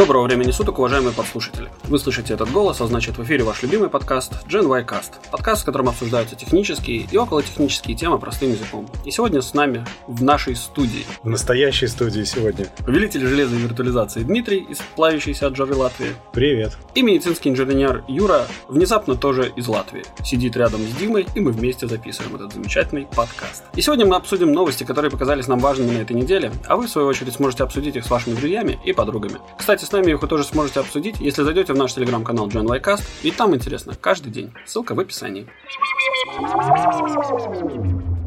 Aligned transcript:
Доброго 0.00 0.24
времени 0.24 0.50
суток, 0.50 0.78
уважаемые 0.78 1.12
подслушатели. 1.12 1.68
Вы 1.84 1.98
слышите 1.98 2.32
этот 2.32 2.50
голос, 2.50 2.80
а 2.80 2.86
значит 2.86 3.18
в 3.18 3.22
эфире 3.22 3.44
ваш 3.44 3.62
любимый 3.62 3.90
подкаст 3.90 4.32
Gen 4.46 4.66
Y 4.66 4.86
Cast. 4.86 5.10
Подкаст, 5.30 5.60
в 5.60 5.64
котором 5.66 5.90
обсуждаются 5.90 6.36
технические 6.36 7.06
и 7.12 7.16
околотехнические 7.18 7.94
темы 7.94 8.18
простым 8.18 8.50
языком. 8.50 8.88
И 9.04 9.10
сегодня 9.10 9.42
с 9.42 9.52
нами 9.52 9.84
в 10.06 10.22
нашей 10.22 10.56
студии. 10.56 11.04
В 11.22 11.28
настоящей 11.28 11.86
студии 11.86 12.24
сегодня. 12.24 12.68
Повелитель 12.78 13.26
железа 13.26 13.54
и 13.54 13.58
виртуализации 13.58 14.22
Дмитрий 14.22 14.60
из 14.60 14.78
плавящейся 14.96 15.48
от 15.48 15.56
жары 15.56 15.74
Латвии. 15.74 16.14
Привет. 16.32 16.78
И 16.94 17.02
медицинский 17.02 17.50
инженер 17.50 18.02
Юра, 18.08 18.46
внезапно 18.68 19.16
тоже 19.16 19.52
из 19.54 19.68
Латвии. 19.68 20.04
Сидит 20.24 20.56
рядом 20.56 20.80
с 20.80 20.96
Димой, 20.96 21.26
и 21.34 21.40
мы 21.40 21.52
вместе 21.52 21.86
записываем 21.86 22.36
этот 22.36 22.54
замечательный 22.54 23.04
подкаст. 23.04 23.64
И 23.74 23.82
сегодня 23.82 24.06
мы 24.06 24.16
обсудим 24.16 24.50
новости, 24.50 24.82
которые 24.84 25.10
показались 25.10 25.46
нам 25.46 25.58
важными 25.58 25.90
на 25.90 25.98
этой 25.98 26.16
неделе, 26.16 26.52
а 26.66 26.76
вы, 26.76 26.86
в 26.86 26.90
свою 26.90 27.06
очередь, 27.06 27.34
сможете 27.34 27.64
обсудить 27.64 27.96
их 27.96 28.06
с 28.06 28.10
вашими 28.10 28.32
друзьями 28.32 28.80
и 28.82 28.94
подругами. 28.94 29.40
Кстати, 29.58 29.89
с 29.90 29.92
нами 29.92 30.12
их 30.12 30.22
вы 30.22 30.28
тоже 30.28 30.44
сможете 30.44 30.78
обсудить, 30.78 31.16
если 31.18 31.42
зайдете 31.42 31.72
в 31.72 31.76
наш 31.76 31.94
телеграм-канал 31.94 32.48
John 32.48 32.68
Лайкаст, 32.68 33.02
ведь 33.24 33.36
там 33.36 33.56
интересно 33.56 33.94
каждый 34.00 34.30
день. 34.30 34.52
Ссылка 34.64 34.94
в 34.94 35.00
описании. 35.00 35.48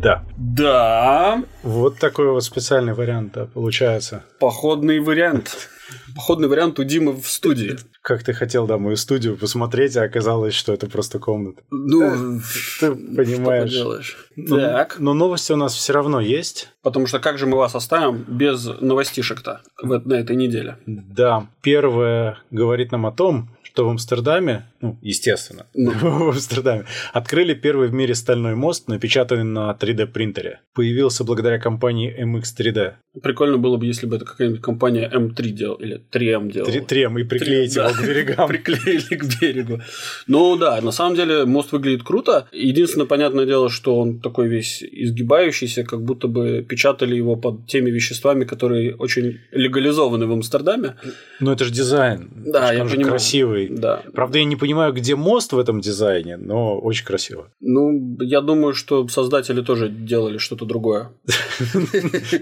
Да. 0.02 0.26
Да. 0.36 1.42
Вот 1.64 2.00
такой 2.00 2.32
вот 2.32 2.44
специальный 2.44 2.94
вариант 2.94 3.32
да, 3.34 3.46
получается. 3.46 4.26
Походный 4.40 5.00
вариант. 5.00 5.70
Походный 6.16 6.50
вариант 6.50 6.80
у 6.80 6.84
Димы 6.84 7.14
в 7.14 7.30
студии. 7.30 7.78
Как 8.04 8.22
ты 8.22 8.34
хотел, 8.34 8.68
да, 8.68 8.78
мою 8.78 8.98
студию 8.98 9.38
посмотреть, 9.38 9.96
а 9.96 10.04
оказалось, 10.04 10.54
что 10.54 10.74
это 10.74 10.90
просто 10.90 11.20
комната. 11.20 11.64
Ну, 11.72 12.42
ты 12.82 12.92
понимаешь. 12.92 13.70
Что 13.72 13.80
поделаешь. 13.80 14.28
Ну, 14.36 14.60
так. 14.60 15.00
Но 15.00 15.14
новости 15.14 15.54
у 15.54 15.56
нас 15.56 15.74
все 15.74 15.94
равно 15.94 16.20
есть. 16.20 16.70
Потому 16.82 17.08
что 17.08 17.20
как 17.20 17.38
же 17.38 17.46
мы 17.46 17.56
вас 17.56 17.76
оставим 17.76 18.26
без 18.28 18.66
новостишек-то 18.66 19.62
в, 19.82 20.06
на 20.06 20.16
этой 20.16 20.36
неделе? 20.36 20.78
Да. 20.86 21.48
Первое 21.62 22.40
говорит 22.52 22.92
нам 22.92 23.06
о 23.06 23.14
том, 23.14 23.50
что 23.62 23.86
в 23.86 23.90
Амстердаме, 23.90 24.66
ну, 24.84 24.98
естественно, 25.02 25.66
Ну. 25.74 25.92
в 26.02 26.30
Амстердаме, 26.30 26.84
открыли 27.14 27.54
первый 27.54 27.88
в 27.88 27.94
мире 27.94 28.14
стальной 28.16 28.54
мост, 28.56 28.88
напечатанный 28.90 29.44
на 29.46 29.72
3D 29.80 30.08
принтере. 30.08 30.60
Появился 30.76 31.24
благодаря 31.24 31.58
компании 31.58 32.14
MX3D. 32.24 32.94
Прикольно 33.22 33.58
было 33.58 33.78
бы, 33.78 33.86
если 33.86 34.06
бы 34.08 34.18
это 34.18 34.26
какая-нибудь 34.26 34.62
компания 34.62 35.10
М3 35.14 35.42
делала 35.52 35.78
или 35.80 36.02
3М 36.12 36.52
делала. 36.52 36.72
Три- 36.72 36.82
Трем 36.82 37.18
и 37.18 37.24
приклеить 37.24 37.74
Да. 37.76 37.90
его 37.90 37.96
к 37.98 38.06
берегам. 38.08 38.48
Приклеили 38.54 39.16
к 39.16 39.40
берегу. 39.42 39.80
Ну 40.28 40.58
да, 40.58 40.82
на 40.82 40.92
самом 40.92 41.16
деле 41.16 41.46
мост 41.46 41.72
выглядит 41.72 42.04
круто. 42.04 42.48
Единственное, 42.52 43.06
понятное 43.08 43.46
дело, 43.46 43.70
что 43.70 43.98
он 43.98 44.20
такой 44.20 44.48
весь 44.50 44.84
изгибающийся, 44.84 45.84
как 45.84 46.02
будто 46.04 46.28
бы 46.28 46.66
печатали 46.68 47.16
его 47.16 47.36
под 47.38 47.68
теми 47.68 47.90
веществами, 47.92 48.44
которые 48.44 48.96
очень 48.96 49.40
легализованы 49.52 50.26
в 50.28 50.32
Амстердаме. 50.34 50.96
Но 51.40 51.54
это 51.54 51.64
же 51.66 51.72
дизайн. 51.72 52.30
Да, 52.36 52.70
Он 52.70 52.76
я 52.76 52.84
понимаю. 52.86 53.10
красивый. 53.10 53.68
Да. 53.70 54.02
Правда, 54.14 54.40
я 54.40 54.46
не 54.46 54.56
понимаю, 54.56 54.73
где 54.92 55.16
мост 55.16 55.54
в 55.54 55.60
этом 55.60 55.82
дизайне, 55.82 56.38
но 56.38 56.80
очень 56.80 57.06
красиво. 57.06 57.52
Ну, 57.60 58.18
я 58.22 58.42
думаю, 58.42 58.74
что 58.74 59.08
создатели 59.08 59.62
тоже 59.62 59.90
делали 59.90 60.38
что-то 60.38 60.66
другое. 60.66 61.12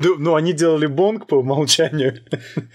Ну, 0.04 0.16
ну, 0.18 0.36
они 0.36 0.54
делали 0.54 0.88
бонг 0.88 1.28
по 1.28 1.36
умолчанию. 1.36 2.16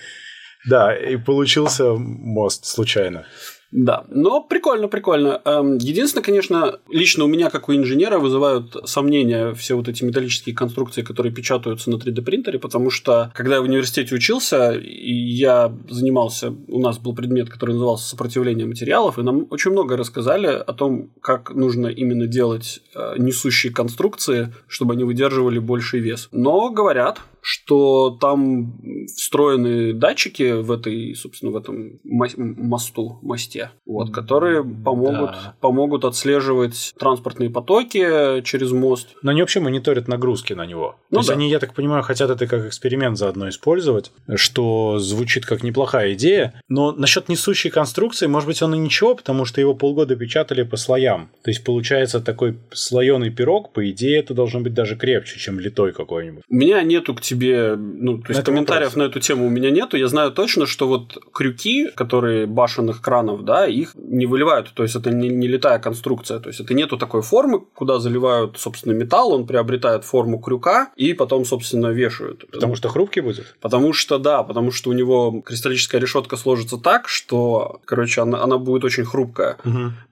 Да, 0.69 0.93
и 0.97 1.17
получился 1.17 1.95
мост 1.95 2.65
случайно. 2.65 3.25
Да, 3.73 4.05
но 4.09 4.41
прикольно, 4.43 4.89
прикольно. 4.89 5.41
Эм, 5.45 5.79
Единственное, 5.79 6.25
конечно, 6.25 6.79
лично 6.89 7.25
у 7.25 7.27
меня, 7.27 7.51
как 7.51 7.69
у 7.69 7.75
инженера, 7.75 8.19
вызывают 8.19 8.77
сомнения 8.85 9.55
все 9.55 9.77
вот 9.77 9.89
эти 9.89 10.05
металлические 10.05 10.55
конструкции, 10.55 11.03
которые 11.03 11.33
печатаются 11.33 11.91
на 11.91 11.97
3D 11.97 12.23
принтере, 12.23 12.59
потому 12.59 12.91
что, 12.91 13.33
когда 13.35 13.57
я 13.57 13.61
в 13.61 13.65
университете 13.65 14.15
учился, 14.15 14.81
я 14.81 15.73
занимался, 15.89 16.55
у 16.69 16.81
нас 16.81 16.99
был 16.99 17.15
предмет, 17.15 17.51
который 17.51 17.73
назывался 17.73 18.09
сопротивление 18.09 18.67
материалов, 18.67 19.19
и 19.19 19.23
нам 19.23 19.47
очень 19.51 19.73
много 19.73 19.97
рассказали 19.97 20.47
о 20.47 20.73
том, 20.73 21.11
как 21.21 21.55
нужно 21.55 21.89
именно 21.89 22.27
делать 22.27 22.81
э, 22.95 23.15
несущие 23.19 23.73
конструкции, 23.73 24.55
чтобы 24.69 24.95
они 24.95 25.05
выдерживали 25.05 25.59
больший 25.59 26.01
вес. 26.01 26.29
Но 26.31 26.71
говорят, 26.71 27.21
что 27.49 28.11
там 28.21 28.77
встроены 29.07 29.93
датчики 29.93 30.51
в 30.61 30.73
этой, 30.73 31.15
собственно, 31.15 31.53
в 31.53 31.57
этом 31.57 32.01
мо- 32.03 32.27
мосту, 32.37 33.21
мосте, 33.23 33.71
вот, 33.87 34.13
которые 34.13 34.65
помогут, 34.65 35.31
Да. 35.31 35.55
помогут 35.61 36.05
отслеживать 36.05 36.93
транспортные 36.99 37.49
потоки 37.49 38.43
через 38.43 38.73
мост. 38.73 39.11
Но 39.23 39.31
они 39.31 39.43
вообще 39.43 39.61
мониторят 39.61 40.09
нагрузки 40.09 40.55
на 40.55 40.67
него. 40.67 40.97
Ну 41.11 41.17
То 41.17 41.21
есть 41.21 41.29
да. 41.29 41.35
они, 41.35 41.49
я 41.49 41.61
так 41.61 41.73
понимаю, 41.73 42.03
хотят 42.03 42.31
это 42.31 42.49
как 42.49 42.67
эксперимент 42.67 43.17
заодно 43.17 43.49
использовать, 43.49 44.11
что 44.35 44.99
звучит 44.99 45.47
как 45.47 45.63
неплохая 45.63 46.15
идея. 46.15 46.61
Но 46.69 46.91
насчет 46.91 47.29
несущей 47.29 47.71
конструкции, 47.71 48.27
может 48.27 48.49
быть, 48.49 48.61
он 48.61 48.75
и 48.75 48.79
ничего, 48.79 49.15
потому 49.15 49.45
что 49.45 49.61
его 49.61 49.73
полгода 49.73 50.17
печатали 50.17 50.65
по 50.65 50.77
слоям. 50.77 51.31
То 51.45 51.53
есть 51.53 51.63
получается 51.63 52.19
такой 52.21 52.59
слоеный 52.73 53.31
пирог, 53.31 53.73
по 53.73 53.89
идее, 53.89 54.19
это 54.19 54.35
должно 54.35 54.59
быть 54.59 54.75
даже 54.75 54.97
крепче, 54.97 55.39
чем 55.39 55.61
литой 55.61 55.93
какой-нибудь. 55.93 56.43
У 56.49 56.55
меня 56.57 56.83
нету 56.83 57.15
к 57.15 57.21
тебе, 57.21 57.36
ну, 57.77 58.19
то 58.19 58.29
есть 58.29 58.41
Это 58.41 58.51
комментариев 58.51 58.91
вопрос. 58.91 58.97
на 58.97 59.03
эту 59.11 59.21
тему 59.21 59.47
у 59.47 59.51
меня 59.51 59.71
нету. 59.71 59.97
Я 59.97 60.09
знаю 60.09 60.33
точно, 60.33 60.67
что 60.67 60.89
вот 60.89 61.19
крюки, 61.33 61.91
которые 61.95 62.47
башенных 62.47 63.01
кранов, 63.01 63.45
да, 63.45 63.67
их 63.67 63.93
не 63.95 64.27
выливают. 64.27 64.73
То 64.75 64.83
есть 64.83 64.97
это 64.97 65.11
не, 65.11 65.29
не 65.29 65.49
летая 65.49 65.79
конструкция. 65.79 66.39
То 66.39 66.49
есть 66.49 66.61
это 66.61 66.75
нету 66.75 66.97
такой 66.97 67.23
формы, 67.23 67.61
куда 67.75 67.99
заливают, 67.99 68.59
собственно, 68.59 68.93
металл, 68.93 69.33
он 69.33 69.47
приобретает 69.47 70.05
форму 70.05 70.39
крюка 70.39 70.91
и 70.97 71.13
потом, 71.13 71.45
собственно, 71.45 71.89
вешают. 71.89 72.49
Потому 72.51 72.77
что 72.77 72.89
хрупкий 72.89 73.21
будет? 73.21 73.57
Потому 73.61 73.93
что, 73.93 74.19
да, 74.19 74.43
потому 74.43 74.71
что 74.71 74.91
у 74.91 74.93
него 74.93 75.43
кристаллическая 75.45 76.01
решетка 76.01 76.37
сложится 76.37 76.79
так, 76.79 77.09
что, 77.09 77.81
короче, 77.85 78.23
она, 78.23 78.43
она 78.43 78.59
будет 78.59 78.85
очень 78.85 79.05
хрупкая. 79.05 79.59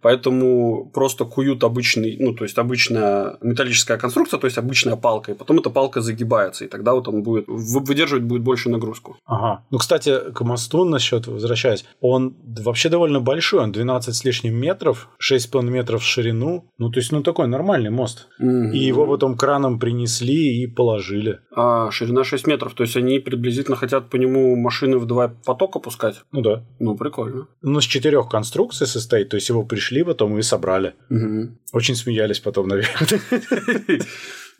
Поэтому 0.01 0.91
просто 0.93 1.25
куют 1.25 1.65
обычный, 1.65 2.17
ну, 2.19 2.35
то 2.35 2.45
есть 2.45 2.59
обычная 2.59 3.37
металлическая 3.41 3.99
конструкция, 3.99 4.39
то 4.39 4.47
есть 4.47 4.59
обычная 4.59 4.97
палка, 4.97 5.33
и 5.33 5.35
потом 5.35 5.59
эта 5.59 5.71
палка 5.71 6.01
загибается, 6.01 6.65
и 6.65 6.69
тогда 6.69 6.93
вот 6.95 7.04
он 7.09 7.23
будет 7.23 7.47
вы- 7.49 7.81
выдерживать 7.85 8.25
будет 8.25 8.43
больше 8.43 8.69
нагрузку. 8.71 9.17
Ага. 9.25 9.65
Ну, 9.71 9.79
кстати, 9.79 10.33
к 10.33 10.41
мосту 10.43 10.85
насчет, 10.85 11.27
возвращаясь, 11.27 11.85
он 12.01 12.37
вообще 12.61 12.89
довольно 12.89 13.21
большой, 13.21 13.61
он 13.61 13.73
12 13.73 14.15
с 14.15 14.25
лишним 14.25 14.55
метров, 14.55 15.09
6,5 15.19 15.71
метров 15.71 16.03
в 16.03 16.07
ширину. 16.07 16.71
Ну, 16.79 16.91
то 16.91 17.01
есть, 17.01 17.13
ну, 17.13 17.23
такой 17.23 17.47
нормальный 17.47 17.91
мост. 17.91 18.29
И 18.41 18.79
его 18.79 19.07
потом 19.07 19.37
краном 19.37 19.79
принесли 19.79 20.63
и 20.63 20.67
положили. 20.67 21.41
А, 21.55 21.91
ширина 21.91 22.25
6 22.25 22.47
метров, 22.47 22.75
то 22.75 22.83
есть 22.83 22.97
они 22.97 23.19
приблизительно 23.19 23.77
хотят 23.77 24.11
по 24.11 24.17
нему 24.17 24.57
машины 24.57 24.99
в 24.99 25.07
два 25.07 25.29
потока 25.29 25.79
пускать. 25.79 26.23
Ну 26.33 26.41
да. 26.41 26.65
Ну, 26.79 26.97
прикольно. 26.97 27.47
Ну, 27.63 27.81
с 27.81 27.85
четырех 27.85 28.29
конструкций 28.29 28.87
состоит, 28.87 29.29
то 29.29 29.37
есть 29.37 29.49
его 29.49 29.63
пришли 29.65 30.03
потом 30.03 30.39
и 30.39 30.43
собрали. 30.43 30.95
Мгм. 31.09 31.59
Очень 31.73 31.97
смеялись 31.97 32.41
потом, 32.41 32.69
наверное. 32.69 33.21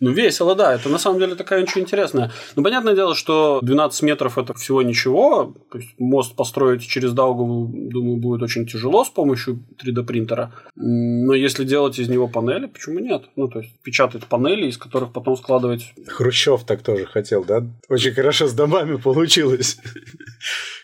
Ну, 0.05 0.11
весело, 0.11 0.55
да. 0.55 0.75
Это 0.75 0.91
на 0.91 0.99
самом 0.99 1.19
деле 1.19 1.35
такая 1.35 1.63
очень 1.63 1.81
интересная. 1.81 2.31
Ну, 2.57 2.63
понятное 2.63 2.95
дело, 2.95 3.15
что 3.15 3.61
12 3.63 4.03
метров 4.03 4.37
это 4.37 4.53
всего 4.53 4.83
ничего. 4.83 5.55
То 5.73 5.79
есть 5.79 5.95
мост 5.99 6.37
построить 6.37 6.83
через 6.87 7.15
Даугаву, 7.15 7.71
думаю, 7.73 8.19
будет 8.19 8.43
очень 8.43 8.67
тяжело 8.67 9.03
с 9.07 9.09
помощью 9.09 9.65
3D 9.83 10.05
принтера. 10.05 10.53
М, 10.77 11.25
Но 11.25 11.33
если 11.33 11.65
делать 11.65 11.99
из 11.99 12.09
него 12.11 12.29
панели, 12.29 12.67
почему 12.67 12.99
нет? 12.99 13.25
Ну, 13.37 13.49
то 13.49 13.61
есть 13.61 13.73
печатать 13.83 14.27
панели, 14.27 14.67
из 14.67 14.77
которых 14.77 15.11
потом 15.15 15.39
складывать. 15.39 15.95
Хрущев 16.07 16.65
так 16.65 16.83
тоже 16.83 17.07
хотел, 17.07 17.43
да? 17.43 17.67
Очень 17.89 18.13
хорошо 18.13 18.47
с 18.47 18.53
домами 18.53 18.97
получилось. 18.97 19.79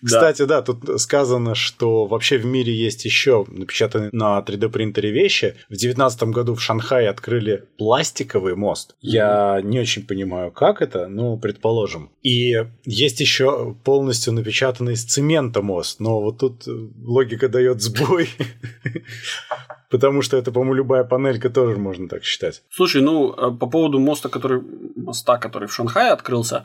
Кстати, 0.05 0.45
да, 0.45 0.63
тут 0.63 1.01
сказано, 1.01 1.55
что 1.55 2.07
вообще 2.07 2.39
в 2.39 2.47
мире 2.47 2.75
есть 2.75 3.05
еще 3.05 3.45
напечатанные 3.49 4.11
на 4.13 4.39
3D 4.39 4.69
принтере 4.69 5.11
вещи. 5.11 5.57
В 5.67 5.71
2019 5.71 6.23
году 6.25 6.55
в 6.55 6.63
Шанхае 6.63 7.09
открыли 7.09 7.65
пластиковый 7.79 8.57
мост. 8.57 8.95
Я 9.01 9.61
не 9.63 9.81
очень 9.81 10.07
понимаю, 10.07 10.51
как 10.51 10.83
это, 10.83 11.09
но 11.09 11.37
предположим. 11.37 12.11
И 12.23 12.65
есть 12.85 13.21
еще 13.21 13.77
полностью 13.85 14.33
напечатанный 14.33 14.95
из 14.95 15.05
цемента 15.05 15.63
мост, 15.63 16.01
но 16.01 16.21
вот 16.21 16.39
тут 16.39 16.67
э, 16.67 16.71
логика 17.03 17.49
дает 17.49 17.81
сбой. 17.81 18.29
Потому 19.91 20.23
что 20.23 20.37
это, 20.37 20.53
по-моему, 20.53 20.75
любая 20.75 21.05
панелька 21.05 21.51
тоже 21.51 21.77
можно 21.77 22.09
так 22.09 22.25
считать. 22.25 22.63
Слушай, 22.71 23.03
ну, 23.03 23.33
э, 23.33 23.51
по 23.59 23.67
поводу 23.67 23.99
моста, 23.99 24.29
который, 24.29 24.63
моста, 24.97 25.39
который 25.39 25.69
в 25.69 25.75
Шанхае 25.75 26.13
открылся, 26.13 26.65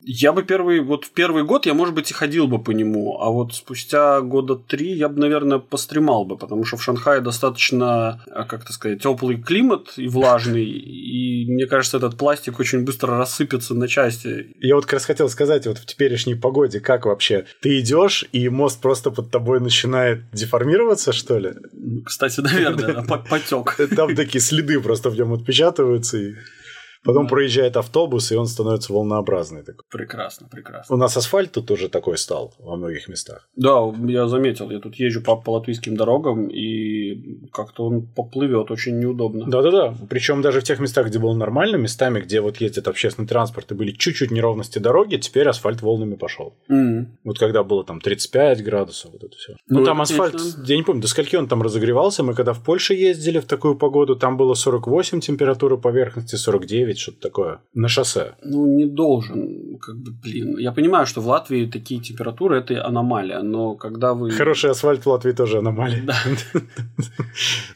я 0.00 0.32
бы 0.32 0.42
первый, 0.42 0.80
вот 0.80 1.04
в 1.04 1.10
первый 1.10 1.44
год 1.44 1.66
я, 1.66 1.74
может 1.74 1.94
быть, 1.94 2.10
и 2.10 2.14
ходил 2.14 2.46
бы 2.46 2.62
по 2.62 2.70
нему, 2.70 3.20
а 3.20 3.30
вот 3.30 3.54
спустя 3.54 4.20
года 4.20 4.56
три 4.56 4.92
я 4.92 5.08
бы, 5.08 5.20
наверное, 5.20 5.58
постремал 5.58 6.24
бы, 6.24 6.36
потому 6.36 6.64
что 6.64 6.76
в 6.76 6.82
Шанхае 6.82 7.20
достаточно, 7.20 8.22
а, 8.30 8.44
как 8.44 8.64
это 8.64 8.72
сказать, 8.72 9.02
теплый 9.02 9.40
климат 9.40 9.94
и 9.96 10.08
влажный, 10.08 10.64
и 10.64 11.50
мне 11.50 11.66
кажется, 11.66 11.96
этот 11.96 12.16
пластик 12.16 12.58
очень 12.60 12.84
быстро 12.84 13.16
рассыпется 13.16 13.74
на 13.74 13.88
части. 13.88 14.54
Я 14.60 14.74
вот 14.74 14.84
как 14.84 14.94
раз 14.94 15.04
хотел 15.04 15.28
сказать, 15.28 15.66
вот 15.66 15.78
в 15.78 15.86
теперешней 15.86 16.36
погоде, 16.36 16.80
как 16.80 17.06
вообще? 17.06 17.46
Ты 17.60 17.80
идешь, 17.80 18.24
и 18.32 18.48
мост 18.48 18.80
просто 18.80 19.10
под 19.10 19.30
тобой 19.30 19.60
начинает 19.60 20.30
деформироваться, 20.32 21.12
что 21.12 21.38
ли? 21.38 21.52
Кстати, 22.04 22.40
наверное, 22.40 23.02
потек. 23.30 23.76
Там 23.96 24.14
такие 24.14 24.40
следы 24.40 24.80
просто 24.80 25.10
в 25.10 25.16
нем 25.16 25.32
отпечатываются. 25.32 26.18
Потом 27.06 27.28
проезжает 27.28 27.76
автобус, 27.76 28.32
и 28.32 28.36
он 28.36 28.46
становится 28.46 28.92
волнообразный. 28.92 29.62
Такой. 29.62 29.82
Прекрасно, 29.90 30.48
прекрасно. 30.50 30.94
У 30.94 30.98
нас 30.98 31.16
асфальт 31.16 31.52
тут 31.52 31.66
тоже 31.66 31.88
такой 31.88 32.18
стал 32.18 32.54
во 32.58 32.76
многих 32.76 33.08
местах. 33.08 33.48
Да, 33.56 33.80
я 34.06 34.26
заметил. 34.26 34.70
Я 34.70 34.80
тут 34.80 34.96
езжу 34.96 35.22
по, 35.22 35.36
по 35.36 35.50
латвийским 35.50 35.96
дорогам, 35.96 36.48
и 36.48 37.48
как-то 37.52 37.86
он 37.86 38.06
поплывет 38.06 38.70
очень 38.70 38.98
неудобно. 38.98 39.46
Да-да-да. 39.46 39.94
Причем 40.10 40.42
даже 40.42 40.60
в 40.60 40.64
тех 40.64 40.80
местах, 40.80 41.06
где 41.06 41.18
было 41.18 41.34
нормально, 41.34 41.76
местами, 41.76 42.20
где 42.20 42.40
вот 42.40 42.56
ездит 42.58 42.88
общественный 42.88 43.28
транспорт, 43.28 43.70
и 43.72 43.74
были 43.74 43.92
чуть-чуть 43.92 44.30
неровности 44.30 44.78
дороги, 44.78 45.16
теперь 45.16 45.48
асфальт 45.48 45.82
волнами 45.82 46.16
пошел. 46.16 46.54
Mm. 46.70 47.06
Вот 47.24 47.38
когда 47.38 47.62
было 47.62 47.84
там 47.84 48.00
35 48.00 48.64
градусов, 48.64 49.12
вот 49.12 49.24
это 49.24 49.36
все. 49.36 49.56
Ну, 49.68 49.80
ну 49.80 49.84
там 49.84 50.00
асфальт, 50.00 50.34
я 50.66 50.76
не 50.76 50.82
помню, 50.82 51.02
до 51.02 51.08
скольки 51.08 51.36
он 51.36 51.48
там 51.48 51.62
разогревался. 51.62 52.22
Мы 52.22 52.34
когда 52.34 52.52
в 52.52 52.62
Польше 52.62 52.94
ездили 52.94 53.38
в 53.38 53.46
такую 53.46 53.76
погоду, 53.76 54.16
там 54.16 54.36
было 54.36 54.54
48 54.54 55.20
температура 55.20 55.76
поверхности, 55.76 56.36
49, 56.36 56.95
что-то 56.98 57.20
такое. 57.20 57.60
На 57.74 57.88
шоссе. 57.88 58.34
Ну, 58.42 58.66
не 58.66 58.86
должен, 58.86 59.78
как 59.78 59.96
бы, 59.96 60.12
блин. 60.12 60.58
Я 60.58 60.72
понимаю, 60.72 61.06
что 61.06 61.20
в 61.20 61.28
Латвии 61.28 61.66
такие 61.66 62.00
температуры 62.00 62.58
это 62.58 62.84
аномалия, 62.84 63.42
но 63.42 63.74
когда 63.74 64.14
вы. 64.14 64.30
Хороший 64.30 64.70
асфальт 64.70 65.04
в 65.04 65.08
Латвии 65.08 65.32
тоже 65.32 65.58
аномалия. 65.58 66.02
Да. 66.02 66.16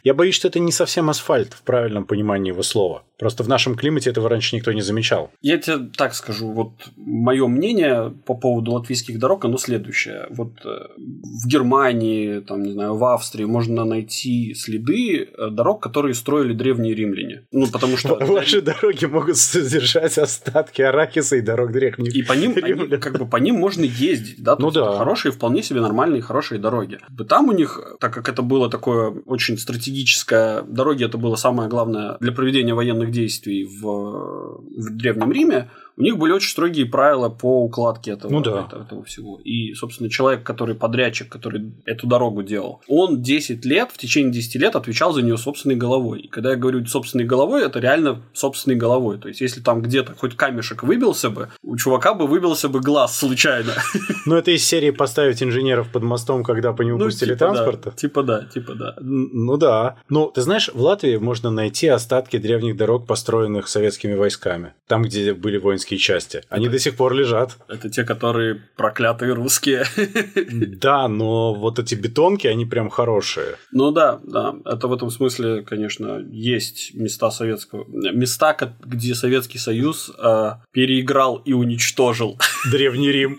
Я 0.05 0.15
боюсь, 0.15 0.35
что 0.35 0.49
это 0.49 0.61
не 0.61 0.73
совсем 0.73 1.11
асфальт 1.11 1.53
в 1.53 1.63
правильном 1.63 2.05
понимании 2.05 2.53
его 2.53 2.63
слова. 2.63 3.03
Просто 3.19 3.43
в 3.43 3.49
нашем 3.49 3.75
климате 3.75 4.09
этого 4.09 4.31
раньше 4.31 4.57
никто 4.57 4.73
не 4.73 4.81
замечал. 4.81 5.31
Я 5.43 5.59
тебе 5.59 5.91
так 5.95 6.15
скажу, 6.15 6.51
вот 6.53 6.73
мое 6.97 7.47
мнение 7.49 8.15
по 8.25 8.35
поводу 8.35 8.73
латвийских 8.73 9.19
дорог, 9.19 9.45
оно 9.45 9.59
следующее. 9.59 10.27
Вот 10.31 10.53
э, 10.65 10.69
в 10.97 11.47
Германии, 11.47 12.41
там, 12.41 12.63
не 12.63 12.73
знаю, 12.73 12.97
в 12.97 13.05
Австрии 13.05 13.45
можно 13.45 13.85
найти 13.85 14.55
следы 14.55 15.25
э, 15.25 15.51
дорог, 15.51 15.83
которые 15.83 16.15
строили 16.15 16.55
древние 16.55 16.95
римляне. 16.95 17.45
Ну, 17.53 17.67
потому 17.71 17.99
что... 17.99 18.15
Ваши 18.15 18.63
дороги 18.63 19.00
могут 19.06 19.37
содержать 19.37 20.19
остатки 20.19 20.82
арахиса 20.82 21.37
и 21.37 21.41
дорог 21.41 21.73
древних 21.73 22.14
И 22.14 22.23
по 22.23 22.32
ним, 22.32 22.55
они, 22.62 22.97
как 22.99 23.19
бы, 23.19 23.26
по 23.26 23.37
ним 23.37 23.56
можно 23.56 23.85
ездить, 23.85 24.43
да? 24.43 24.56
То 24.56 24.62
ну 24.62 24.70
да. 24.70 24.99
Хорошие, 24.99 25.32
вполне 25.32 25.62
себе 25.62 25.81
нормальные, 25.81 26.23
хорошие 26.23 26.61
дороги. 26.61 26.99
Там 27.29 27.49
у 27.49 27.52
них, 27.52 27.97
так 28.00 28.12
как 28.12 28.29
это 28.29 28.43
было 28.43 28.70
такое 28.70 29.11
очень 29.26 29.58
стратегическое, 29.58 30.62
дороги 30.62 31.05
это 31.05 31.19
было 31.19 31.37
самое 31.37 31.69
главное 31.69 32.17
для 32.20 32.32
проведения 32.32 32.75
военных 32.75 33.11
действий 33.11 33.64
в, 33.64 33.82
в 33.82 34.97
ДревнемРиме, 34.97 35.70
у 36.00 36.02
них 36.02 36.17
были 36.17 36.32
очень 36.32 36.50
строгие 36.50 36.87
правила 36.87 37.29
по 37.29 37.62
укладке 37.62 38.12
этого, 38.12 38.32
ну, 38.32 38.41
да. 38.41 38.64
этого, 38.67 38.82
этого 38.85 39.05
всего. 39.05 39.38
И, 39.44 39.75
собственно, 39.75 40.08
человек, 40.08 40.43
который 40.43 40.75
подрядчик, 40.75 41.29
который 41.29 41.73
эту 41.85 42.06
дорогу 42.06 42.43
делал, 42.43 42.81
он 42.88 43.20
10 43.20 43.67
лет, 43.67 43.91
в 43.93 43.99
течение 43.99 44.32
10 44.32 44.55
лет 44.56 44.76
отвечал 44.76 45.12
за 45.12 45.20
нее 45.20 45.37
собственной 45.37 45.76
головой. 45.76 46.20
И 46.20 46.29
когда 46.29 46.50
я 46.50 46.56
говорю 46.56 46.87
собственной 46.87 47.26
головой, 47.26 47.67
это 47.67 47.81
реально 47.81 48.23
собственной 48.32 48.76
головой. 48.76 49.19
То 49.19 49.29
есть, 49.29 49.43
если 49.43 49.61
там 49.61 49.82
где-то 49.82 50.14
хоть 50.17 50.37
камешек 50.37 50.82
выбился 50.82 51.29
бы, 51.29 51.50
у 51.62 51.76
чувака 51.76 52.14
бы 52.14 52.26
выбился 52.26 52.70
бы 52.70 52.81
глаз 52.81 53.17
случайно. 53.17 53.73
Ну, 54.26 54.37
это 54.37 54.50
из 54.50 54.64
серии 54.64 54.91
поставить 54.91 55.43
инженеров 55.43 55.88
под 55.91 56.02
мостом, 56.02 56.44
когда 56.44 56.73
по 56.73 56.82
нему 56.82 56.99
ну, 56.99 57.06
пустили 57.06 57.31
типа 57.31 57.38
транспорта. 57.38 57.91
Да, 57.91 57.97
типа 57.97 58.23
да, 58.23 58.44
типа 58.44 58.75
да. 58.75 58.94
Ну 59.00 59.56
да. 59.56 59.97
Ну, 60.08 60.31
ты 60.31 60.43
знаешь, 60.43 60.70
в 60.73 60.81
Латвии 60.81 61.17
можно 61.17 61.50
найти 61.50 61.88
остатки 61.88 62.37
древних 62.38 62.76
дорог, 62.76 63.06
построенных 63.06 63.67
советскими 63.69 64.14
войсками. 64.14 64.75
Там, 64.87 65.02
где 65.02 65.35
были 65.35 65.58
воинские 65.58 65.90
русские 65.91 65.99
части. 65.99 66.43
Они 66.49 66.67
это, 66.67 66.73
до 66.73 66.79
сих 66.79 66.97
пор 66.97 67.15
лежат. 67.15 67.57
Это 67.69 67.91
те, 67.91 68.05
которые 68.05 68.63
проклятые 68.77 69.35
русские. 69.35 69.85
Да, 70.81 71.09
но 71.09 71.55
вот 71.55 71.79
эти 71.79 71.95
бетонки, 71.95 72.47
они 72.47 72.65
прям 72.65 72.91
хорошие. 72.91 73.57
Ну 73.73 73.91
да, 73.91 74.21
да. 74.23 74.55
Это 74.65 74.89
в 74.89 74.93
этом 74.93 75.11
смысле, 75.11 75.63
конечно, 75.63 76.19
есть 76.31 76.95
места 76.95 77.31
советского... 77.31 77.85
Места, 77.89 78.57
где 78.81 79.15
Советский 79.15 79.59
Союз 79.59 80.11
э, 80.19 80.53
переиграл 80.73 81.37
и 81.37 81.53
уничтожил. 81.53 82.39
Древний 82.71 83.13
Рим. 83.13 83.37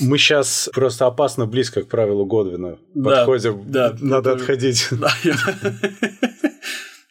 Мы 0.00 0.18
сейчас 0.18 0.68
просто 0.74 1.06
опасно 1.06 1.46
близко 1.46 1.82
к 1.82 1.88
правилу 1.88 2.26
Годвина 2.26 2.78
да, 2.94 3.10
подходим. 3.10 3.62
Да, 3.66 3.96
Надо 4.00 4.30
это... 4.30 4.40
отходить. 4.40 4.88
Да, 4.90 5.10
я... 5.24 5.36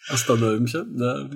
Остановимся, 0.10 0.84
да. 0.84 1.30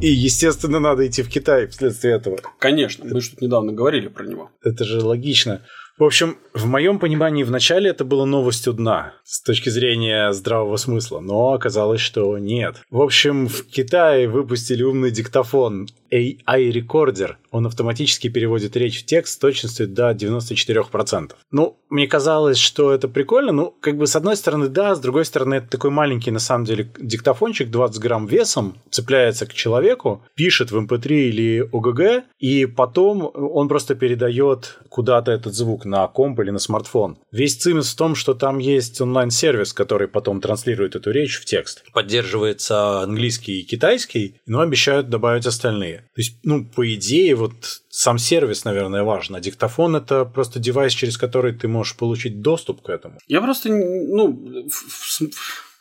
И, 0.00 0.08
естественно, 0.08 0.78
надо 0.78 1.06
идти 1.06 1.22
в 1.22 1.28
Китай 1.28 1.66
вследствие 1.66 2.14
этого. 2.14 2.38
Конечно, 2.58 3.04
мы 3.04 3.20
же 3.20 3.30
тут 3.30 3.40
недавно 3.40 3.72
говорили 3.72 4.08
про 4.08 4.24
него. 4.24 4.50
Это 4.62 4.84
же 4.84 5.04
логично. 5.04 5.62
В 5.98 6.04
общем, 6.04 6.38
в 6.54 6.64
моем 6.66 7.00
понимании 7.00 7.42
вначале 7.42 7.90
это 7.90 8.04
было 8.04 8.24
новостью 8.24 8.72
дна 8.72 9.14
с 9.24 9.42
точки 9.42 9.68
зрения 9.68 10.32
здравого 10.32 10.76
смысла, 10.76 11.18
но 11.18 11.54
оказалось, 11.54 12.00
что 12.00 12.38
нет. 12.38 12.76
В 12.88 13.02
общем, 13.02 13.48
в 13.48 13.64
Китае 13.64 14.28
выпустили 14.28 14.84
умный 14.84 15.10
диктофон 15.10 15.88
AI 16.10 16.70
Recorder. 16.72 17.34
Он 17.50 17.66
автоматически 17.66 18.28
переводит 18.28 18.76
речь 18.76 19.02
в 19.02 19.06
текст 19.06 19.34
с 19.34 19.38
точностью 19.38 19.88
до 19.88 20.10
94%. 20.10 21.32
Ну, 21.50 21.78
мне 21.88 22.06
казалось, 22.06 22.58
что 22.58 22.92
это 22.92 23.08
прикольно. 23.08 23.52
Ну, 23.52 23.74
как 23.80 23.96
бы 23.96 24.06
с 24.06 24.16
одной 24.16 24.36
стороны, 24.36 24.68
да, 24.68 24.94
с 24.94 25.00
другой 25.00 25.24
стороны, 25.24 25.56
это 25.56 25.68
такой 25.68 25.90
маленький, 25.90 26.30
на 26.30 26.38
самом 26.38 26.64
деле, 26.64 26.90
диктофончик 26.98 27.70
20 27.70 28.00
грамм 28.00 28.26
весом, 28.26 28.76
цепляется 28.90 29.46
к 29.46 29.54
человеку, 29.54 30.22
пишет 30.34 30.70
в 30.70 30.76
MP3 30.76 31.06
эм 31.06 31.28
или 31.28 31.70
OGG, 31.70 32.22
и 32.38 32.66
потом 32.66 33.30
он 33.34 33.68
просто 33.68 33.94
передает 33.94 34.78
куда-то 34.88 35.32
этот 35.32 35.54
звук 35.54 35.84
на 35.84 36.06
комп 36.08 36.40
или 36.40 36.50
на 36.50 36.58
смартфон. 36.58 37.18
Весь 37.32 37.56
цимис 37.56 37.92
в 37.92 37.96
том, 37.96 38.14
что 38.14 38.34
там 38.34 38.58
есть 38.58 39.00
онлайн-сервис, 39.00 39.72
который 39.72 40.08
потом 40.08 40.40
транслирует 40.40 40.96
эту 40.96 41.10
речь 41.10 41.40
в 41.40 41.44
текст. 41.44 41.84
Поддерживается 41.92 43.00
английский 43.00 43.60
и 43.60 43.64
китайский, 43.64 44.36
но 44.46 44.60
обещают 44.60 45.08
добавить 45.08 45.46
остальные. 45.46 45.97
То 46.14 46.20
есть, 46.20 46.38
ну, 46.42 46.64
по 46.64 46.94
идее, 46.94 47.34
вот 47.34 47.82
сам 47.88 48.18
сервис, 48.18 48.64
наверное, 48.64 49.02
важен, 49.02 49.36
а 49.36 49.40
диктофон 49.40 49.96
это 49.96 50.24
просто 50.24 50.58
девайс, 50.58 50.92
через 50.92 51.18
который 51.18 51.52
ты 51.52 51.68
можешь 51.68 51.96
получить 51.96 52.40
доступ 52.40 52.82
к 52.82 52.90
этому. 52.90 53.18
Я 53.26 53.40
просто, 53.40 53.68
ну, 53.70 54.68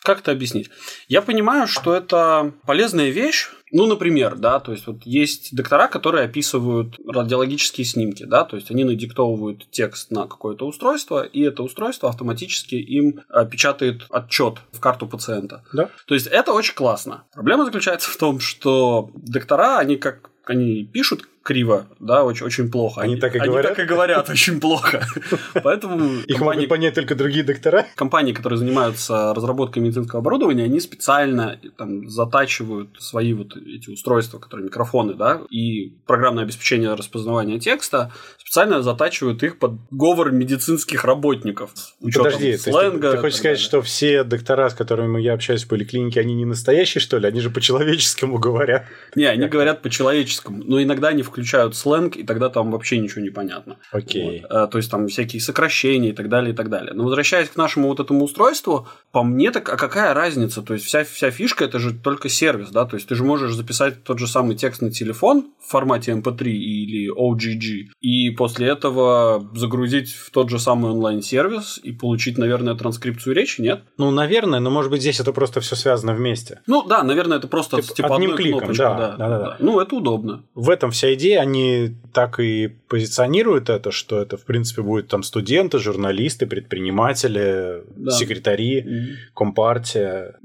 как 0.08 0.20
это 0.22 0.32
объяснить? 0.32 0.70
Я 1.10 1.22
понимаю, 1.22 1.68
что 1.68 1.94
это 1.94 2.54
полезная 2.66 3.10
вещь, 3.10 3.50
ну, 3.74 3.88
например, 3.88 4.38
да, 4.38 4.62
то 4.62 4.72
есть 4.72 4.88
вот 4.88 5.04
есть 5.04 5.54
доктора, 5.54 5.90
которые 5.90 6.24
описывают 6.24 6.96
радиологические 7.06 7.84
снимки, 7.84 8.24
да, 8.24 8.46
то 8.46 8.56
есть 8.56 8.72
они 8.72 8.86
надиктовывают 8.86 9.70
текст 9.70 10.10
на 10.10 10.26
какое-то 10.26 10.66
устройство, 10.66 11.24
и 11.24 11.42
это 11.42 11.62
устройство 11.62 12.08
автоматически 12.08 12.76
им 12.76 13.20
э, 13.30 13.46
печатает 13.52 14.06
отчет 14.10 14.60
в 14.72 14.80
карту 14.80 15.08
пациента. 15.08 15.66
Да. 15.74 15.90
То 16.06 16.14
есть 16.14 16.28
это 16.28 16.54
очень 16.54 16.74
классно. 16.76 17.26
Проблема 17.34 17.66
заключается 17.66 18.10
в 18.10 18.16
том, 18.16 18.40
что 18.40 19.12
доктора, 19.14 19.78
они 19.80 19.98
как 19.98 20.32
они 20.46 20.86
пишут 20.86 21.28
криво, 21.48 21.88
да, 22.00 22.26
очень, 22.26 22.46
очень 22.46 22.70
плохо. 22.70 23.00
Они, 23.00 23.14
они 23.14 23.22
так 23.22 23.34
и 23.34 23.40
они 23.40 23.48
говорят? 23.48 23.74
так 23.74 23.86
и 23.86 23.88
говорят 23.88 24.30
очень 24.30 24.60
плохо. 24.60 25.08
Поэтому... 25.64 26.20
Их 26.28 26.42
могут 26.42 26.68
понять 26.68 26.94
только 26.94 27.16
другие 27.16 27.46
доктора? 27.46 27.86
Компании, 27.96 28.34
которые 28.34 28.60
занимаются 28.60 29.34
разработкой 29.34 29.82
медицинского 29.82 30.20
оборудования, 30.20 30.66
они 30.66 30.82
специально 30.82 31.58
там 31.78 32.10
затачивают 32.10 33.02
свои 33.02 33.32
вот 33.32 33.56
эти 33.56 33.90
устройства, 33.90 34.40
которые 34.40 34.66
микрофоны, 34.66 35.14
да, 35.14 35.40
и 35.50 35.94
программное 36.06 36.44
обеспечение 36.44 36.94
распознавания 36.96 37.60
текста, 37.60 38.12
специально 38.38 38.82
затачивают 38.82 39.42
их 39.42 39.58
под 39.58 39.76
говор 39.90 40.32
медицинских 40.32 41.06
работников. 41.06 41.72
Подожди, 42.02 42.58
сленга. 42.58 43.12
Ты, 43.12 43.16
ты 43.16 43.22
хочешь 43.22 43.38
сказать, 43.38 43.60
что 43.60 43.82
все 43.82 44.26
доктора, 44.26 44.70
с 44.70 44.74
которыми 44.74 45.22
я 45.22 45.34
общаюсь 45.34 45.64
в 45.64 45.70
поликлинике, 45.70 46.20
они 46.20 46.36
не 46.36 46.44
настоящие, 46.44 47.02
что 47.02 47.20
ли? 47.20 47.28
Они 47.30 47.40
же 47.40 47.50
по-человеческому 47.50 48.38
говорят. 48.38 48.86
Не, 49.16 49.28
они 49.28 49.48
говорят 49.48 49.82
по-человеческому, 49.82 50.62
но 50.66 50.84
иногда 50.84 51.08
они 51.08 51.24
включают 51.24 51.37
сленг, 51.44 52.16
и 52.16 52.24
тогда 52.24 52.50
там 52.50 52.72
вообще 52.72 52.98
ничего 53.00 53.22
не 53.22 53.30
понятно. 53.30 53.78
Окей. 53.92 54.42
Вот. 54.42 54.52
А, 54.52 54.68
то 54.68 54.78
есть 54.78 54.90
там 54.92 55.08
всякие 55.08 55.42
сокращения 55.42 56.10
и 56.10 56.14
так 56.14 56.30
далее, 56.30 56.54
и 56.54 56.56
так 56.56 56.70
далее. 56.70 56.94
Но 56.94 57.04
возвращаясь 57.04 57.50
к 57.50 57.56
нашему 57.56 57.88
вот 57.90 58.00
этому 58.00 58.26
устройству, 58.26 58.88
по 59.12 59.24
мне 59.24 59.52
так, 59.52 59.70
а 59.70 59.78
какая 59.78 60.14
разница? 60.14 60.62
То 60.62 60.74
есть 60.74 60.86
вся, 60.86 61.04
вся 61.04 61.32
фишка 61.32 61.66
это 61.66 61.80
же 61.80 61.94
только 61.94 62.30
сервис, 62.30 62.70
да, 62.70 62.86
то 62.86 62.96
есть 62.96 63.08
ты 63.08 63.16
же 63.16 63.24
можешь 63.24 63.54
записать 63.54 64.04
тот 64.04 64.20
же 64.20 64.28
самый 64.28 64.56
текст 64.56 64.82
на 64.82 64.92
телефон 64.92 65.48
в 65.60 65.70
формате 65.70 66.12
MP3 66.12 66.42
эм 66.42 66.48
или 66.48 67.12
OGG, 67.12 67.90
и 68.02 68.30
после 68.32 68.68
этого 68.68 69.50
загрузить 69.54 70.12
в 70.12 70.32
тот 70.32 70.50
же 70.50 70.60
самый 70.60 70.92
онлайн-сервис 70.92 71.80
и 71.84 71.92
получить, 71.92 72.38
наверное, 72.38 72.76
транскрипцию 72.76 73.36
речи, 73.36 73.62
нет? 73.62 73.82
Ну, 73.98 74.12
наверное, 74.12 74.60
но 74.60 74.70
может 74.70 74.92
быть 74.92 75.02
здесь 75.02 75.20
это 75.20 75.34
просто 75.34 75.62
все 75.62 75.76
связано 75.76 76.14
вместе. 76.14 76.62
Ну 76.68 76.84
да, 76.84 77.04
наверное, 77.04 77.38
это 77.38 77.48
просто 77.48 77.82
типа, 77.82 77.94
типа 77.94 78.16
одним 78.16 78.36
кликом, 78.36 78.74
да, 78.74 78.94
да, 78.94 79.16
да, 79.18 79.30
да, 79.30 79.40
да. 79.40 79.58
Ну, 79.60 79.80
это 79.80 79.96
удобно. 79.96 80.44
В 80.56 80.70
этом 80.70 80.92
вся 80.92 81.14
идея 81.14 81.27
идее, 81.28 81.40
они 81.40 81.96
так 82.14 82.40
и 82.40 82.70
позиционируют 82.88 83.70
это, 83.70 83.92
что 83.92 84.20
это, 84.20 84.38
в 84.38 84.44
принципе, 84.44 84.82
будут 84.82 85.08
там 85.08 85.24
студенты, 85.24 85.78
журналисты, 85.78 86.48
предприниматели, 86.48 87.84
да. 87.96 88.12
секретари, 88.12 88.82
mm-hmm. 88.82 89.16
компартия. 89.36 90.36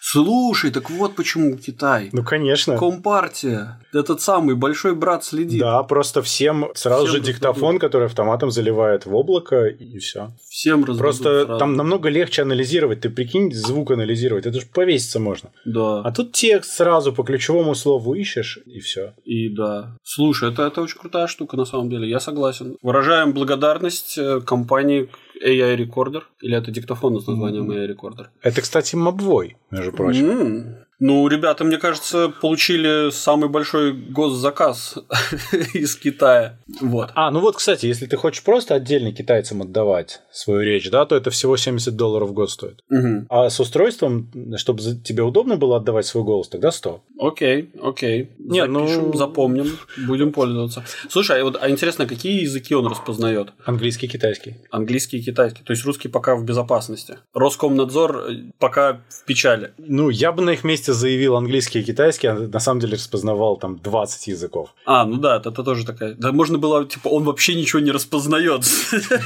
Слушай, 0.00 0.70
так 0.70 0.90
вот 0.90 1.14
почему 1.14 1.56
Китай. 1.56 2.08
Ну, 2.12 2.24
конечно. 2.24 2.76
Компартия. 2.76 3.78
Этот 3.92 4.20
самый 4.20 4.54
большой 4.54 4.94
брат 4.94 5.24
следит. 5.24 5.60
Да, 5.60 5.82
просто 5.82 6.22
всем 6.22 6.70
сразу 6.74 7.06
всем 7.06 7.16
же 7.16 7.22
диктофон, 7.22 7.78
который 7.78 8.06
автоматом 8.06 8.50
заливает 8.50 9.06
в 9.06 9.14
облако, 9.14 9.66
и 9.66 9.98
все. 9.98 10.32
Всем 10.48 10.82
Просто 10.84 11.44
сразу. 11.44 11.58
там 11.58 11.76
намного 11.76 12.08
легче 12.08 12.42
анализировать. 12.42 13.00
Ты 13.00 13.10
прикинь, 13.10 13.52
звук 13.54 13.90
анализировать. 13.90 14.46
Это 14.46 14.60
же 14.60 14.66
повеситься 14.66 15.20
можно. 15.20 15.50
Да. 15.64 16.00
А 16.00 16.10
тут 16.10 16.32
текст 16.32 16.72
сразу 16.72 17.12
по 17.12 17.22
ключевому 17.22 17.74
слову 17.74 18.14
ищешь, 18.14 18.58
и 18.66 18.77
все. 18.80 19.14
И 19.24 19.48
да. 19.48 19.96
Слушай, 20.02 20.52
это, 20.52 20.62
это 20.62 20.82
очень 20.82 20.98
крутая 20.98 21.26
штука 21.26 21.56
на 21.56 21.64
самом 21.64 21.90
деле. 21.90 22.08
Я 22.08 22.20
согласен. 22.20 22.76
Выражаем 22.82 23.32
благодарность 23.32 24.18
э, 24.18 24.40
компании 24.40 25.08
AI 25.44 25.76
Recorder, 25.76 26.22
или 26.40 26.56
это 26.56 26.70
диктофон 26.70 27.20
с 27.20 27.26
названием 27.26 27.70
AI 27.70 27.94
Recorder. 27.94 28.26
Это, 28.42 28.60
кстати, 28.60 28.96
мобвой, 28.96 29.56
между 29.70 29.92
прочим. 29.92 30.30
Mm. 30.30 30.87
Ну, 31.00 31.28
ребята, 31.28 31.64
мне 31.64 31.78
кажется, 31.78 32.28
получили 32.40 33.10
самый 33.10 33.48
большой 33.48 33.92
госзаказ 33.92 34.98
из 35.74 35.94
Китая. 35.96 36.58
Вот. 36.80 37.10
А, 37.14 37.30
ну 37.30 37.40
вот, 37.40 37.56
кстати, 37.56 37.86
если 37.86 38.06
ты 38.06 38.16
хочешь 38.16 38.42
просто 38.42 38.74
отдельно 38.74 39.12
китайцам 39.12 39.62
отдавать 39.62 40.20
свою 40.32 40.62
речь, 40.62 40.90
да, 40.90 41.06
то 41.06 41.14
это 41.14 41.30
всего 41.30 41.56
70 41.56 41.94
долларов 41.94 42.30
в 42.30 42.32
год 42.32 42.50
стоит. 42.50 42.82
Угу. 42.90 43.26
А 43.28 43.48
с 43.48 43.60
устройством, 43.60 44.30
чтобы 44.56 44.80
тебе 44.80 45.22
удобно 45.22 45.56
было 45.56 45.76
отдавать 45.76 46.06
свой 46.06 46.24
голос, 46.24 46.48
тогда 46.48 46.72
100. 46.72 47.00
Окей, 47.20 47.70
окей. 47.80 48.30
Не, 48.38 48.62
Запишем, 48.62 49.10
ну... 49.10 49.12
запомним, 49.16 49.78
будем 50.06 50.32
пользоваться. 50.32 50.84
Слушай, 51.08 51.40
а, 51.40 51.44
вот, 51.44 51.58
а 51.60 51.70
интересно, 51.70 52.06
какие 52.06 52.42
языки 52.42 52.74
он 52.74 52.86
распознает? 52.86 53.50
Английский, 53.64 54.08
китайский. 54.08 54.56
Английский 54.70 55.18
и 55.18 55.22
китайский. 55.22 55.62
То 55.62 55.72
есть 55.72 55.84
русский 55.84 56.08
пока 56.08 56.34
в 56.34 56.44
безопасности. 56.44 57.18
Роскомнадзор 57.34 58.16
э, 58.16 58.34
пока 58.58 59.02
в 59.08 59.24
печали. 59.26 59.72
Ну, 59.78 60.10
я 60.10 60.32
бы 60.32 60.42
на 60.42 60.50
их 60.50 60.64
месте 60.64 60.87
заявил 60.92 61.36
английский 61.36 61.80
и 61.80 61.82
китайский, 61.82 62.28
а 62.28 62.34
на 62.34 62.60
самом 62.60 62.80
деле 62.80 62.94
распознавал 62.94 63.56
там 63.56 63.78
20 63.78 64.26
языков. 64.28 64.74
А, 64.84 65.04
ну 65.04 65.16
да, 65.16 65.36
это, 65.36 65.50
это 65.50 65.62
тоже 65.62 65.84
такая. 65.84 66.14
Да, 66.14 66.32
можно 66.32 66.58
было, 66.58 66.86
типа, 66.86 67.08
он 67.08 67.24
вообще 67.24 67.54
ничего 67.54 67.80
не 67.80 67.90
распознает. 67.90 68.62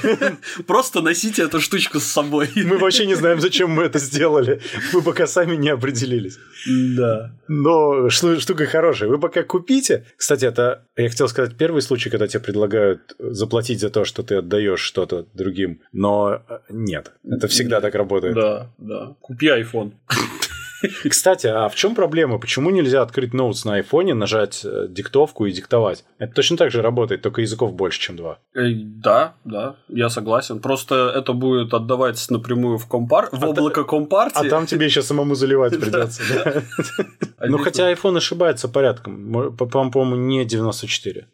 Просто 0.66 1.00
носите 1.00 1.42
эту 1.42 1.60
штучку 1.60 2.00
с 2.00 2.04
собой. 2.04 2.48
Мы 2.54 2.78
вообще 2.78 3.06
не 3.06 3.14
знаем, 3.14 3.40
зачем 3.40 3.70
мы 3.70 3.84
это 3.84 3.98
сделали. 3.98 4.60
Мы 4.92 5.02
пока 5.02 5.26
сами 5.26 5.56
не 5.56 5.68
определились. 5.68 6.38
Да. 6.96 7.32
Но 7.48 8.08
штука 8.08 8.66
хорошая. 8.66 9.08
Вы 9.08 9.18
пока 9.18 9.42
купите. 9.42 10.04
Кстати, 10.16 10.44
это, 10.44 10.86
я 10.96 11.08
хотел 11.08 11.28
сказать, 11.28 11.56
первый 11.56 11.82
случай, 11.82 12.10
когда 12.10 12.26
тебе 12.26 12.40
предлагают 12.40 13.14
заплатить 13.18 13.80
за 13.80 13.90
то, 13.90 14.04
что 14.04 14.22
ты 14.22 14.36
отдаешь 14.36 14.80
что-то 14.80 15.26
другим. 15.34 15.80
Но 15.92 16.42
э, 16.48 16.58
нет, 16.70 17.12
это 17.24 17.48
всегда 17.48 17.80
так 17.80 17.94
работает. 17.94 18.34
Да, 18.34 18.70
да. 18.78 19.16
Купи 19.20 19.48
iPhone. 19.48 19.92
Кстати, 21.08 21.46
а 21.46 21.68
в 21.68 21.74
чем 21.74 21.94
проблема? 21.94 22.38
Почему 22.38 22.70
нельзя 22.70 23.02
открыть 23.02 23.34
ноутс 23.34 23.64
на 23.64 23.74
айфоне, 23.74 24.14
нажать 24.14 24.62
э, 24.64 24.86
диктовку 24.88 25.46
и 25.46 25.52
диктовать? 25.52 26.04
Это 26.18 26.34
точно 26.34 26.56
так 26.56 26.70
же 26.70 26.82
работает, 26.82 27.22
только 27.22 27.40
языков 27.40 27.74
больше, 27.74 28.00
чем 28.00 28.16
два. 28.16 28.38
Э, 28.54 28.70
да, 28.74 29.34
да, 29.44 29.76
я 29.88 30.08
согласен. 30.08 30.60
Просто 30.60 31.12
это 31.16 31.32
будет 31.32 31.74
отдавать 31.74 32.24
напрямую 32.30 32.78
в, 32.78 32.88
компар... 32.88 33.28
в 33.32 33.44
а 33.44 33.48
облако 33.48 33.84
компартии. 33.84 34.46
А 34.46 34.50
там 34.50 34.66
тебе 34.66 34.86
еще 34.86 35.02
самому 35.02 35.34
заливать 35.34 35.80
придется. 35.80 36.22
Ну, 37.44 37.58
хотя 37.58 37.92
iPhone 37.92 38.18
ошибается 38.18 38.68
порядком. 38.68 39.56
По-моему, 39.56 40.14
не 40.14 40.44
94%. 40.44 41.24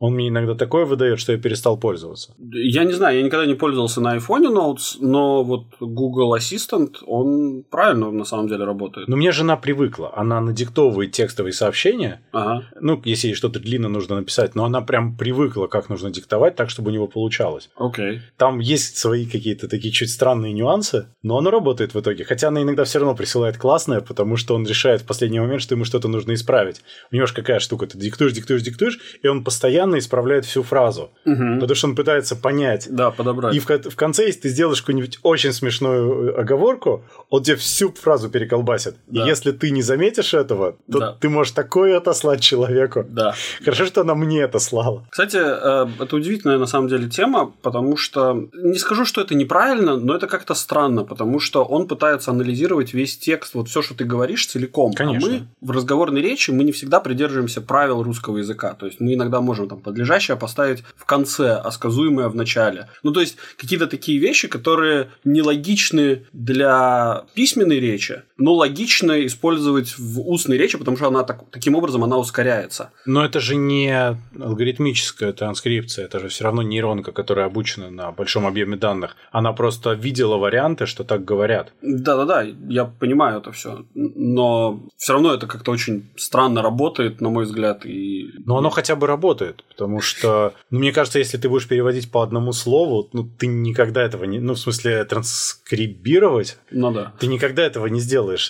Он 0.00 0.14
мне 0.14 0.28
иногда 0.28 0.56
такое 0.56 0.84
выдает, 0.84 1.20
что 1.20 1.30
я 1.30 1.38
перестал 1.38 1.78
пользоваться. 1.78 2.34
Я 2.38 2.82
не 2.82 2.92
знаю, 2.92 3.18
я 3.18 3.22
никогда 3.22 3.46
не 3.46 3.54
пользовался 3.54 4.00
на 4.00 4.16
iPhone 4.16 4.52
Notes, 4.52 4.96
но 4.98 5.44
вот 5.44 5.66
Google 5.78 6.36
Assistant, 6.36 6.96
он 7.06 7.62
правильно 7.70 8.10
на 8.10 8.24
самом 8.24 8.48
деле 8.48 8.64
работает 8.64 8.83
работают. 8.84 9.08
Но 9.08 9.16
мне 9.16 9.32
жена 9.32 9.56
привыкла. 9.56 10.12
Она 10.14 10.40
надиктовывает 10.40 11.12
текстовые 11.12 11.52
сообщения. 11.52 12.20
Ага. 12.32 12.64
Ну, 12.80 13.00
если 13.04 13.28
ей 13.28 13.34
что-то 13.34 13.60
длинно 13.60 13.88
нужно 13.88 14.16
написать, 14.16 14.54
но 14.54 14.64
она 14.64 14.80
прям 14.80 15.16
привыкла, 15.16 15.66
как 15.66 15.88
нужно 15.88 16.10
диктовать 16.10 16.56
так, 16.56 16.70
чтобы 16.70 16.90
у 16.90 16.94
него 16.94 17.06
получалось. 17.06 17.70
Окей. 17.76 18.16
Okay. 18.16 18.20
Там 18.36 18.58
есть 18.58 18.98
свои 18.98 19.26
какие-то 19.26 19.68
такие 19.68 19.92
чуть 19.92 20.10
странные 20.10 20.52
нюансы, 20.52 21.06
но 21.22 21.38
оно 21.38 21.50
работает 21.50 21.94
в 21.94 22.00
итоге. 22.00 22.24
Хотя 22.24 22.48
она 22.48 22.62
иногда 22.62 22.84
все 22.84 22.98
равно 22.98 23.14
присылает 23.14 23.56
классное, 23.56 24.00
потому 24.00 24.36
что 24.36 24.54
он 24.54 24.66
решает 24.66 25.02
в 25.02 25.06
последний 25.06 25.40
момент, 25.40 25.62
что 25.62 25.74
ему 25.74 25.84
что-то 25.84 26.08
нужно 26.08 26.34
исправить. 26.34 26.82
У 27.10 27.16
него 27.16 27.26
же 27.26 27.34
какая 27.34 27.58
штука, 27.58 27.86
ты 27.86 27.98
диктуешь, 27.98 28.32
диктуешь, 28.32 28.62
диктуешь, 28.62 28.98
и 29.22 29.28
он 29.28 29.44
постоянно 29.44 29.98
исправляет 29.98 30.44
всю 30.44 30.62
фразу. 30.62 31.10
Угу. 31.24 31.60
Потому 31.60 31.74
что 31.74 31.88
он 31.88 31.96
пытается 31.96 32.36
понять. 32.36 32.88
Да, 32.90 33.10
подобрать. 33.10 33.54
И 33.54 33.58
в, 33.58 33.66
в 33.66 33.96
конце, 33.96 34.26
если 34.26 34.40
ты 34.40 34.48
сделаешь 34.48 34.80
какую-нибудь 34.80 35.18
очень 35.22 35.52
смешную 35.52 36.30
э, 36.30 36.40
оговорку, 36.40 37.04
он 37.30 37.42
тебе 37.42 37.56
всю 37.56 37.92
фразу 37.92 38.28
переколбасит 38.28 38.73
колбасит. 38.74 38.96
Да. 39.06 39.24
И 39.24 39.28
если 39.28 39.52
ты 39.52 39.70
не 39.70 39.82
заметишь 39.82 40.34
этого, 40.34 40.76
то 40.90 40.98
да. 40.98 41.16
ты 41.20 41.28
можешь 41.28 41.52
такое 41.52 41.96
отослать 41.96 42.40
человеку. 42.40 43.04
Да. 43.08 43.34
Хорошо, 43.64 43.86
что 43.86 44.00
она 44.00 44.14
мне 44.14 44.42
это 44.42 44.58
слала. 44.58 45.06
Кстати, 45.10 45.36
э, 45.36 45.86
это 46.00 46.16
удивительная 46.16 46.58
на 46.58 46.66
самом 46.66 46.88
деле 46.88 47.08
тема, 47.08 47.52
потому 47.62 47.96
что 47.96 48.48
не 48.52 48.78
скажу, 48.78 49.04
что 49.04 49.20
это 49.20 49.34
неправильно, 49.34 49.96
но 49.96 50.14
это 50.14 50.26
как-то 50.26 50.54
странно, 50.54 51.04
потому 51.04 51.40
что 51.40 51.64
он 51.64 51.86
пытается 51.86 52.30
анализировать 52.30 52.94
весь 52.94 53.18
текст, 53.18 53.54
вот 53.54 53.68
все, 53.68 53.82
что 53.82 53.94
ты 53.94 54.04
говоришь, 54.04 54.46
целиком. 54.46 54.92
А 54.94 54.96
Конечно. 54.96 55.28
А 55.28 55.32
мы 55.32 55.46
в 55.60 55.70
разговорной 55.70 56.22
речи 56.22 56.50
мы 56.50 56.64
не 56.64 56.72
всегда 56.72 57.00
придерживаемся 57.00 57.60
правил 57.60 58.02
русского 58.02 58.38
языка. 58.38 58.74
То 58.74 58.86
есть 58.86 59.00
мы 59.00 59.14
иногда 59.14 59.40
можем 59.40 59.68
там 59.68 59.80
подлежащее 59.80 60.36
поставить 60.36 60.82
в 60.96 61.04
конце, 61.04 61.54
а 61.54 61.70
сказуемое 61.70 62.28
в 62.28 62.34
начале. 62.34 62.88
Ну, 63.02 63.12
то 63.12 63.20
есть 63.20 63.36
какие-то 63.56 63.86
такие 63.86 64.18
вещи, 64.18 64.48
которые 64.48 65.08
нелогичны 65.24 66.24
для 66.32 67.24
письменной 67.34 67.80
речи, 67.80 68.22
но 68.36 68.54
логично 68.64 69.26
использовать 69.26 69.98
в 69.98 70.20
устной 70.20 70.56
речи, 70.56 70.78
потому 70.78 70.96
что 70.96 71.08
она 71.08 71.22
так, 71.22 71.44
таким 71.50 71.74
образом 71.74 72.02
она 72.02 72.16
ускоряется. 72.16 72.90
Но 73.04 73.24
это 73.24 73.40
же 73.40 73.56
не 73.56 74.16
алгоритмическая 74.40 75.32
транскрипция, 75.32 76.06
это 76.06 76.18
же 76.18 76.28
все 76.28 76.44
равно 76.44 76.62
нейронка, 76.62 77.12
которая 77.12 77.46
обучена 77.46 77.90
на 77.90 78.10
большом 78.10 78.46
объеме 78.46 78.76
данных. 78.76 79.16
Она 79.32 79.52
просто 79.52 79.92
видела 79.92 80.36
варианты, 80.36 80.86
что 80.86 81.04
так 81.04 81.24
говорят. 81.24 81.72
Да-да-да, 81.82 82.42
я 82.68 82.84
понимаю 82.86 83.40
это 83.40 83.52
все, 83.52 83.84
но 83.94 84.80
все 84.96 85.12
равно 85.12 85.34
это 85.34 85.46
как-то 85.46 85.70
очень 85.70 86.08
странно 86.16 86.62
работает, 86.62 87.20
на 87.20 87.28
мой 87.28 87.44
взгляд. 87.44 87.84
И... 87.84 88.30
Но 88.46 88.56
оно 88.56 88.70
хотя 88.70 88.96
бы 88.96 89.06
работает, 89.06 89.64
потому 89.68 90.00
что, 90.00 90.54
ну, 90.70 90.78
мне 90.78 90.92
кажется, 90.92 91.18
если 91.18 91.36
ты 91.36 91.48
будешь 91.48 91.68
переводить 91.68 92.10
по 92.10 92.22
одному 92.22 92.52
слову, 92.52 93.10
ну, 93.12 93.28
ты 93.38 93.46
никогда 93.46 94.02
этого 94.02 94.24
не, 94.24 94.38
ну, 94.38 94.54
в 94.54 94.58
смысле, 94.58 95.04
транскрибировать, 95.04 96.56
ну 96.70 96.92
да. 96.92 97.12
ты 97.18 97.26
никогда 97.26 97.62
этого 97.62 97.88
не 97.88 98.00
сделаешь 98.00 98.43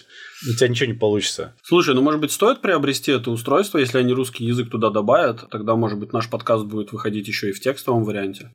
у 0.49 0.55
тебя 0.55 0.69
ничего 0.69 0.87
не 0.87 0.99
получится. 0.99 1.55
Слушай, 1.63 1.95
ну 1.95 2.03
может 2.03 2.21
быть 2.21 2.33
стоит 2.33 2.61
приобрести 2.61 3.13
это 3.13 3.31
устройство, 3.31 3.79
если 3.79 3.99
они 3.99 4.13
русский 4.13 4.45
язык 4.45 4.71
туда 4.71 4.91
добавят, 4.91 5.49
тогда 5.51 5.75
может 5.77 5.99
быть 5.99 6.13
наш 6.13 6.29
подкаст 6.29 6.65
будет 6.65 6.93
выходить 6.93 7.29
еще 7.29 7.51
и 7.51 7.53
в 7.53 7.61
текстовом 7.61 8.05
варианте. 8.05 8.53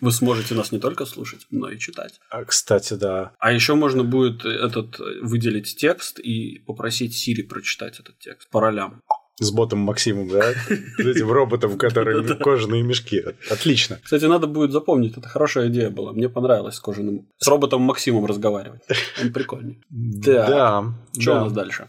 Вы 0.00 0.12
сможете 0.12 0.54
нас 0.54 0.72
не 0.72 0.78
только 0.78 1.06
слушать, 1.06 1.46
но 1.50 1.70
и 1.70 1.78
читать. 1.78 2.20
А, 2.30 2.44
кстати, 2.44 2.94
да. 2.94 3.32
А 3.38 3.52
еще 3.52 3.74
можно 3.74 4.04
будет 4.04 4.44
этот 4.44 4.98
выделить 5.20 5.76
текст 5.76 6.18
и 6.18 6.58
попросить 6.66 7.14
Siri 7.14 7.42
прочитать 7.42 8.00
этот 8.00 8.18
текст 8.18 8.48
по 8.50 8.60
ролям. 8.60 9.02
С 9.40 9.50
ботом 9.50 9.80
Максимом, 9.80 10.28
да? 10.28 10.52
Этим 10.98 11.30
роботом, 11.30 11.78
который 11.78 12.36
кожаные 12.36 12.82
мешки. 12.82 13.22
Отлично. 13.50 13.98
Кстати, 14.02 14.24
надо 14.26 14.46
будет 14.46 14.72
запомнить, 14.72 15.16
это 15.16 15.28
хорошая 15.28 15.68
идея 15.68 15.90
была. 15.90 16.12
Мне 16.12 16.28
понравилось 16.28 16.76
с 16.76 16.80
кожаным... 16.80 17.26
С 17.38 17.48
роботом 17.48 17.82
Максимом 17.82 18.26
разговаривать. 18.26 18.82
Он 19.22 19.32
прикольный. 19.32 19.80
Да. 19.88 20.84
Что 21.18 21.32
у 21.32 21.44
нас 21.44 21.52
дальше? 21.52 21.88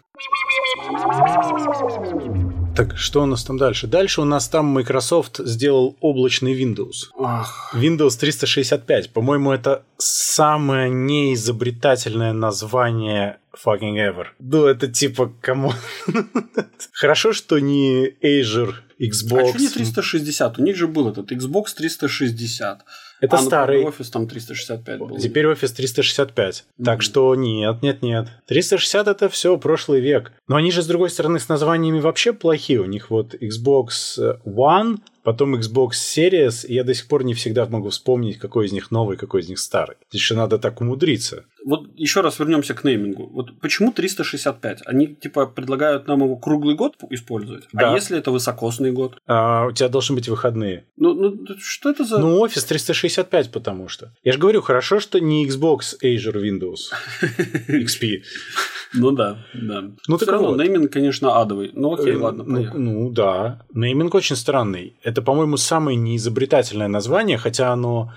Так, 2.75 2.97
что 2.97 3.21
у 3.21 3.25
нас 3.25 3.43
там 3.43 3.57
дальше? 3.57 3.87
Дальше 3.87 4.21
у 4.21 4.25
нас 4.25 4.49
там 4.49 4.65
Microsoft 4.65 5.37
сделал 5.37 5.95
облачный 6.01 6.59
Windows. 6.59 7.09
Ах. 7.19 7.71
Windows 7.75 8.17
365. 8.19 9.13
По-моему, 9.13 9.51
это 9.51 9.83
самое 9.97 10.89
неизобретательное 10.89 12.33
название 12.33 13.37
fucking 13.55 13.97
ever. 13.97 14.27
Ну, 14.39 14.65
это 14.65 14.87
типа, 14.87 15.33
кому... 15.41 15.73
Хорошо, 16.93 17.33
что 17.33 17.59
не 17.59 18.09
Azure, 18.21 18.75
Xbox. 18.99 19.41
А 19.41 19.47
что 19.49 19.59
не 19.59 19.69
360? 19.69 20.59
У 20.59 20.63
них 20.63 20.75
же 20.75 20.87
был 20.87 21.09
этот 21.09 21.31
Xbox 21.31 21.73
360. 21.75 22.85
Это 23.23 23.37
а, 23.37 23.39
ну, 23.39 23.47
старый. 23.47 23.85
офис 23.85 24.09
там 24.09 24.27
365 24.27 24.99
был. 24.99 25.17
Теперь 25.17 25.47
офис 25.47 25.71
365. 25.71 26.65
Mm-hmm. 26.77 26.83
Так 26.83 27.01
что 27.01 27.33
нет, 27.35 27.81
нет, 27.81 28.01
нет. 28.01 28.27
360 28.47 29.07
это 29.07 29.29
все 29.29 29.57
прошлый 29.57 30.01
век. 30.01 30.33
Но 30.49 30.57
они 30.57 30.71
же, 30.71 30.81
с 30.81 30.87
другой 30.87 31.09
стороны, 31.09 31.39
с 31.39 31.47
названиями 31.47 32.01
вообще 32.01 32.33
плохие. 32.33 32.81
У 32.81 32.85
них 32.85 33.09
вот 33.09 33.33
Xbox 33.33 33.87
One, 34.45 34.97
потом 35.23 35.55
Xbox 35.55 35.91
Series, 35.91 36.67
и 36.67 36.73
я 36.73 36.83
до 36.83 36.93
сих 36.93 37.07
пор 37.07 37.23
не 37.23 37.33
всегда 37.33 37.65
могу 37.65 37.89
вспомнить, 37.89 38.37
какой 38.37 38.65
из 38.65 38.73
них 38.73 38.91
новый, 38.91 39.17
какой 39.17 39.41
из 39.41 39.49
них 39.49 39.59
старый. 39.59 39.95
Здесь 40.09 40.21
еще 40.21 40.35
надо 40.35 40.59
так 40.59 40.81
умудриться. 40.81 41.45
вот 41.65 41.87
еще 41.95 42.21
раз 42.21 42.39
вернемся 42.39 42.73
к 42.73 42.83
неймингу. 42.83 43.29
Вот 43.33 43.57
почему 43.61 43.91
365? 43.93 44.81
Они 44.85 45.07
типа 45.07 45.47
предлагают 45.47 46.07
нам 46.07 46.23
его 46.23 46.35
круглый 46.35 46.75
год 46.75 46.95
использовать. 47.09 47.63
А 47.73 47.77
Да. 47.77 47.91
А 47.91 47.95
если 47.95 48.17
это 48.17 48.31
высокосный 48.31 48.91
год? 48.91 49.17
А, 49.25 49.67
у 49.67 49.71
тебя 49.71 49.89
должны 49.89 50.15
быть 50.15 50.27
выходные. 50.27 50.85
Ну, 50.97 51.13
ну 51.13 51.45
что 51.59 51.89
это 51.89 52.03
за... 52.03 52.19
Ну, 52.19 52.39
офис 52.39 52.63
365, 53.13 53.51
потому 53.51 53.87
что. 53.89 54.11
Я 54.23 54.33
же 54.33 54.39
говорю, 54.39 54.61
хорошо, 54.61 54.99
что 54.99 55.19
не 55.19 55.47
Xbox, 55.47 55.95
Azure, 56.03 56.41
Windows, 56.41 56.91
XP. 57.67 58.21
Ну 58.93 59.11
да, 59.11 59.37
да. 59.53 59.81
Ну, 60.07 60.17
Все 60.17 60.25
так 60.25 60.33
равно 60.35 60.55
нейминг, 60.55 60.91
конечно, 60.91 61.39
адовый. 61.41 61.71
Ну 61.73 61.93
окей, 61.93 62.13
Э, 62.13 62.17
ладно, 62.17 62.43
ну, 62.45 62.69
ну 62.73 63.09
да. 63.11 63.61
Нейминг 63.73 64.13
очень 64.15 64.35
странный. 64.35 64.95
Это, 65.03 65.21
по-моему, 65.21 65.57
самое 65.57 65.97
неизобретательное 65.97 66.87
название, 66.87 67.37
хотя 67.37 67.71
оно. 67.73 68.13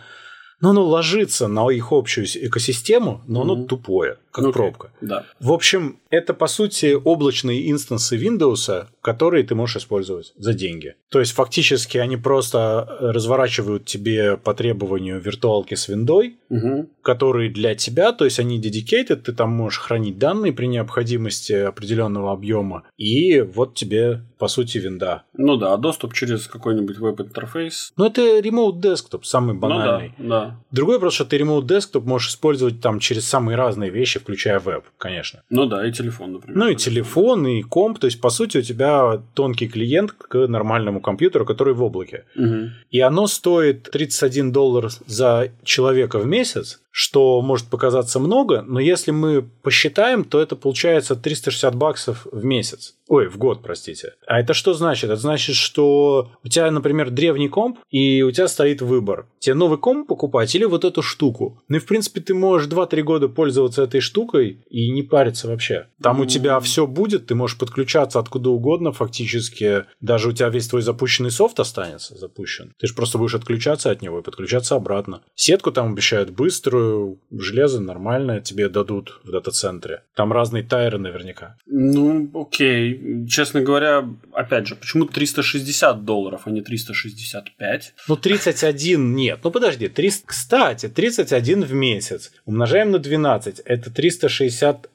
Ну, 0.61 0.71
оно 0.71 0.85
ложится 0.85 1.49
на 1.49 1.69
их 1.71 1.93
общую 1.93 2.27
экосистему, 2.27 3.21
но 3.27 3.43
оно 3.43 3.57
Мгм. 3.57 3.67
тупое, 3.67 4.17
как 4.31 4.45
Ну, 4.45 4.51
окей. 4.51 4.63
пробка. 4.63 4.91
Да. 5.03 5.25
В 5.39 5.53
общем, 5.53 5.99
это 6.11 6.33
по 6.33 6.47
сути 6.47 6.95
облачные 6.95 7.71
инстансы 7.71 8.17
Windows, 8.17 8.87
которые 9.03 9.45
ты 9.45 9.55
можешь 9.55 9.77
использовать 9.77 10.33
за 10.39 10.55
деньги. 10.55 10.95
То 11.11 11.21
есть 11.21 11.33
фактически 11.33 11.99
они 11.99 12.17
просто 12.17 12.87
разворачивают 13.01 13.85
тебе 13.85 14.37
по 14.39 14.55
требованию 14.55 15.21
виртуалки 15.21 15.75
с 15.75 15.89
виндой, 15.89 16.37
Мгм. 16.49 16.89
которые 17.03 17.51
для 17.51 17.75
тебя, 17.75 18.13
то 18.13 18.25
есть 18.25 18.39
они 18.39 18.61
dedicated, 18.61 19.17
ты 19.17 19.33
там 19.33 19.51
можешь 19.51 19.79
хранить 19.81 20.19
данные 20.19 20.53
при 20.53 20.67
необходимости 20.67 21.53
определенного 21.53 22.33
объема, 22.33 22.85
и 22.97 23.41
вот 23.43 23.75
тебе, 23.75 24.23
по 24.39 24.49
сути, 24.49 24.79
винда. 24.79 25.23
Ну 25.37 25.57
да, 25.57 25.77
доступ 25.77 26.15
через 26.15 26.47
какой-нибудь 26.47 26.99
веб-интерфейс. 26.99 27.93
Но 27.97 28.07
это 28.07 28.23
remote 28.41 28.81
desktop, 28.81 29.25
самый 29.25 29.55
банальный. 29.55 30.15
Ну 30.19 30.29
да, 30.29 30.41
да. 30.41 30.46
Другой 30.71 30.97
вопрос, 30.97 31.15
что 31.15 31.25
ты 31.25 31.37
remote 31.39 31.67
desktop 31.67 32.05
можешь 32.05 32.31
использовать 32.31 32.81
там 32.81 33.01
через 33.01 33.27
самые 33.27 33.57
разные 33.57 33.91
вещи, 33.91 34.19
включая 34.19 34.59
веб, 34.59 34.85
конечно. 34.99 35.43
Ну 35.51 35.67
да, 35.67 35.87
и 35.87 35.93
телефон, 35.93 36.33
например. 36.33 36.59
Ну 36.59 36.69
и 36.69 36.77
телефон, 36.77 37.47
и 37.47 37.63
комп, 37.63 37.99
то 37.99 38.07
есть, 38.07 38.21
по 38.21 38.31
сути, 38.31 38.59
у 38.59 38.63
тебя 38.63 39.23
тонкий 39.35 39.69
клиент 39.69 40.13
к 40.13 40.47
нормальному 40.47 41.01
компьютеру, 41.01 41.45
который 41.45 41.75
в 41.75 41.83
облаке. 41.83 42.25
Мгм. 42.35 42.73
И 42.91 43.01
оно 43.01 43.27
стоит 43.27 43.91
31 43.91 44.53
доллар 44.53 44.91
за 45.07 45.51
человека 45.65 46.19
в 46.19 46.27
месяц, 46.27 46.81
что 46.99 47.43
может 47.43 47.67
показаться 47.67 48.19
много, 48.19 48.63
но 48.63 48.81
если 48.81 49.11
мы 49.11 49.43
посчитаем, 49.43 50.25
то 50.25 50.41
это 50.41 50.57
получается 50.57 51.15
360 51.15 51.75
баксов 51.75 52.27
в 52.33 52.43
месяц. 52.43 52.95
Ой, 53.09 53.29
в 53.29 53.37
год, 53.37 53.63
простите. 53.63 54.15
А 54.27 54.41
это 54.41 54.55
что 54.55 54.73
значит? 54.73 55.11
Это 55.11 55.21
значит, 55.21 55.57
что 55.57 56.31
у 56.43 56.49
тебя, 56.49 56.71
например, 56.71 57.11
древний 57.11 57.49
комп, 57.49 57.79
и 57.91 58.23
у 58.23 58.31
тебя 58.31 58.49
стоит 58.49 58.81
выбор. 58.81 59.27
Тебе 59.39 59.55
новый 59.55 59.77
комп 59.77 60.09
покупать 60.09 60.55
или 60.55 60.65
вот 60.65 60.87
эту 60.87 61.03
штуку? 61.03 61.63
Ну 61.69 61.77
и, 61.77 61.81
в 61.81 61.87
принципе, 61.87 62.23
ты 62.23 62.33
можешь 62.33 62.67
2-3 62.67 63.03
года 63.03 63.29
пользоваться 63.29 63.83
этой 63.83 64.01
штукой 64.01 64.65
и 64.71 64.91
не 64.91 65.03
париться 65.03 65.49
вообще. 65.49 65.89
Там 66.03 66.19
у 66.21 66.23
Ну. 66.25 66.29
тебя 66.31 66.59
все 66.61 66.87
будет, 66.87 67.27
ты 67.27 67.35
можешь 67.35 67.59
подключаться 67.59 68.19
откуда 68.19 68.49
угодно 68.49 68.93
фактически. 68.93 69.85
Даже 70.01 70.31
у 70.31 70.33
тебя 70.33 70.49
весь 70.49 70.67
твой 70.67 70.81
запущенный 70.81 71.31
софт 71.31 71.61
останется 71.61 72.17
запущен. 72.17 72.73
Ты 72.79 72.87
же 72.87 72.95
просто 72.95 73.19
будешь 73.19 73.35
отключаться 73.35 73.91
от 73.91 74.01
него 74.01 74.19
и 74.19 74.23
подключаться 74.23 74.75
обратно. 74.77 75.21
Сетку 75.35 75.71
там 75.73 75.93
обещают 75.93 76.31
быструю, 76.31 76.86
железо 77.31 77.81
нормальное 77.81 78.41
тебе 78.41 78.69
дадут 78.69 79.21
в 79.25 79.31
дата-центре. 79.31 80.03
Там 80.15 80.33
разные 80.33 80.63
тайры 80.63 80.99
наверняка. 80.99 81.57
Ну, 81.67 82.31
окей. 82.35 83.27
Честно 83.29 83.63
говоря, 83.63 84.09
опять 84.33 84.67
же, 84.67 84.77
почему 84.77 85.07
360 85.07 86.05
долларов, 86.05 86.43
а 86.45 86.51
не 86.51 86.63
365? 86.63 87.95
Ну, 88.09 88.17
31 88.17 89.15
нет. 89.15 89.41
Ну, 89.45 89.51
подожди. 89.51 89.89
300... 89.89 90.27
Кстати, 90.27 90.89
31 90.89 91.65
в 91.65 91.73
месяц. 91.73 92.33
Умножаем 92.45 92.91
на 92.91 92.99
12. 92.99 93.61
Это 93.61 93.91
360... 93.91 94.91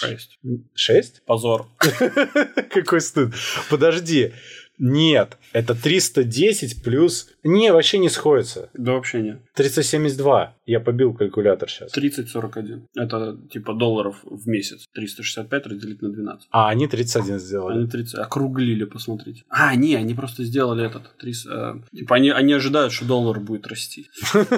6. 0.00 0.38
6? 0.74 1.22
Позор. 1.24 1.66
Какой 2.70 3.00
стыд. 3.00 3.34
Подожди. 3.70 4.32
Нет, 4.78 5.36
это 5.52 5.74
310 5.74 6.82
плюс... 6.82 7.30
Не, 7.42 7.72
вообще 7.72 7.98
не 7.98 8.08
сходится. 8.08 8.70
Да 8.74 8.92
вообще 8.92 9.20
нет. 9.20 9.40
372. 9.54 10.54
Я 10.68 10.80
побил 10.80 11.14
калькулятор 11.14 11.70
сейчас. 11.70 11.96
30-41. 11.96 12.82
Это 12.94 13.38
типа 13.50 13.72
долларов 13.72 14.16
в 14.22 14.46
месяц. 14.46 14.86
365 14.92 15.66
разделить 15.66 16.02
на 16.02 16.10
12. 16.10 16.48
А, 16.50 16.68
они 16.68 16.86
31 16.86 17.38
сделали. 17.38 17.78
Они 17.78 17.86
30 17.88 18.18
округлили, 18.18 18.84
посмотрите. 18.84 19.44
А, 19.48 19.74
не, 19.74 19.94
они 19.94 20.12
просто 20.12 20.44
сделали 20.44 20.84
этот. 20.84 21.16
30, 21.16 21.46
э, 21.46 21.74
типа 21.96 22.16
они, 22.16 22.28
они 22.28 22.52
ожидают, 22.52 22.92
что 22.92 23.06
доллар 23.06 23.40
будет 23.40 23.66
расти. 23.66 24.10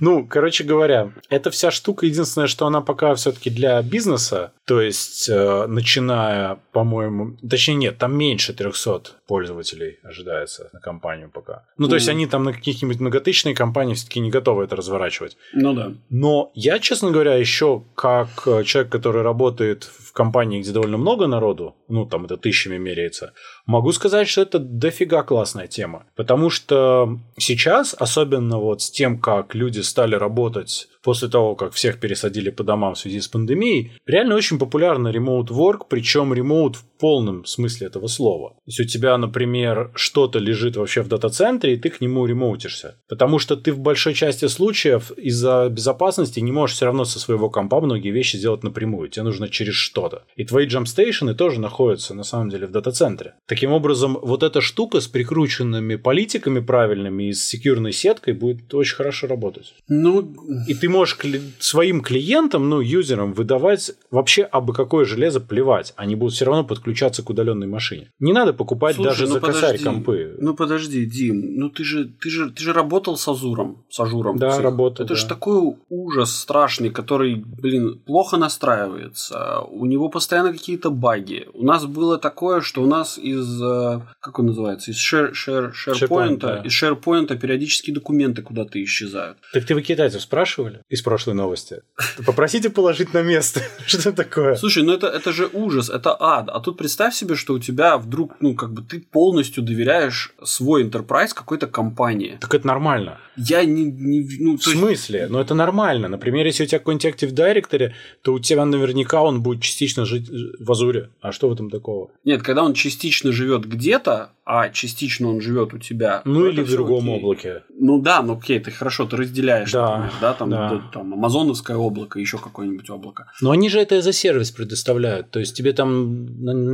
Ну, 0.00 0.26
короче 0.26 0.64
говоря, 0.64 1.12
эта 1.28 1.50
вся 1.50 1.70
штука, 1.70 2.06
единственное, 2.06 2.46
что 2.46 2.66
она 2.66 2.80
пока 2.80 3.14
все-таки 3.14 3.50
для 3.50 3.82
бизнеса, 3.82 4.52
то 4.64 4.80
есть, 4.80 5.28
э, 5.28 5.66
начиная, 5.66 6.58
по-моему, 6.72 7.36
точнее 7.48 7.74
нет, 7.74 7.98
там 7.98 8.16
меньше 8.16 8.54
300 8.54 9.02
пользователей 9.32 9.98
ожидается 10.02 10.68
на 10.74 10.80
компанию 10.80 11.30
пока. 11.30 11.64
Ну, 11.78 11.88
то 11.88 11.94
есть, 11.94 12.08
они 12.10 12.26
там 12.26 12.44
на 12.44 12.52
каких-нибудь 12.52 13.00
многотысячные 13.00 13.54
компании 13.54 13.94
все-таки 13.94 14.20
не 14.20 14.30
готовы 14.30 14.64
это 14.64 14.76
разворачивать. 14.76 15.38
Ну 15.54 15.72
да. 15.72 15.94
Но 16.10 16.50
я, 16.54 16.78
честно 16.78 17.10
говоря, 17.10 17.36
еще 17.36 17.82
как 17.94 18.28
э, 18.46 18.62
человек, 18.64 18.92
который 18.92 19.22
работает 19.22 19.84
в 19.84 20.12
компании, 20.12 20.60
где 20.60 20.72
довольно 20.72 20.98
много 20.98 21.26
народу, 21.28 21.74
ну, 21.92 22.06
там 22.06 22.24
это 22.24 22.36
тысячами 22.36 22.78
меряется, 22.78 23.34
могу 23.66 23.92
сказать, 23.92 24.28
что 24.28 24.42
это 24.42 24.58
дофига 24.58 25.22
классная 25.22 25.66
тема. 25.66 26.06
Потому 26.16 26.50
что 26.50 27.18
сейчас, 27.36 27.94
особенно 27.98 28.58
вот 28.58 28.82
с 28.82 28.90
тем, 28.90 29.18
как 29.18 29.54
люди 29.54 29.80
стали 29.80 30.14
работать 30.14 30.88
после 31.02 31.28
того, 31.28 31.54
как 31.54 31.72
всех 31.74 32.00
пересадили 32.00 32.50
по 32.50 32.64
домам 32.64 32.94
в 32.94 32.98
связи 32.98 33.20
с 33.20 33.28
пандемией, 33.28 33.92
реально 34.06 34.36
очень 34.36 34.58
популярно 34.58 35.08
remote 35.08 35.48
work, 35.48 35.86
причем 35.88 36.32
remote 36.32 36.74
в 36.74 36.84
полном 36.98 37.44
смысле 37.44 37.88
этого 37.88 38.06
слова. 38.06 38.50
То 38.50 38.62
есть 38.66 38.80
у 38.80 38.84
тебя, 38.84 39.18
например, 39.18 39.90
что-то 39.94 40.38
лежит 40.38 40.76
вообще 40.76 41.02
в 41.02 41.08
дата-центре, 41.08 41.74
и 41.74 41.76
ты 41.76 41.90
к 41.90 42.00
нему 42.00 42.24
ремоутишься. 42.24 42.96
Потому 43.08 43.38
что 43.38 43.56
ты 43.56 43.72
в 43.72 43.80
большой 43.80 44.14
части 44.14 44.46
случаев 44.46 45.10
из-за 45.10 45.68
безопасности 45.68 46.40
не 46.40 46.52
можешь 46.52 46.76
все 46.76 46.86
равно 46.86 47.04
со 47.04 47.18
своего 47.18 47.50
компа 47.50 47.80
многие 47.80 48.12
вещи 48.12 48.36
сделать 48.36 48.62
напрямую. 48.62 49.08
Тебе 49.08 49.24
нужно 49.24 49.48
через 49.48 49.74
что-то. 49.74 50.22
И 50.36 50.44
твои 50.44 50.66
джампстейшены 50.66 51.34
тоже 51.34 51.60
находятся 51.60 51.81
на 52.14 52.24
самом 52.24 52.48
деле 52.50 52.66
в 52.66 52.70
дата-центре. 52.70 53.34
Таким 53.46 53.72
образом, 53.72 54.18
вот 54.22 54.42
эта 54.42 54.60
штука 54.60 55.00
с 55.00 55.06
прикрученными 55.08 55.96
политиками 55.96 56.60
правильными 56.60 57.28
и 57.28 57.32
с 57.32 57.44
secure 57.46 57.77
ной 57.77 57.92
сеткой 57.92 58.34
будет 58.34 58.72
очень 58.74 58.96
хорошо 58.96 59.26
работать. 59.26 59.74
Ну, 59.88 60.34
И 60.68 60.74
ты 60.74 60.88
можешь 60.88 61.16
кли- 61.20 61.40
своим 61.58 62.00
клиентам, 62.00 62.68
ну, 62.68 62.80
юзерам 62.80 63.32
выдавать 63.32 63.92
вообще 64.10 64.42
абы 64.42 64.72
какое 64.72 65.04
железо 65.04 65.40
плевать. 65.40 65.92
Они 65.96 66.14
будут 66.16 66.34
все 66.34 66.44
равно 66.44 66.64
подключаться 66.64 67.22
к 67.22 67.30
удаленной 67.30 67.66
машине. 67.66 68.10
Не 68.20 68.32
надо 68.32 68.52
покупать 68.52 68.96
Слушай, 68.96 69.08
даже 69.08 69.26
ну 69.26 69.32
за 69.32 69.40
косарь 69.40 69.62
подожди. 69.78 69.84
компы. 69.84 70.36
Ну 70.38 70.54
подожди, 70.54 71.06
Дим, 71.06 71.56
ну 71.56 71.68
ты 71.70 71.84
же, 71.84 72.04
ты 72.04 72.30
же, 72.30 72.50
ты 72.50 72.62
же 72.62 72.72
работал 72.72 73.16
с 73.16 73.26
Azure 73.28 73.63
ом, 73.63 73.84
с 73.90 73.98
Azure 74.00 74.22
ом. 74.22 74.36
Да, 74.38 74.50
всех. 74.50 74.62
работал, 74.62 75.04
Это 75.04 75.14
да. 75.14 75.20
же 75.20 75.26
такой 75.26 75.76
ужас 75.88 76.34
страшный, 76.36 76.90
который, 76.90 77.34
блин, 77.34 78.00
плохо 78.06 78.36
настраивается. 78.36 79.60
У 79.70 79.86
него 79.86 80.08
постоянно 80.08 80.52
какие-то 80.52 80.90
баги. 80.90 81.48
У 81.54 81.64
нас 81.64 81.71
было 81.80 82.18
такое, 82.18 82.60
что 82.60 82.82
у 82.82 82.86
нас 82.86 83.18
из, 83.18 83.62
э, 83.62 84.00
как 84.20 84.38
он 84.38 84.46
называется, 84.46 84.90
из 84.90 84.96
share, 84.96 85.32
share, 85.32 85.72
SharePoint, 85.72 86.08
SharePoint, 86.08 86.36
да. 86.38 86.60
из 86.62 86.82
SharePoint 86.82 87.36
периодически 87.38 87.90
документы 87.90 88.42
куда-то 88.42 88.82
исчезают. 88.82 89.38
Так 89.52 89.64
ты 89.64 89.74
вы 89.74 89.82
китайцев 89.82 90.20
спрашивали 90.22 90.80
из 90.88 91.02
прошлой 91.02 91.34
новости? 91.34 91.82
Попросите 92.26 92.70
положить 92.70 93.14
на 93.14 93.22
место. 93.22 93.60
Что 93.86 94.12
такое? 94.12 94.56
Слушай, 94.56 94.82
ну 94.82 94.92
это, 94.92 95.06
это 95.06 95.32
же 95.32 95.48
ужас, 95.52 95.88
это 95.88 96.16
ад. 96.20 96.48
А 96.48 96.60
тут 96.60 96.76
представь 96.78 97.14
себе, 97.14 97.36
что 97.36 97.54
у 97.54 97.58
тебя 97.58 97.96
вдруг, 97.96 98.36
ну, 98.40 98.54
как 98.54 98.72
бы 98.72 98.82
ты 98.82 99.00
полностью 99.00 99.62
доверяешь 99.62 100.34
свой 100.42 100.84
enterprise 100.84 101.34
какой-то 101.34 101.66
компании. 101.66 102.38
Так 102.40 102.54
это 102.54 102.66
нормально. 102.66 103.18
Я 103.36 103.64
не... 103.64 103.84
не 103.84 104.26
ну, 104.40 104.56
В 104.56 104.62
смысле? 104.62 105.26
Ну, 105.30 105.38
это 105.38 105.54
нормально. 105.54 106.08
Например, 106.08 106.44
если 106.46 106.64
у 106.64 106.66
тебя 106.66 106.78
какой-нибудь 106.78 107.06
Active 107.06 107.32
Directory, 107.32 107.92
то 108.22 108.34
у 108.34 108.38
тебя 108.38 108.64
наверняка 108.64 109.22
он 109.22 109.42
будет 109.42 109.62
частично 109.62 110.04
жить 110.04 110.28
в 110.58 110.70
Азуре. 110.70 111.10
А 111.20 111.32
что 111.32 111.48
в 111.52 111.54
этом 111.54 111.70
такого? 111.70 112.10
Нет, 112.24 112.42
когда 112.42 112.64
он 112.64 112.74
частично 112.74 113.32
живет 113.32 113.66
где-то, 113.66 114.32
а 114.44 114.70
частично 114.70 115.28
он 115.28 115.40
живет 115.40 115.72
у 115.74 115.78
тебя. 115.78 116.22
Ну, 116.24 116.40
то 116.40 116.48
или 116.48 116.62
это 116.62 116.70
в 116.70 116.74
другом 116.74 117.04
окей. 117.04 117.16
облаке. 117.16 117.62
Ну 117.78 118.00
да, 118.00 118.22
ну 118.22 118.34
окей, 118.36 118.58
ты 118.60 118.70
хорошо, 118.70 119.04
ты 119.06 119.16
разделяешь, 119.16 119.70
Да, 119.72 119.90
например, 119.98 120.12
да, 120.20 120.32
там, 120.34 120.50
да. 120.50 120.68
д- 120.70 120.82
там 120.92 121.12
Амазоновское 121.14 121.76
облако, 121.76 122.18
еще 122.18 122.38
какое-нибудь 122.38 122.90
облако. 122.90 123.30
Но 123.40 123.50
они 123.52 123.68
же 123.68 123.78
это 123.80 124.00
за 124.02 124.12
сервис 124.12 124.50
предоставляют. 124.50 125.30
То 125.30 125.38
есть 125.38 125.56
тебе 125.56 125.72
там 125.72 126.26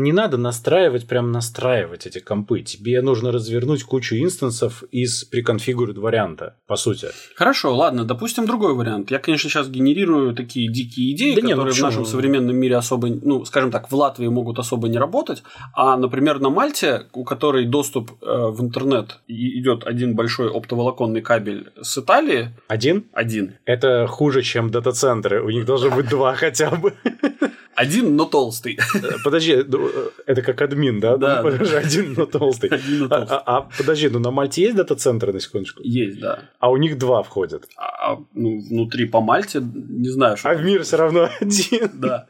не 0.03 0.13
надо 0.13 0.37
настраивать, 0.39 1.07
прям 1.07 1.31
настраивать 1.33 2.07
эти 2.07 2.19
компы. 2.21 2.63
Тебе 2.63 3.03
нужно 3.03 3.33
развернуть 3.33 3.83
кучу 3.85 4.17
инстансов 4.17 4.83
из 4.91 5.25
преконфигурит 5.25 5.99
варианта, 5.99 6.57
по 6.67 6.77
сути. 6.77 7.09
Хорошо, 7.37 7.75
ладно, 7.77 8.05
допустим 8.05 8.47
другой 8.47 8.75
вариант. 8.75 9.11
Я, 9.11 9.19
конечно, 9.19 9.49
сейчас 9.51 9.69
генерирую 9.69 10.35
такие 10.35 10.73
дикие 10.73 11.13
идеи, 11.15 11.35
Да 11.35 11.43
ну 11.43 11.49
которые 11.51 11.73
в 11.73 11.75
почему? 11.75 11.87
нашем 11.87 12.05
современном 12.07 12.57
мире 12.57 12.77
особо, 12.77 13.09
ну, 13.09 13.45
скажем 13.45 13.71
так, 13.71 13.91
в 13.91 13.95
Латвии 13.95 14.27
могут 14.29 14.59
особо 14.59 14.89
не 14.89 14.99
работать, 14.99 15.43
а, 15.75 15.97
например, 15.97 16.41
на 16.41 16.51
Мальте, 16.51 17.03
у 17.13 17.25
которой 17.25 17.58
которой 17.59 17.67
доступ 17.67 18.11
э, 18.23 18.51
в 18.51 18.61
интернет 18.61 19.21
идет 19.29 19.85
один 19.87 20.15
большой 20.15 20.49
оптоволоконный 20.49 21.21
кабель 21.23 21.71
с 21.83 21.99
Италии. 21.99 22.51
Один? 22.69 23.05
Один. 23.13 23.55
Это 23.65 24.07
хуже, 24.07 24.43
чем 24.43 24.71
дата-центры. 24.71 25.43
У 25.43 25.51
них 25.51 25.65
должно 25.65 25.91
быть 25.91 26.09
два 26.09 26.35
хотя 26.35 26.71
бы. 26.71 26.93
Один, 27.79 28.17
но 28.17 28.25
толстый. 28.25 28.77
Подожди, 29.23 29.63
ну, 29.69 29.89
это 30.27 30.43
как 30.43 30.61
админ, 30.63 30.99
да? 30.99 31.17
Да. 31.17 31.43
Ну, 31.43 31.51
подожди, 31.53 31.75
один, 31.77 32.15
но 32.17 32.27
толстый. 32.27 32.71
Один, 32.73 32.99
но 33.01 33.07
А, 33.07 33.09
толстый. 33.21 33.37
а- 33.37 33.43
а, 33.59 33.69
подожди, 33.79 34.09
ну 34.09 34.19
на 34.19 34.33
Мальте 34.33 34.63
есть 34.63 34.75
дата-центры, 34.77 35.33
на 35.33 35.39
секундочку? 35.41 35.81
Есть, 35.85 36.19
да. 36.19 36.41
А 36.59 36.71
у 36.71 36.77
них 36.77 36.99
два 36.99 37.23
входят. 37.23 37.69
А, 37.77 38.15
а, 38.15 38.19
ну, 38.35 38.61
внутри 38.61 39.07
по 39.07 39.21
Мальте, 39.21 39.61
не 39.63 40.09
знаю, 40.09 40.37
что. 40.37 40.51
А 40.51 40.55
в 40.55 40.65
мир 40.65 40.83
все 40.83 40.97
равно 40.97 41.29
один. 41.41 41.91
Да. 41.95 42.27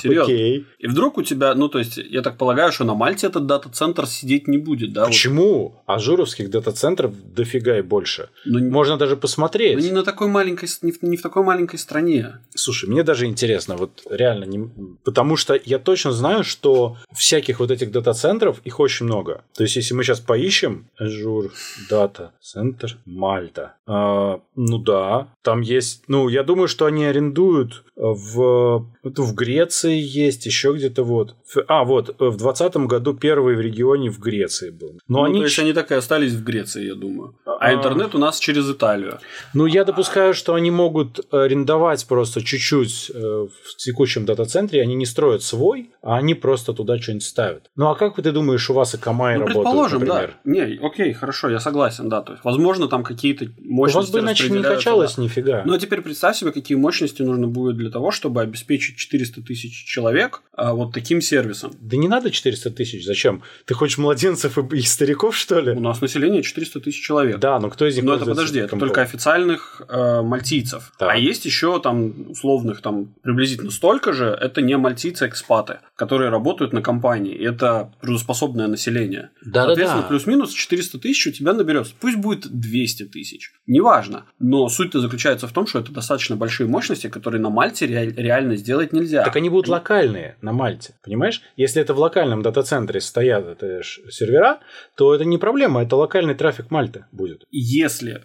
Серьезно. 0.00 0.22
Окей. 0.24 0.66
И 0.78 0.86
вдруг 0.86 1.18
у 1.18 1.22
тебя, 1.22 1.54
ну, 1.54 1.68
то 1.68 1.80
есть, 1.80 1.96
я 1.96 2.22
так 2.22 2.38
полагаю, 2.38 2.70
что 2.70 2.84
на 2.84 2.94
Мальте 2.94 3.26
этот 3.26 3.46
дата-центр 3.46 4.06
сидеть 4.06 4.46
не 4.46 4.58
будет, 4.58 4.92
да? 4.92 5.06
Почему? 5.06 5.82
Azure 5.86 6.12
овских 6.12 6.48
дата-центров 6.48 7.12
дофига 7.34 7.78
и 7.78 7.82
больше. 7.82 8.28
Ну, 8.44 8.60
Можно 8.70 8.96
даже 8.98 9.16
ну, 9.16 9.20
посмотреть. 9.20 9.82
не 9.82 9.90
на 9.90 10.04
такой 10.04 10.28
маленькой, 10.28 10.68
не 11.02 11.16
в 11.16 11.22
такой 11.22 11.42
маленькой 11.42 11.78
стране. 11.80 12.34
Слушай, 12.54 12.88
мне 12.88 13.02
даже 13.02 13.26
интересно, 13.26 13.76
вот 13.76 14.02
реально, 14.08 14.44
не... 14.44 14.70
потому 15.04 15.36
что 15.36 15.58
я 15.64 15.78
точно 15.78 16.12
знаю, 16.12 16.44
что 16.44 16.96
всяких 17.12 17.60
вот 17.60 17.70
этих 17.70 17.90
дата-центров, 17.90 18.60
их 18.64 18.80
очень 18.80 19.06
много. 19.06 19.44
То 19.56 19.62
есть, 19.62 19.76
если 19.76 19.94
мы 19.94 20.04
сейчас 20.04 20.20
поищем 20.20 20.86
Azure 21.00 21.50
data 21.90 22.30
center 22.42 22.90
Мальта, 23.04 23.74
а, 23.86 24.40
ну 24.54 24.78
да, 24.78 25.28
там 25.42 25.60
есть, 25.60 26.04
ну, 26.08 26.28
я 26.28 26.42
думаю, 26.42 26.68
что 26.68 26.86
они 26.86 27.04
арендуют 27.04 27.84
в, 27.96 28.86
в 29.02 29.34
Греции 29.34 29.98
есть, 30.00 30.46
еще 30.46 30.72
где-то 30.72 31.04
вот. 31.04 31.36
А, 31.68 31.84
вот, 31.84 32.08
в 32.18 32.36
2020 32.36 32.76
году 32.76 33.14
первый 33.14 33.54
в 33.54 33.60
регионе 33.60 34.10
в 34.10 34.18
Греции 34.18 34.70
был. 34.70 34.98
Но 35.08 35.18
ну, 35.18 35.24
они... 35.24 35.38
то 35.40 35.44
есть, 35.44 35.58
они 35.58 35.72
так 35.72 35.90
и 35.92 35.94
остались 35.94 36.32
в 36.32 36.42
Греции, 36.42 36.86
я 36.86 36.94
думаю. 36.94 37.34
А, 37.44 37.58
А. 37.60 37.74
интернет 37.74 38.14
у 38.14 38.18
нас 38.18 38.38
через 38.38 38.68
Италию. 38.70 39.18
Ну, 39.54 39.66
я 39.66 39.84
допускаю, 39.84 40.34
что 40.34 40.54
они 40.54 40.70
могут 40.70 41.20
арендовать 41.32 42.06
просто 42.06 42.42
чуть-чуть 42.42 43.10
э, 43.14 43.18
в 43.18 43.76
текущем 43.76 44.24
дата-центре, 44.24 44.81
они 44.82 44.94
не 44.94 45.06
строят 45.06 45.42
свой, 45.42 45.90
а 46.02 46.16
они 46.16 46.34
просто 46.34 46.72
туда 46.72 46.98
что-нибудь 46.98 47.24
ставят. 47.24 47.70
Ну, 47.76 47.88
а 47.88 47.94
как 47.94 48.16
ты 48.16 48.32
думаешь, 48.32 48.68
у 48.70 48.74
вас 48.74 48.94
и 48.94 48.98
Камай 48.98 49.34
Ну, 49.34 49.40
работают, 49.40 49.64
предположим, 49.64 50.00
например? 50.00 50.34
да. 50.44 50.50
Не, 50.50 50.78
окей, 50.78 51.12
хорошо, 51.12 51.48
я 51.48 51.60
согласен, 51.60 52.08
да. 52.08 52.22
То 52.22 52.32
есть, 52.32 52.44
возможно, 52.44 52.88
там 52.88 53.04
какие-то 53.04 53.46
У 53.46 53.72
мощности 53.72 53.96
вас 53.96 54.10
бы 54.10 54.20
иначе 54.20 54.50
не 54.50 54.62
качалось 54.62 55.16
да. 55.16 55.22
нифига. 55.22 55.62
Ну, 55.64 55.74
а 55.74 55.78
теперь 55.78 56.00
представь 56.02 56.36
себе, 56.36 56.52
какие 56.52 56.76
мощности 56.76 57.22
нужно 57.22 57.46
будет 57.46 57.76
для 57.76 57.90
того, 57.90 58.10
чтобы 58.10 58.42
обеспечить 58.42 58.96
400 58.96 59.42
тысяч 59.42 59.84
человек 59.84 60.42
а, 60.52 60.74
вот 60.74 60.92
таким 60.92 61.20
сервисом. 61.20 61.72
Да 61.80 61.96
не 61.96 62.08
надо 62.08 62.30
400 62.30 62.70
тысяч, 62.70 63.04
зачем? 63.04 63.42
Ты 63.64 63.74
хочешь 63.74 63.98
младенцев 63.98 64.58
и, 64.58 64.76
и 64.76 64.82
стариков, 64.82 65.36
что 65.36 65.60
ли? 65.60 65.72
У 65.72 65.80
нас 65.80 66.00
население 66.00 66.42
400 66.42 66.80
тысяч 66.80 67.02
человек. 67.02 67.38
Да, 67.38 67.58
но 67.58 67.70
кто 67.70 67.86
из 67.86 67.96
них 67.96 68.04
Но 68.04 68.14
это 68.14 68.26
подожди, 68.26 68.60
это 68.60 68.76
только 68.76 69.02
официальных 69.02 69.82
э, 69.88 70.22
мальтийцев. 70.22 70.92
Так. 70.98 71.10
А 71.10 71.16
есть 71.16 71.44
еще 71.44 71.80
там 71.80 72.30
условных 72.30 72.80
там 72.82 73.14
приблизительно 73.22 73.70
столько 73.70 74.12
же, 74.12 74.26
это 74.26 74.60
не 74.60 74.71
мальтийцы-экспаты, 74.78 75.78
которые 75.96 76.30
работают 76.30 76.72
на 76.72 76.82
компании. 76.82 77.34
И 77.34 77.44
это 77.44 77.92
трудоспособное 78.00 78.66
население. 78.66 79.30
Да-да-да. 79.44 79.66
Соответственно, 79.66 80.02
плюс-минус 80.08 80.52
400 80.52 80.98
тысяч 80.98 81.26
у 81.26 81.32
тебя 81.32 81.52
наберется. 81.52 81.94
Пусть 82.00 82.16
будет 82.18 82.46
200 82.48 83.04
тысяч. 83.04 83.52
Неважно. 83.66 84.24
Но 84.38 84.68
суть-то 84.68 85.00
заключается 85.00 85.46
в 85.46 85.52
том, 85.52 85.66
что 85.66 85.78
это 85.78 85.92
достаточно 85.92 86.36
большие 86.36 86.68
мощности, 86.68 87.08
которые 87.08 87.40
на 87.40 87.50
Мальте 87.50 87.86
реаль- 87.86 88.14
реально 88.16 88.56
сделать 88.56 88.92
нельзя. 88.92 89.24
Так 89.24 89.36
они 89.36 89.48
будут 89.48 89.68
локальные 89.68 90.36
на 90.40 90.52
Мальте, 90.52 90.94
понимаешь? 91.04 91.42
Если 91.56 91.80
это 91.82 91.94
в 91.94 91.98
локальном 91.98 92.42
дата-центре 92.42 93.00
стоят 93.00 93.46
это 93.46 93.82
сервера, 94.10 94.60
то 94.96 95.14
это 95.14 95.24
не 95.24 95.38
проблема, 95.38 95.82
это 95.82 95.96
локальный 95.96 96.34
трафик 96.34 96.70
Мальты 96.70 97.06
будет. 97.12 97.44
Если 97.50 98.22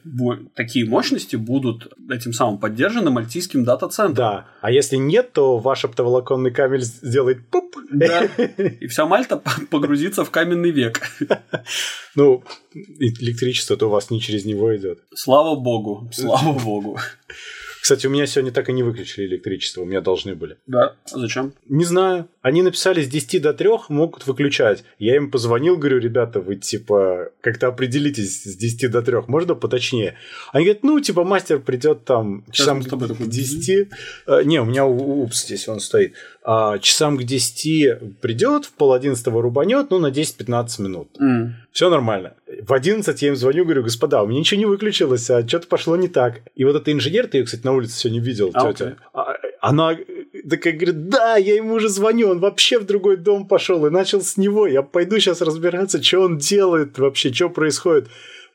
такие 0.56 0.86
мощности 0.86 1.36
будут 1.36 1.94
этим 2.10 2.34
самым 2.34 2.60
поддержаны 2.60 3.12
мальтийским 3.12 3.64
дата-центром. 3.64 4.16
Да, 4.16 4.48
а 4.62 4.72
если 4.72 4.96
нет, 4.96 5.34
то 5.34 5.58
ваш 5.58 5.86
оптоволоконный 5.86 6.27
кабель 6.52 6.82
сделает 6.82 7.48
пуп. 7.50 7.76
Да. 7.92 8.24
И 8.80 8.88
вся 8.88 9.06
Мальта 9.06 9.42
погрузится 9.70 10.24
в 10.24 10.32
каменный 10.32 10.72
век. 10.72 11.02
Ну, 12.16 12.44
электричество-то 12.74 13.88
у 13.88 13.90
вас 13.90 14.10
не 14.10 14.20
через 14.20 14.46
него 14.46 14.76
идет. 14.76 15.00
Слава 15.13 15.56
богу, 15.56 16.10
слава 16.12 16.58
богу. 16.58 16.98
Кстати, 17.82 18.06
у 18.06 18.10
меня 18.10 18.26
сегодня 18.26 18.52
так 18.52 18.68
и 18.68 18.74
не 18.74 18.84
выключили 18.84 19.28
электричество, 19.28 19.82
у 19.82 19.86
меня 19.86 20.02
должны 20.02 20.36
были. 20.36 20.58
Да, 20.68 20.96
а 21.13 21.20
зачем? 21.20 21.54
Не 21.70 21.86
знаю. 21.86 22.28
Они 22.48 22.62
написали 22.62 23.04
с 23.04 23.10
10 23.10 23.42
до 23.42 23.54
3 23.54 23.70
могут 23.90 24.26
выключать. 24.26 24.86
Я 25.00 25.18
им 25.18 25.30
позвонил, 25.30 25.76
говорю, 25.76 26.00
ребята, 26.00 26.40
вы 26.40 26.56
типа 26.56 27.32
как-то 27.42 27.68
определитесь 27.68 28.44
с 28.44 28.56
10 28.56 28.90
до 28.90 29.02
3, 29.02 29.18
можно 29.28 29.54
поточнее? 29.54 30.16
Они 30.54 30.64
говорят, 30.64 30.84
ну, 30.84 30.98
типа 31.02 31.26
мастер 31.26 31.60
придет 31.60 32.06
там 32.06 32.46
часам 32.52 32.82
к 32.82 32.90
такой, 32.90 33.10
10. 33.18 33.90
Э, 34.28 34.44
Не, 34.46 34.62
у 34.62 34.66
меня 34.66 34.86
упс 34.86 35.44
здесь 35.44 35.68
он 35.68 35.82
стоит. 35.82 36.14
А, 36.42 36.80
часам 36.80 37.18
к 37.18 37.24
10 37.24 38.22
придет, 38.22 38.64
в 38.64 38.72
пол 38.72 38.94
11 38.94 39.28
рубанет, 39.28 39.90
ну, 39.90 40.00
на 40.00 40.08
10-15 40.10 40.82
минут. 40.82 41.10
М. 41.20 41.56
Все 41.74 41.90
нормально. 41.90 42.36
В 42.62 42.72
11 42.72 43.22
я 43.22 43.28
им 43.28 43.36
звоню, 43.36 43.66
говорю, 43.66 43.84
господа, 43.84 44.24
у 44.24 44.28
меня 44.28 44.40
ничего 44.40 44.60
не 44.60 44.66
выключилось, 44.66 45.30
а 45.30 45.46
что-то 45.46 45.68
пошло 45.68 45.98
не 45.98 46.08
так. 46.08 46.44
И 46.56 46.64
вот 46.64 46.78
эта 46.78 46.94
инженер, 46.94 47.28
ты 47.28 47.40
ее, 47.40 47.44
кстати, 47.44 47.66
на 47.66 47.74
улице 47.74 47.98
сегодня 47.98 48.22
видел, 48.22 48.52
А, 48.54 48.72
тетя. 48.72 48.96
А, 49.14 49.34
Она 50.48 50.56
такая 50.56 50.74
говорит, 50.74 51.10
да, 51.10 51.36
я 51.36 51.56
ему 51.56 51.74
уже 51.74 51.90
звоню, 51.90 52.30
он 52.30 52.40
вообще 52.40 52.80
в 52.80 52.86
другой 52.86 53.18
дом 53.18 53.46
пошел 53.46 53.86
и 53.86 53.90
начал 53.90 54.22
с 54.22 54.38
него. 54.38 54.66
Я 54.66 54.82
пойду 54.82 55.20
сейчас 55.20 55.42
разбираться, 55.42 56.02
что 56.02 56.22
он 56.22 56.38
делает 56.38 56.98
вообще, 56.98 57.34
что 57.34 57.50
происходит. 57.50 58.08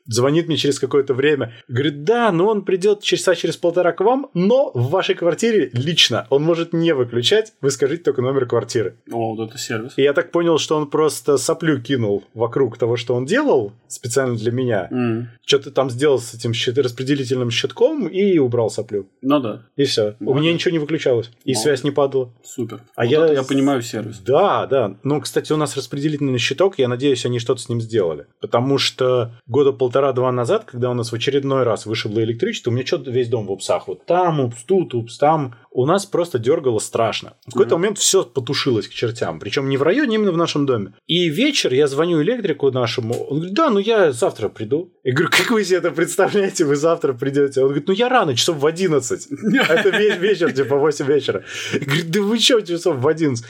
Звонит 0.05 0.47
мне 0.47 0.57
через 0.57 0.79
какое-то 0.79 1.13
время. 1.13 1.53
Говорит, 1.67 2.03
да, 2.03 2.31
но 2.31 2.47
он 2.47 2.63
придет 2.63 3.01
часа 3.01 3.35
через 3.35 3.57
полтора 3.57 3.91
к 3.93 4.01
вам, 4.01 4.29
но 4.33 4.71
в 4.73 4.89
вашей 4.89 5.15
квартире 5.15 5.69
лично. 5.73 6.27
Он 6.29 6.43
может 6.43 6.73
не 6.73 6.93
выключать, 6.93 7.53
вы 7.61 7.71
скажите 7.71 8.03
только 8.03 8.21
номер 8.21 8.45
квартиры. 8.45 8.95
О, 9.11 9.35
вот 9.35 9.49
это 9.49 9.57
сервис. 9.57 9.93
И 9.97 10.01
я 10.01 10.13
так 10.13 10.31
понял, 10.31 10.57
что 10.57 10.75
он 10.75 10.89
просто 10.89 11.37
соплю 11.37 11.81
кинул 11.81 12.23
вокруг 12.33 12.77
того, 12.77 12.97
что 12.97 13.15
он 13.15 13.25
делал, 13.25 13.71
специально 13.87 14.35
для 14.35 14.51
меня. 14.51 14.87
М. 14.91 15.29
Что-то 15.45 15.71
там 15.71 15.89
сделал 15.89 16.19
с 16.19 16.33
этим 16.33 16.53
щит- 16.53 16.77
распределительным 16.77 17.51
щитком 17.51 18.07
и 18.07 18.37
убрал 18.37 18.69
соплю. 18.69 19.07
Ну 19.21 19.39
да, 19.39 19.63
И 19.77 19.83
все. 19.85 20.15
У 20.19 20.25
Молодец. 20.25 20.41
меня 20.43 20.53
ничего 20.53 20.71
не 20.71 20.79
выключалось. 20.79 21.27
И 21.45 21.49
Молодец. 21.51 21.61
связь 21.63 21.83
не 21.83 21.91
падала. 21.91 22.33
супер. 22.43 22.81
А 22.95 23.03
Вот 23.05 23.11
я- 23.11 23.33
я 23.33 23.43
понимаю 23.43 23.81
сервис. 23.81 24.19
Да, 24.19 24.65
да. 24.67 24.97
Ну, 25.03 25.21
кстати, 25.21 25.51
у 25.53 25.57
нас 25.57 25.75
распределительный 25.77 26.37
щиток, 26.39 26.77
я 26.79 26.87
надеюсь, 26.87 27.25
они 27.25 27.39
что-то 27.39 27.61
с 27.61 27.69
ним 27.69 27.81
сделали. 27.81 28.25
Потому 28.41 28.77
что 28.77 29.31
года 29.47 29.71
полтора-два 29.93 30.31
назад, 30.31 30.63
когда 30.65 30.89
у 30.89 30.93
нас 30.95 31.11
в 31.11 31.15
очередной 31.15 31.63
раз 31.63 31.85
вышибло 31.85 32.23
электричество, 32.23 32.71
у 32.71 32.73
меня 32.73 32.83
что-то 32.85 33.11
весь 33.11 33.29
дом 33.29 33.45
в 33.45 33.51
упсах. 33.51 33.87
Вот 33.87 34.05
там, 34.07 34.39
упс, 34.39 34.63
тут, 34.63 34.95
упс, 34.95 35.17
там. 35.19 35.55
У 35.69 35.85
нас 35.85 36.05
просто 36.07 36.39
дергало 36.39 36.79
страшно. 36.79 37.33
В 37.47 37.51
какой-то 37.51 37.75
Мгм. 37.75 37.81
момент 37.81 37.97
все 37.99 38.23
потушилось 38.23 38.87
к 38.87 38.91
чертям. 38.91 39.39
Причем 39.39 39.69
не 39.69 39.77
в 39.77 39.83
районе, 39.83 40.15
а 40.17 40.19
именно 40.19 40.31
в 40.31 40.37
нашем 40.37 40.65
доме. 40.65 40.93
И 41.05 41.29
вечер 41.29 41.73
я 41.73 41.87
звоню 41.87 42.21
электрику 42.23 42.71
нашему. 42.71 43.13
Он 43.13 43.37
говорит, 43.37 43.53
да, 43.53 43.69
ну 43.69 43.79
я 43.79 44.11
завтра 44.11 44.49
приду. 44.49 44.91
Я 45.03 45.13
говорю, 45.13 45.29
как 45.31 45.51
вы 45.51 45.63
себе 45.63 45.77
это 45.77 45.91
представляете, 45.91 46.65
вы 46.65 46.75
завтра 46.75 47.13
придете? 47.13 47.61
Он 47.61 47.67
говорит, 47.67 47.87
ну 47.87 47.93
я 47.93 48.09
рано, 48.09 48.35
часов 48.35 48.57
в 48.57 48.65
11. 48.65 49.27
Это 49.69 49.89
весь 49.89 50.17
вечер, 50.17 50.51
типа 50.51 50.75
8 50.75 51.05
вечера. 51.05 51.43
Я 51.73 51.79
говорю, 51.79 52.03
да 52.07 52.21
вы 52.21 52.39
что, 52.39 52.61
часов 52.61 52.97
в 52.97 53.07
11? 53.07 53.45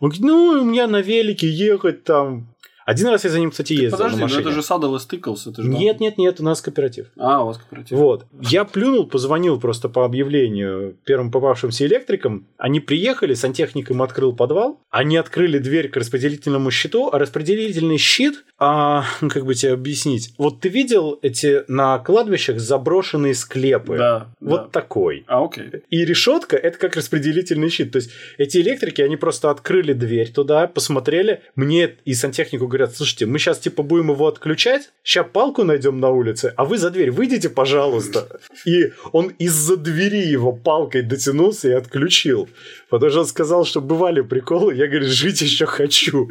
Он 0.00 0.10
говорит, 0.10 0.24
ну, 0.24 0.60
у 0.60 0.64
меня 0.64 0.86
на 0.86 1.00
велике 1.00 1.48
ехать 1.48 2.04
там. 2.04 2.54
Один 2.88 3.08
раз 3.08 3.22
я 3.24 3.28
за 3.30 3.38
ним, 3.38 3.50
кстати, 3.50 3.74
ездил 3.74 3.90
Подожди, 3.98 4.16
на 4.16 4.20
ну 4.20 4.22
машине. 4.22 4.40
это 4.40 4.50
же 4.50 4.62
Садовый 4.62 4.98
стыклс, 4.98 5.46
это 5.46 5.62
же... 5.62 5.68
Нет, 5.68 6.00
нет, 6.00 6.16
нет, 6.16 6.40
у 6.40 6.42
нас 6.42 6.62
кооператив. 6.62 7.08
А, 7.18 7.42
у 7.42 7.48
вас 7.48 7.58
кооператив. 7.58 7.98
Вот. 7.98 8.24
Я 8.40 8.64
плюнул, 8.64 9.06
позвонил 9.06 9.60
просто 9.60 9.90
по 9.90 10.06
объявлению 10.06 10.96
первым 11.04 11.30
попавшимся 11.30 11.84
электрикам. 11.84 12.46
Они 12.56 12.80
приехали, 12.80 13.34
сантехник 13.34 13.90
им 13.90 14.00
открыл 14.00 14.34
подвал. 14.34 14.80
Они 14.88 15.18
открыли 15.18 15.58
дверь 15.58 15.90
к 15.90 15.98
распределительному 15.98 16.70
щиту, 16.70 17.10
а 17.12 17.18
распределительный 17.18 17.98
щит, 17.98 18.42
а, 18.58 19.04
ну, 19.20 19.28
как 19.28 19.44
бы 19.44 19.54
тебе 19.54 19.74
объяснить. 19.74 20.32
Вот 20.38 20.60
ты 20.60 20.70
видел 20.70 21.18
эти 21.20 21.70
на 21.70 21.98
кладбищах 21.98 22.58
заброшенные 22.58 23.34
склепы? 23.34 23.98
Да, 23.98 24.28
Вот 24.40 24.62
да. 24.62 24.68
такой. 24.70 25.24
А, 25.26 25.44
окей. 25.44 25.82
И 25.90 26.06
решетка 26.06 26.56
это 26.56 26.78
как 26.78 26.96
распределительный 26.96 27.68
щит. 27.68 27.92
То 27.92 27.96
есть 27.96 28.12
эти 28.38 28.56
электрики, 28.56 29.02
они 29.02 29.18
просто 29.18 29.50
открыли 29.50 29.92
дверь 29.92 30.32
туда, 30.32 30.66
посмотрели. 30.68 31.42
Мне 31.54 31.96
и 32.06 32.14
сантехнику 32.14 32.66
говорят, 32.66 32.77
слушайте, 32.86 33.26
мы 33.26 33.38
сейчас 33.38 33.58
типа 33.58 33.82
будем 33.82 34.10
его 34.10 34.26
отключать, 34.26 34.90
сейчас 35.02 35.26
палку 35.32 35.64
найдем 35.64 36.00
на 36.00 36.10
улице, 36.10 36.52
а 36.56 36.64
вы 36.64 36.78
за 36.78 36.90
дверь 36.90 37.10
выйдите, 37.10 37.48
пожалуйста. 37.48 38.40
И 38.64 38.92
он 39.12 39.28
из-за 39.38 39.76
двери 39.76 40.26
его 40.26 40.52
палкой 40.52 41.02
дотянулся 41.02 41.68
и 41.68 41.72
отключил. 41.72 42.48
Потому 42.90 43.10
что 43.10 43.20
он 43.20 43.26
сказал, 43.26 43.64
что 43.64 43.80
бывали 43.80 44.20
приколы, 44.20 44.74
я, 44.74 44.86
говорю, 44.86 45.08
жить 45.08 45.40
еще 45.42 45.66
хочу. 45.66 46.30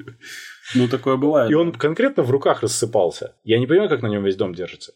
Ну, 0.76 0.88
такое 0.88 1.18
бывает. 1.18 1.52
И 1.52 1.56
он 1.56 1.72
конкретно 1.72 2.24
в 2.24 2.32
руках 2.32 2.62
рассыпался. 2.62 3.34
Я 3.44 3.60
не 3.60 3.68
понимаю, 3.68 3.90
как 3.90 4.02
на 4.02 4.08
нем 4.08 4.24
весь 4.24 4.36
дом 4.36 4.54
держится. 4.54 4.94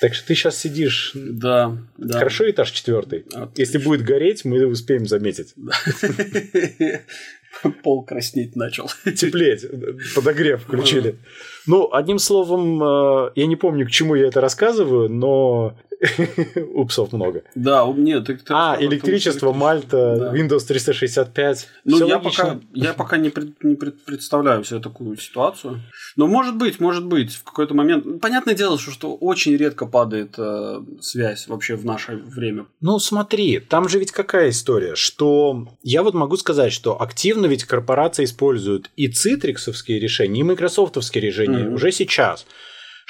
Так 0.00 0.14
что 0.14 0.28
ты 0.28 0.34
сейчас 0.36 0.56
сидишь... 0.56 1.10
Да, 1.14 1.76
да. 1.96 2.18
Хорошо 2.18 2.48
этаж 2.48 2.70
четвертый. 2.70 3.26
Отлично. 3.34 3.52
Если 3.56 3.78
будет 3.78 4.02
гореть, 4.02 4.44
мы 4.44 4.64
успеем 4.66 5.06
заметить. 5.06 5.54
Пол 7.82 8.02
краснеть 8.02 8.56
начал. 8.56 8.90
Теплеть. 9.04 9.64
Подогрев 10.14 10.62
включили. 10.62 11.16
Ну, 11.66 11.92
одним 11.92 12.18
словом, 12.18 12.82
э, 12.82 13.30
я 13.34 13.46
не 13.46 13.56
помню, 13.56 13.86
к 13.86 13.90
чему 13.90 14.14
я 14.14 14.28
это 14.28 14.40
рассказываю, 14.40 15.08
но 15.08 15.76
упсов 16.74 17.12
много. 17.12 17.42
Да, 17.54 17.86
нет. 17.96 18.26
Ты, 18.26 18.36
ты 18.36 18.44
а, 18.50 18.76
электричество, 18.78 19.52
Мальта, 19.52 20.16
да. 20.16 20.34
Windows 20.34 20.66
365. 20.66 21.68
Ну, 21.84 22.06
я 22.06 22.18
пока, 22.18 22.60
я 22.74 22.92
пока 22.92 23.16
не, 23.16 23.30
пред, 23.30 23.62
не 23.62 23.74
пред, 23.74 24.04
представляю 24.04 24.64
себе 24.64 24.80
такую 24.80 25.16
ситуацию. 25.16 25.80
Но 26.16 26.26
может 26.26 26.56
быть, 26.56 26.80
может 26.80 27.04
быть, 27.04 27.34
в 27.34 27.44
какой-то 27.44 27.74
момент. 27.74 28.20
Понятное 28.20 28.54
дело, 28.54 28.78
что, 28.78 28.90
что 28.90 29.14
очень 29.16 29.56
редко 29.56 29.86
падает 29.86 30.34
э, 30.38 30.80
связь 31.00 31.48
вообще 31.48 31.74
в 31.74 31.84
наше 31.84 32.16
время. 32.16 32.66
Ну, 32.80 32.98
смотри, 32.98 33.58
там 33.58 33.88
же 33.88 33.98
ведь 33.98 34.12
какая 34.12 34.50
история, 34.50 34.94
что 34.94 35.66
я 35.82 36.02
вот 36.02 36.14
могу 36.14 36.36
сказать, 36.36 36.72
что 36.72 37.00
активно 37.00 37.46
ведь 37.46 37.64
корпорации 37.64 38.24
используют 38.24 38.90
и 38.96 39.08
Citrix 39.08 39.53
овские 39.53 39.98
решения, 39.98 40.40
и 40.40 40.44
Microsoft 40.44 40.91
овские 40.91 41.22
решения 41.22 41.64
mm-hmm. 41.64 41.74
уже 41.74 41.92
сейчас 41.92 42.46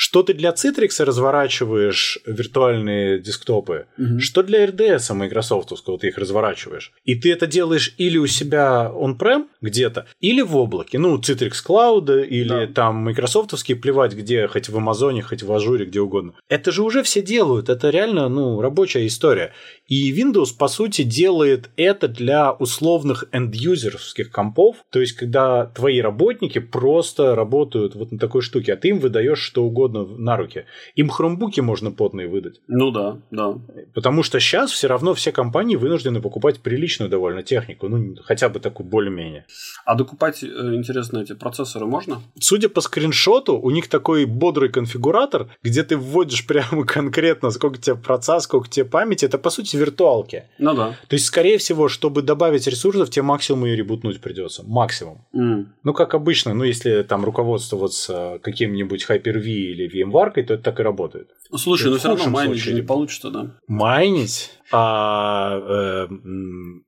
что 0.01 0.23
ты 0.23 0.33
для 0.33 0.51
Citrix 0.51 1.03
разворачиваешь 1.05 2.21
виртуальные 2.25 3.19
десктопы, 3.19 3.87
угу. 3.99 4.21
что 4.21 4.45
для 4.45 4.65
RDS 4.65 5.13
Microsoft 5.13 5.73
ты 6.01 6.07
их 6.07 6.19
разворачиваешь. 6.19 6.93
И 7.05 7.17
ты 7.17 7.33
это 7.33 7.49
делаешь 7.49 7.95
или 7.99 8.17
у 8.17 8.29
себя 8.29 8.93
on-prem 8.95 9.47
где-то, 9.61 10.07
или 10.21 10.41
в 10.41 10.57
облаке. 10.57 11.01
Ну, 11.01 11.19
Citrix 11.19 11.55
Cloud, 11.67 12.25
или 12.29 12.49
да. 12.49 12.67
там 12.69 12.95
Microsoft 12.99 13.42
овские, 13.42 13.77
плевать 13.77 14.15
где, 14.15 14.47
хоть 14.47 14.69
в 14.69 14.77
Амазоне, 14.77 15.23
хоть 15.23 15.43
в 15.43 15.53
Azure, 15.53 15.85
где 15.85 16.01
угодно. 16.01 16.35
Это 16.49 16.71
же 16.71 16.85
уже 16.85 17.03
все 17.03 17.21
делают. 17.21 17.69
Это 17.69 17.91
реально, 17.91 18.29
ну, 18.29 18.61
рабочая 18.61 19.05
история. 19.05 19.53
И 19.89 20.13
Windows, 20.13 20.57
по 20.57 20.69
сути, 20.69 21.03
делает 21.03 21.71
это 21.77 22.07
для 22.07 22.53
условных 22.53 23.25
end-юзерских 23.33 24.31
компов. 24.31 24.77
То 24.91 25.01
есть, 25.01 25.15
когда 25.15 25.67
твои 25.67 26.01
работники 26.01 26.61
просто 26.61 27.35
работают 27.35 27.97
вот 27.97 28.13
на 28.13 28.19
такой 28.19 28.43
штуке, 28.43 28.75
а 28.75 28.77
ты 28.77 28.91
им 28.91 29.01
выдаешь 29.01 29.41
что 29.41 29.65
угодно 29.65 29.88
угодно 29.88 30.16
на 30.18 30.37
руки. 30.37 30.64
Им 30.94 31.09
хромбуки 31.09 31.61
можно 31.61 31.90
потные 31.90 32.29
выдать. 32.29 32.61
Ну 32.68 32.90
да, 32.90 33.18
да. 33.31 33.59
Потому 33.94 34.22
что 34.22 34.40
сейчас 34.40 34.70
все 34.70 34.87
равно 34.87 35.14
все 35.14 35.33
компании 35.33 35.77
вынуждены 35.77 36.20
покупать 36.20 36.61
приличную 36.61 37.11
довольно 37.11 37.42
технику, 37.42 37.88
ну 37.88 38.16
хотя 38.24 38.48
бы 38.48 38.61
такую 38.61 38.87
более-менее. 38.88 39.46
А 39.85 39.94
докупать, 39.94 40.42
э, 40.42 40.46
интересно, 40.46 41.18
эти 41.18 41.35
процессоры 41.35 41.87
можно? 41.87 42.20
Судя 42.38 42.68
по 42.68 42.81
скриншоту, 42.81 43.59
у 43.59 43.70
них 43.70 43.88
такой 43.88 44.24
бодрый 44.24 44.68
конфигуратор, 44.68 45.48
где 45.62 45.83
ты 45.83 45.96
вводишь 45.96 46.46
прямо 46.46 46.85
конкретно, 46.85 47.51
сколько 47.51 47.79
тебе 47.79 47.96
процесс, 47.96 48.44
сколько 48.44 48.68
тебе 48.68 48.85
памяти. 48.85 49.27
Это, 49.27 49.38
по 49.38 49.51
сути, 49.51 49.77
виртуалки. 49.77 50.44
Ну 50.59 50.74
да. 50.74 50.96
То 51.09 51.14
есть, 51.14 51.27
скорее 51.27 51.59
всего, 51.59 51.88
чтобы 51.88 52.22
добавить 52.22 52.66
ресурсов, 52.66 53.11
тебе 53.11 53.22
максимум 53.22 53.66
и 53.66 53.77
ребутнуть 53.77 54.20
придется. 54.20 54.62
Максимум. 54.66 55.24
Mm. 55.35 55.66
Ну, 55.85 55.92
как 55.92 56.14
обычно, 56.14 56.55
ну, 56.55 56.64
если 56.64 57.03
там 57.03 57.24
руководствоваться 57.24 58.38
каким-нибудь 58.42 59.07
Hyper-V 59.09 59.78
или 59.79 60.05
VMware, 60.05 60.33
то 60.35 60.55
это 60.55 60.59
так 60.59 60.81
и 60.81 60.83
работает. 60.83 61.31
Слушай, 61.57 61.91
ну 61.91 61.99
все 61.99 62.09
равно 62.09 62.29
майнить 62.29 62.62
же 62.62 62.75
не 62.75 62.83
получится, 62.83 63.31
да? 63.31 63.51
Майнить? 63.67 64.51
А, 64.71 65.59
э, 65.67 66.09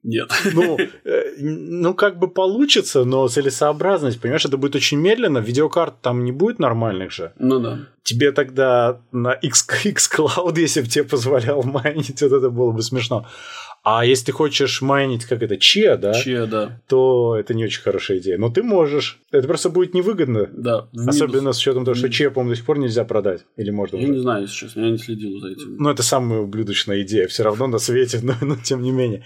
Нет. 0.03 0.31
Ну, 0.53 0.79
э, 0.79 1.22
ну, 1.38 1.94
как 1.94 2.18
бы 2.18 2.29
получится, 2.29 3.05
но 3.05 3.26
целесообразность, 3.29 4.20
понимаешь, 4.20 4.44
это 4.44 4.59
будет 4.59 4.76
очень 4.76 4.98
медленно. 4.98 5.38
Видеокарт 5.38 6.00
там 6.03 6.24
не 6.24 6.33
будет 6.33 6.59
нормальных 6.59 7.11
же. 7.11 7.33
Ну 7.38 7.59
да. 7.59 7.79
Тебе 8.03 8.33
тогда 8.33 9.00
на 9.12 9.33
X, 9.33 9.66
X 9.85 10.11
Cloud, 10.14 10.59
если 10.59 10.83
бы 10.83 10.88
тебе 10.88 11.05
позволял 11.05 11.62
майнить, 11.64 12.20
вот 12.22 12.33
это 12.33 12.50
было 12.50 12.72
бы 12.72 12.83
смешно. 12.83 13.26
А 13.82 14.04
если 14.04 14.26
ты 14.26 14.32
хочешь 14.32 14.82
майнить, 14.82 15.24
как 15.24 15.42
это, 15.42 15.56
чья, 15.56 15.96
да? 15.96 16.12
Чья, 16.12 16.44
да. 16.46 16.80
То 16.86 17.36
это 17.38 17.54
не 17.54 17.64
очень 17.64 17.80
хорошая 17.80 18.18
идея. 18.18 18.36
Но 18.36 18.50
ты 18.50 18.62
можешь. 18.62 19.20
Это 19.32 19.46
просто 19.48 19.70
будет 19.70 19.94
невыгодно. 19.94 20.50
Да. 20.52 20.88
Особенно 21.06 21.52
с 21.52 21.58
учетом 21.58 21.84
того, 21.84 21.94
что 21.94 22.10
чья, 22.10 22.30
по-моему, 22.30 22.50
до 22.50 22.56
сих 22.56 22.66
пор 22.66 22.78
нельзя 22.78 23.04
продать. 23.04 23.46
Или 23.56 23.70
можно 23.70 23.96
Я 23.96 24.04
уже? 24.04 24.12
не 24.12 24.18
знаю, 24.18 24.42
если 24.42 24.54
честно. 24.54 24.80
Я 24.82 24.90
не 24.90 24.98
следил 24.98 25.38
за 25.40 25.48
этим. 25.52 25.76
Ну, 25.78 25.88
это 25.88 26.02
самая 26.02 26.40
ублюдочная 26.40 27.00
идея. 27.02 27.26
Все 27.26 27.42
равно 27.42 27.66
на 27.68 27.78
свете, 27.78 28.20
но, 28.22 28.34
но 28.42 28.56
тем 28.56 28.82
не 28.82 28.90
менее. 28.90 29.24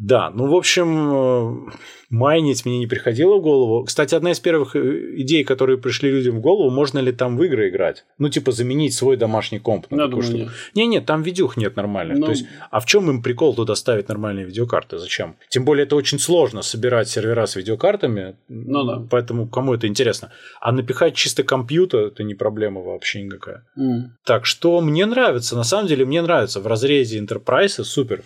Да, 0.00 0.30
ну, 0.30 0.46
в 0.48 0.54
общем, 0.54 1.68
э, 1.68 1.72
майнить 2.10 2.64
мне 2.64 2.78
не 2.78 2.86
приходило 2.86 3.36
в 3.36 3.42
голову. 3.42 3.84
Кстати, 3.84 4.14
одна 4.14 4.30
из 4.30 4.40
первых 4.40 4.76
э, 4.76 5.20
идей, 5.20 5.44
которые 5.44 5.78
пришли 5.78 6.10
людям 6.10 6.36
в 6.36 6.40
голову, 6.40 6.70
можно 6.70 6.98
ли 6.98 7.12
там 7.12 7.36
в 7.36 7.42
игры 7.42 7.68
играть? 7.68 8.04
Ну, 8.18 8.28
типа, 8.28 8.52
заменить 8.52 8.94
свой 8.94 9.16
домашний 9.16 9.58
комп 9.58 9.90
на 9.90 10.06
такую 10.06 10.22
штуку. 10.22 10.50
Не, 10.74 10.86
нет, 10.86 11.06
там 11.06 11.22
видюх 11.22 11.56
нет 11.56 11.76
нормальных. 11.76 12.18
Ну... 12.18 12.26
То 12.26 12.32
есть, 12.32 12.46
а 12.70 12.80
в 12.80 12.86
чем 12.86 13.10
им 13.10 13.22
прикол 13.22 13.54
туда 13.54 13.74
ставить 13.74 14.08
нормальные 14.08 14.46
видеокарты? 14.46 14.98
Зачем? 14.98 15.36
Тем 15.48 15.64
более, 15.64 15.84
это 15.84 15.96
очень 15.96 16.18
сложно 16.18 16.62
собирать 16.62 17.08
сервера 17.08 17.46
с 17.46 17.56
видеокартами. 17.56 18.36
Ну 18.48 18.84
да. 18.84 19.06
Поэтому 19.10 19.48
кому 19.48 19.74
это 19.74 19.86
интересно? 19.86 20.30
А 20.60 20.72
напихать 20.72 21.14
чисто 21.14 21.42
компьютер 21.42 22.06
это 22.06 22.24
не 22.24 22.34
проблема 22.34 22.80
вообще 22.80 23.22
никакая. 23.22 23.64
Mm. 23.78 24.10
Так 24.24 24.46
что 24.46 24.80
мне 24.80 25.06
нравится, 25.06 25.56
на 25.56 25.64
самом 25.64 25.86
деле 25.86 26.04
мне 26.04 26.22
нравится 26.22 26.60
в 26.60 26.66
разрезе 26.66 27.18
Enterprise 27.18 27.84
супер. 27.84 28.22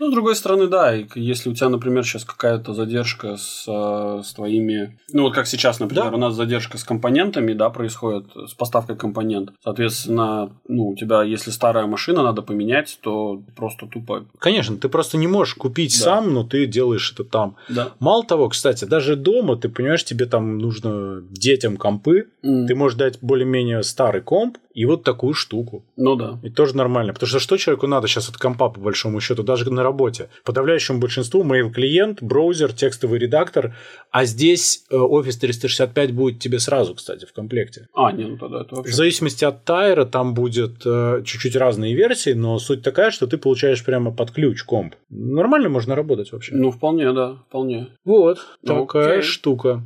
Ну, 0.00 0.10
с 0.10 0.12
другой 0.12 0.34
стороны, 0.34 0.66
да, 0.66 0.94
если 1.14 1.50
у 1.50 1.54
тебя, 1.54 1.68
например, 1.68 2.04
сейчас 2.04 2.24
какая-то 2.24 2.72
задержка 2.72 3.36
с, 3.36 3.66
э, 3.68 4.22
с 4.24 4.32
твоими... 4.32 4.98
Ну, 5.12 5.24
вот 5.24 5.34
как 5.34 5.46
сейчас, 5.46 5.78
например, 5.78 6.10
да. 6.10 6.16
у 6.16 6.18
нас 6.18 6.34
задержка 6.34 6.78
с 6.78 6.84
компонентами, 6.84 7.52
да, 7.52 7.68
происходит, 7.68 8.24
с 8.34 8.54
поставкой 8.54 8.96
компонентов. 8.96 9.54
Соответственно, 9.62 10.56
ну, 10.66 10.88
у 10.88 10.96
тебя, 10.96 11.22
если 11.22 11.50
старая 11.50 11.86
машина 11.86 12.22
надо 12.22 12.40
поменять, 12.40 12.98
то 13.02 13.42
просто 13.54 13.86
тупо... 13.86 14.24
Конечно, 14.38 14.78
ты 14.78 14.88
просто 14.88 15.18
не 15.18 15.26
можешь 15.26 15.54
купить 15.54 15.94
да. 15.98 16.04
сам, 16.04 16.32
но 16.32 16.44
ты 16.44 16.64
делаешь 16.64 17.12
это 17.12 17.24
там. 17.24 17.56
Да. 17.68 17.90
Мало 17.98 18.24
того, 18.24 18.48
кстати, 18.48 18.86
даже 18.86 19.16
дома, 19.16 19.56
ты 19.56 19.68
понимаешь, 19.68 20.04
тебе 20.04 20.24
там 20.24 20.56
нужно 20.56 21.20
детям 21.28 21.76
компы, 21.76 22.28
mm. 22.42 22.66
ты 22.66 22.74
можешь 22.74 22.96
дать 22.96 23.18
более-менее 23.20 23.82
старый 23.82 24.22
комп, 24.22 24.56
и 24.72 24.84
вот 24.84 25.02
такую 25.02 25.34
штуку. 25.34 25.84
Ну 25.96 26.14
да. 26.16 26.38
И 26.42 26.50
тоже 26.50 26.76
нормально. 26.76 27.12
Потому 27.12 27.28
что 27.28 27.38
что 27.40 27.56
человеку 27.56 27.86
надо 27.86 28.08
сейчас 28.08 28.28
от 28.28 28.36
компа, 28.36 28.68
по 28.68 28.80
большому 28.80 29.20
счету, 29.20 29.42
даже 29.42 29.70
на 29.70 29.82
работе? 29.82 30.28
Подавляющему 30.44 31.00
большинству 31.00 31.42
mail-клиент, 31.42 32.22
браузер, 32.22 32.72
текстовый 32.72 33.18
редактор, 33.18 33.74
а 34.10 34.24
здесь 34.24 34.84
э, 34.90 34.96
Office 34.96 35.38
365 35.40 36.12
будет 36.12 36.38
тебе 36.38 36.58
сразу, 36.58 36.94
кстати, 36.94 37.26
в 37.26 37.32
комплекте. 37.32 37.88
А, 37.94 38.12
не, 38.12 38.24
ну 38.24 38.36
тогда 38.36 38.62
это 38.62 38.76
вообще... 38.76 38.92
В 38.92 38.94
зависимости 38.94 39.44
от 39.44 39.64
tier 39.64 39.96
а 39.96 40.04
там 40.04 40.34
будет 40.34 40.82
э, 40.84 41.22
чуть-чуть 41.24 41.56
разные 41.56 41.94
версии, 41.94 42.32
но 42.32 42.58
суть 42.58 42.82
такая, 42.82 43.10
что 43.10 43.26
ты 43.26 43.38
получаешь 43.38 43.84
прямо 43.84 44.12
под 44.12 44.30
ключ 44.30 44.62
комп. 44.62 44.94
Нормально 45.08 45.68
можно 45.68 45.94
работать 45.94 46.32
вообще. 46.32 46.54
Ну, 46.54 46.70
вполне, 46.70 47.12
да, 47.12 47.36
вполне. 47.48 47.88
Вот, 48.04 48.38
ну, 48.62 48.86
такая 48.86 49.18
окей. 49.18 49.22
штука. 49.22 49.82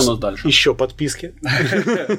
Что 0.00 0.08
у 0.08 0.10
нас 0.12 0.18
дальше? 0.18 0.48
Еще 0.48 0.74
подписки. 0.74 1.34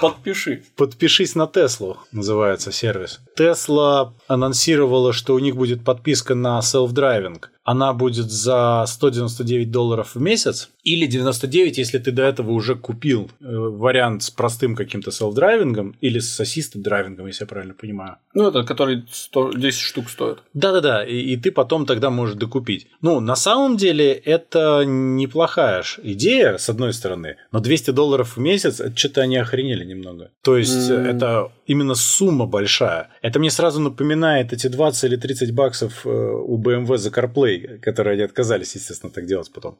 Подпиши. 0.00 0.62
Подпишись 0.76 1.34
на 1.34 1.46
Теслу, 1.46 1.98
называется 2.12 2.72
сервис. 2.72 3.20
Тесла 3.36 4.14
анонсировала, 4.28 5.12
что 5.12 5.34
у 5.34 5.38
них 5.38 5.56
будет 5.56 5.84
подписка 5.84 6.34
на 6.34 6.60
self-driving 6.60 7.42
она 7.64 7.94
будет 7.94 8.30
за 8.30 8.84
199 8.86 9.70
долларов 9.70 10.14
в 10.14 10.20
месяц 10.20 10.70
или 10.82 11.06
99, 11.06 11.78
если 11.78 11.98
ты 11.98 12.12
до 12.12 12.22
этого 12.22 12.50
уже 12.50 12.76
купил 12.76 13.30
э, 13.40 13.44
вариант 13.46 14.22
с 14.22 14.30
простым 14.30 14.76
каким-то 14.76 15.10
self-driving 15.10 15.84
ом 15.84 15.96
или 16.02 16.18
с 16.18 16.38
assisted 16.38 16.82
driving 16.82 17.13
ом, 17.13 17.26
если 17.26 17.44
я 17.44 17.48
правильно 17.48 17.74
понимаю. 17.74 18.16
Ну, 18.34 18.48
это 18.48 18.64
который 18.64 19.04
100, 19.10 19.54
10 19.54 19.80
штук 19.80 20.10
стоит. 20.10 20.38
Да-да-да, 20.52 21.04
и, 21.04 21.16
и 21.16 21.36
ты 21.38 21.50
потом 21.50 21.86
тогда 21.86 22.10
можешь 22.10 22.36
докупить. 22.36 22.86
Ну, 23.00 23.20
на 23.20 23.34
самом 23.34 23.78
деле, 23.78 24.12
это 24.12 24.84
неплохая 24.86 25.82
идея, 26.02 26.58
с 26.58 26.68
одной 26.68 26.92
стороны, 26.92 27.36
но 27.50 27.60
200 27.60 27.92
долларов 27.92 28.36
в 28.36 28.40
месяц, 28.40 28.80
это 28.80 28.96
что-то 28.96 29.22
они 29.22 29.36
охренели 29.38 29.84
немного. 29.84 30.30
То 30.42 30.58
есть, 30.58 30.90
mm. 30.90 31.06
это 31.06 31.50
именно 31.66 31.94
сумма 31.94 32.46
большая. 32.46 33.08
Это 33.22 33.38
мне 33.38 33.50
сразу 33.50 33.80
напоминает 33.80 34.52
эти 34.52 34.66
20 34.66 35.04
или 35.04 35.16
30 35.16 35.54
баксов 35.54 36.04
э, 36.04 36.08
у 36.08 36.60
BMW 36.60 36.98
за 36.98 37.10
CarPlay 37.10 37.53
людей, 37.54 37.78
которые 37.78 38.14
они 38.14 38.22
отказались, 38.22 38.74
естественно, 38.74 39.12
так 39.12 39.26
делать 39.26 39.50
потом. 39.52 39.78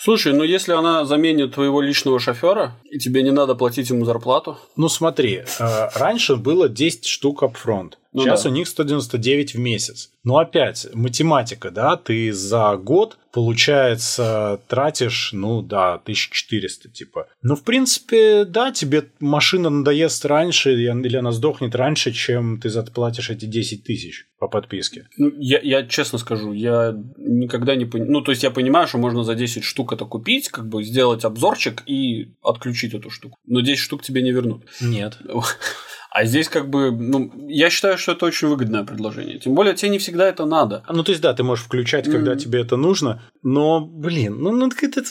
Слушай, 0.00 0.32
ну 0.32 0.44
если 0.44 0.72
она 0.72 1.04
заменит 1.04 1.54
твоего 1.54 1.80
личного 1.80 2.18
шофера, 2.20 2.72
и 2.90 2.98
тебе 2.98 3.22
не 3.22 3.30
надо 3.32 3.54
платить 3.54 3.90
ему 3.90 4.04
зарплату. 4.04 4.58
Ну 4.76 4.88
смотри, 4.88 5.44
э, 5.58 5.88
раньше 5.94 6.36
было 6.36 6.68
10 6.68 7.06
штук 7.06 7.42
upfront. 7.42 7.92
Ну, 8.12 8.22
Сейчас 8.22 8.42
да. 8.42 8.50
у 8.50 8.52
них 8.52 8.66
199 8.66 9.54
в 9.54 9.58
месяц. 9.58 10.10
Но 10.24 10.38
опять, 10.38 10.88
математика, 10.94 11.70
да, 11.70 11.96
ты 11.96 12.32
за 12.32 12.76
год, 12.76 13.16
получается, 13.32 14.60
тратишь, 14.66 15.30
ну 15.32 15.62
да, 15.62 15.94
1400, 15.94 16.88
типа. 16.88 17.28
Ну, 17.42 17.54
в 17.54 17.62
принципе, 17.62 18.44
да, 18.44 18.72
тебе 18.72 19.06
машина 19.20 19.70
надоест 19.70 20.24
раньше, 20.24 20.74
или 20.74 21.16
она 21.16 21.30
сдохнет 21.30 21.74
раньше, 21.76 22.12
чем 22.12 22.60
ты 22.60 22.68
заплатишь 22.68 23.30
эти 23.30 23.44
10 23.46 23.84
тысяч 23.84 24.26
по 24.38 24.48
подписке. 24.48 25.08
Ну, 25.16 25.32
я, 25.38 25.60
я 25.60 25.86
честно 25.86 26.18
скажу, 26.18 26.52
я 26.52 26.94
никогда 27.16 27.76
не 27.76 27.84
понимаю. 27.84 28.12
Ну, 28.12 28.20
то 28.22 28.32
есть 28.32 28.42
я 28.42 28.50
понимаю, 28.50 28.88
что 28.88 28.98
можно 28.98 29.22
за 29.22 29.36
10 29.36 29.62
штук 29.62 29.92
это 29.92 30.04
купить, 30.04 30.48
как 30.48 30.68
бы 30.68 30.82
сделать 30.82 31.24
обзорчик 31.24 31.82
и 31.86 32.34
отключить 32.42 32.94
эту 32.94 33.10
штуку. 33.10 33.38
Но 33.46 33.60
10 33.60 33.78
штук 33.78 34.02
тебе 34.02 34.22
не 34.22 34.32
вернут. 34.32 34.64
Нет. 34.80 35.18
А 36.10 36.24
здесь 36.24 36.48
как 36.48 36.68
бы, 36.68 36.90
ну, 36.90 37.30
я 37.48 37.70
считаю, 37.70 37.96
что 37.96 38.12
это 38.12 38.26
очень 38.26 38.48
выгодное 38.48 38.82
предложение. 38.84 39.38
Тем 39.38 39.54
более, 39.54 39.74
тебе 39.74 39.90
не 39.90 39.98
всегда 39.98 40.28
это 40.28 40.44
надо. 40.44 40.82
Ну, 40.88 41.04
то 41.04 41.12
есть, 41.12 41.22
да, 41.22 41.32
ты 41.34 41.44
можешь 41.44 41.64
включать, 41.64 42.10
когда 42.10 42.32
mm-hmm. 42.32 42.38
тебе 42.38 42.60
это 42.60 42.76
нужно, 42.76 43.22
но, 43.42 43.80
блин, 43.80 44.38
ну, 44.40 44.50
ну 44.50 44.68
это, 44.82 45.02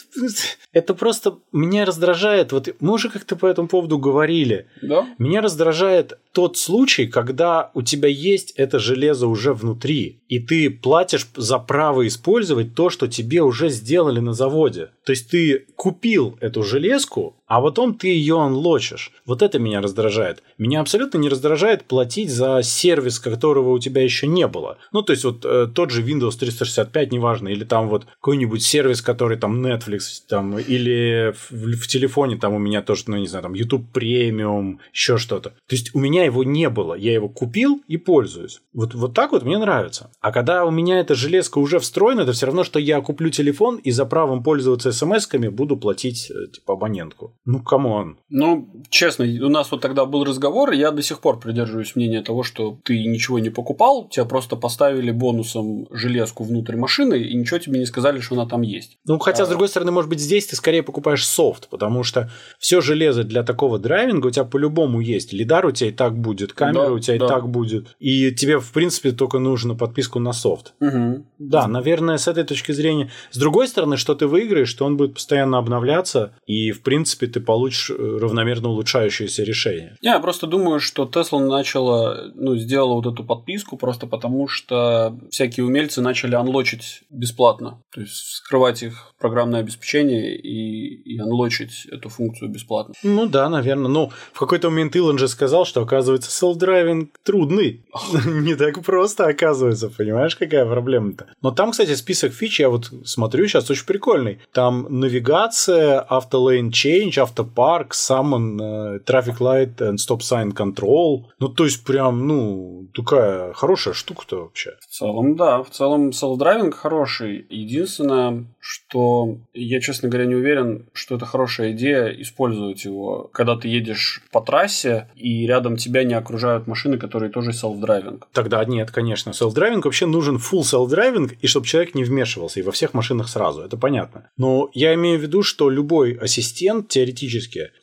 это 0.74 0.94
просто 0.94 1.38
меня 1.54 1.86
раздражает. 1.86 2.52
Вот 2.52 2.70
мы 2.82 2.94
уже 2.94 3.10
как-то 3.10 3.38
по 3.38 3.46
этому 3.46 3.70
поводу 3.70 3.98
говорили. 3.98 4.68
Да? 4.82 5.08
Меня 5.18 5.42
раздражает 5.42 6.20
тот 6.34 6.58
случай, 6.58 7.08
когда 7.08 7.72
у 7.74 7.82
тебя 7.82 8.10
есть 8.10 8.52
это 8.52 8.78
железо 8.78 9.28
уже 9.28 9.54
внутри, 9.54 10.22
и 10.28 10.40
ты 10.40 10.70
платишь 10.70 11.28
за 11.36 11.60
право 11.60 12.06
использовать 12.08 12.76
то, 12.76 12.90
что 12.90 13.08
тебе 13.08 13.42
уже 13.42 13.70
сделали 13.70 14.20
на 14.20 14.34
заводе. 14.34 14.90
То 15.06 15.12
есть 15.12 15.30
ты 15.30 15.66
купил 15.76 16.38
эту 16.40 16.64
железку, 16.64 17.36
а 17.50 17.62
потом 17.62 17.96
ты 17.96 18.08
ее 18.08 18.40
анлочишь. 18.40 19.12
Вот 19.26 19.42
это 19.42 19.58
меня 19.58 19.82
раздражает. 19.82 20.44
Меня 20.60 20.82
абсолютно 20.82 21.18
не 21.18 21.30
раздражает 21.30 21.84
платить 21.84 22.30
за 22.30 22.62
сервис, 22.62 23.20
которого 23.20 23.72
у 23.72 23.80
тебя 23.80 24.04
еще 24.04 24.28
не 24.28 24.48
было. 24.48 24.78
Ну, 24.92 25.02
то 25.02 25.12
есть 25.14 25.24
вот 25.24 25.44
э, 25.44 25.68
тот 25.74 25.90
же 25.90 26.04
Windows 26.04 26.38
365, 26.40 27.12
неважно, 27.12 27.48
или 27.48 27.64
там 27.64 27.90
вот 27.90 28.06
какой-нибудь 28.06 28.62
сервис, 28.62 29.02
который 29.02 29.38
там 29.38 29.66
Netflix, 29.66 30.02
там, 30.28 30.60
или 30.60 31.34
в, 31.50 31.76
в 31.76 31.88
телефоне 31.88 32.38
там 32.38 32.54
у 32.54 32.60
меня 32.60 32.84
тоже, 32.84 33.06
ну, 33.08 33.18
не 33.18 33.28
знаю, 33.28 33.44
там 33.44 33.56
YouTube 33.56 33.86
Premium, 33.98 34.78
еще 34.94 35.18
что-то. 35.18 35.50
То 35.50 35.76
есть 35.76 35.96
у 35.96 36.00
меня 36.00 36.26
его 36.26 36.44
не 36.44 36.70
было, 36.70 36.94
я 36.94 37.14
его 37.14 37.30
купил 37.30 37.82
и 37.88 37.98
пользуюсь. 37.98 38.62
Вот, 38.74 38.94
вот 38.94 39.16
так 39.16 39.32
вот 39.32 39.44
мне 39.44 39.58
нравится. 39.58 40.12
А 40.22 40.32
когда 40.32 40.66
у 40.66 40.72
меня 40.72 41.00
эта 41.00 41.16
железка 41.16 41.58
уже 41.58 41.80
встроена, 41.80 42.22
это 42.22 42.34
все 42.34 42.46
равно, 42.46 42.64
что 42.64 42.78
я 42.78 43.02
куплю 43.02 43.32
телефон 43.32 43.78
и 43.78 43.90
за 43.90 44.06
правом 44.06 44.44
пользоваться 44.44 44.90
смс-ками 44.92 45.50
буду 45.50 45.78
платить, 45.78 46.30
э, 46.30 46.52
типа, 46.52 46.74
абонентку. 46.74 47.34
Ну, 47.46 47.64
come 47.64 47.96
on. 47.96 48.20
Ну, 48.30 48.70
честно, 48.90 49.26
у 49.26 49.50
нас 49.50 49.72
вот 49.72 49.82
тогда 49.82 50.06
был 50.06 50.24
разговор, 50.24 50.72
и 50.72 50.78
я 50.78 50.92
до 50.92 51.02
сих 51.02 51.20
пор 51.20 51.40
придерживаюсь 51.40 51.96
мнения 51.96 52.22
того, 52.22 52.44
что 52.44 52.78
ты 52.84 53.06
ничего 53.06 53.40
не 53.40 53.50
покупал, 53.50 54.08
тебя 54.10 54.26
просто 54.26 54.56
поставили 54.56 55.12
бонусом 55.12 55.88
железку 55.90 56.44
внутрь 56.44 56.76
машины, 56.76 57.20
и 57.20 57.36
ничего 57.36 57.58
тебе 57.60 57.80
не 57.80 57.86
сказали, 57.86 58.20
что 58.20 58.36
она 58.36 58.46
там 58.46 58.62
есть. 58.62 58.98
Ну, 59.06 59.18
хотя, 59.20 59.44
а... 59.44 59.46
с 59.46 59.50
другой 59.50 59.70
стороны, 59.70 59.92
может 59.92 60.10
быть, 60.10 60.20
здесь 60.20 60.48
ты 60.48 60.56
скорее 60.56 60.84
покупаешь 60.84 61.26
софт, 61.26 61.70
потому 61.70 62.04
что 62.04 62.30
все 62.60 62.82
железо 62.82 63.24
для 63.24 63.44
такого 63.44 63.80
драйвинга 63.80 64.28
у 64.28 64.32
тебя 64.32 64.46
по-любому 64.46 65.00
есть. 65.00 65.34
Лидар 65.34 65.66
у 65.66 65.72
тебя 65.72 65.90
и 65.90 65.94
так 65.94 66.18
будет, 66.18 66.54
камера 66.54 66.88
да, 66.88 66.92
у 66.92 67.00
тебя 67.00 67.18
да. 67.18 67.26
и 67.26 67.28
так 67.30 67.50
будет. 67.50 67.96
И 68.00 68.32
тебе, 68.32 68.60
в 68.60 68.72
принципе, 68.72 69.12
только 69.12 69.40
нужно 69.40 69.76
подписку 69.76 70.20
на 70.20 70.34
софт. 70.34 70.74
Угу. 70.82 71.26
Да, 71.40 71.68
наверное, 71.68 72.18
с 72.18 72.28
этой 72.28 72.44
точки 72.44 72.74
зрения. 72.74 73.10
С 73.32 73.38
другой 73.38 73.68
стороны, 73.68 73.98
что 73.98 74.14
ты 74.14 74.28
выиграешь, 74.28 74.70
что 74.70 74.86
он 74.86 74.98
будет 74.98 75.16
постоянно 75.16 75.58
обновляться, 75.58 76.34
и, 76.46 76.72
в 76.72 76.82
принципе, 76.82 77.29
ты 77.30 77.40
получишь 77.40 77.90
э, 77.90 78.18
равномерно 78.22 78.70
улучшающееся 78.70 79.44
решение. 79.44 79.96
Я 80.02 80.20
просто 80.20 80.48
думаю, 80.48 80.80
что 80.80 81.06
Tesla 81.06 81.40
начала, 81.40 82.32
ну, 82.36 82.56
сделала 82.58 82.96
вот 82.96 83.08
эту 83.08 83.24
подписку 83.24 83.78
просто 83.78 84.08
потому, 84.08 84.48
что 84.48 85.18
всякие 85.30 85.66
умельцы 85.66 86.02
начали 86.02 86.36
анлочить 86.36 87.02
бесплатно. 87.10 87.82
То 87.94 88.02
есть 88.02 88.14
скрывать 88.14 88.84
их 88.84 89.14
программное 89.20 89.60
обеспечение 89.60 90.38
и, 90.38 91.16
и 91.16 91.20
анлочить 91.20 91.86
эту 91.86 92.10
функцию 92.10 92.50
бесплатно. 92.50 92.94
Ну 93.04 93.28
да, 93.28 93.50
наверное. 93.50 93.90
Но 93.90 94.12
в 94.34 94.40
какой-то 94.40 94.70
момент 94.70 94.96
Илон 94.96 95.18
же 95.18 95.28
сказал, 95.28 95.66
что, 95.66 95.82
оказывается, 95.82 96.30
self-driving 96.30 97.10
трудный. 97.24 97.86
Не 98.26 98.56
так 98.56 98.84
просто, 98.84 99.28
оказывается. 99.28 99.90
Понимаешь, 99.90 100.36
какая 100.36 100.66
проблема-то? 100.66 101.28
Но 101.42 101.52
там, 101.52 101.72
кстати, 101.72 101.96
список 101.96 102.34
фич, 102.34 102.60
я 102.60 102.70
вот 102.70 102.92
смотрю 103.06 103.48
сейчас, 103.48 103.70
очень 103.70 103.86
прикольный. 103.86 104.40
Там 104.54 104.88
навигация, 104.90 106.00
автолейн 106.00 106.70
change, 106.70 107.19
автопарк, 107.20 107.94
summon, 107.94 109.04
traffic 109.06 109.38
light 109.40 109.78
and 109.78 109.96
stop 109.96 110.20
sign 110.20 110.54
control. 110.54 111.26
Ну, 111.40 111.50
то 111.50 111.66
есть, 111.66 111.84
прям, 111.84 112.28
ну, 112.28 112.88
такая 112.94 113.54
хорошая 113.54 113.94
штука-то 113.94 114.42
вообще. 114.42 114.72
В 114.82 114.88
целом, 114.88 115.36
да. 115.36 115.64
В 115.64 115.70
целом, 115.70 116.10
self-driving 116.10 116.72
хороший. 116.72 117.46
Единственное, 117.50 118.46
что 118.60 119.38
я, 119.54 119.80
честно 119.80 120.10
говоря, 120.10 120.28
не 120.28 120.36
уверен, 120.36 120.90
что 120.94 121.16
это 121.16 121.26
хорошая 121.26 121.72
идея 121.72 122.08
использовать 122.08 122.86
его, 122.86 123.30
когда 123.34 123.56
ты 123.56 123.68
едешь 123.68 124.22
по 124.32 124.42
трассе, 124.42 125.08
и 125.16 125.46
рядом 125.48 125.78
тебя 125.78 126.04
не 126.04 126.14
окружают 126.14 126.68
машины, 126.68 126.98
которые 126.98 127.32
тоже 127.32 127.52
self-driving. 127.52 128.24
Тогда 128.34 128.64
нет, 128.66 128.92
конечно. 128.92 129.32
Self-driving 129.32 129.82
вообще 129.84 130.06
нужен 130.06 130.38
full 130.38 130.62
self-driving, 130.62 131.38
и 131.42 131.48
чтобы 131.48 131.66
человек 131.66 131.96
не 131.96 132.04
вмешивался, 132.04 132.60
и 132.60 132.64
во 132.64 132.72
всех 132.72 132.94
машинах 132.94 133.30
сразу, 133.30 133.62
это 133.62 133.78
понятно. 133.78 134.30
Но 134.38 134.70
я 134.74 134.94
имею 134.94 135.20
в 135.20 135.22
виду, 135.22 135.44
что 135.44 135.70
любой 135.70 136.14
ассистент, 136.14 136.88
теоретически, 136.88 137.09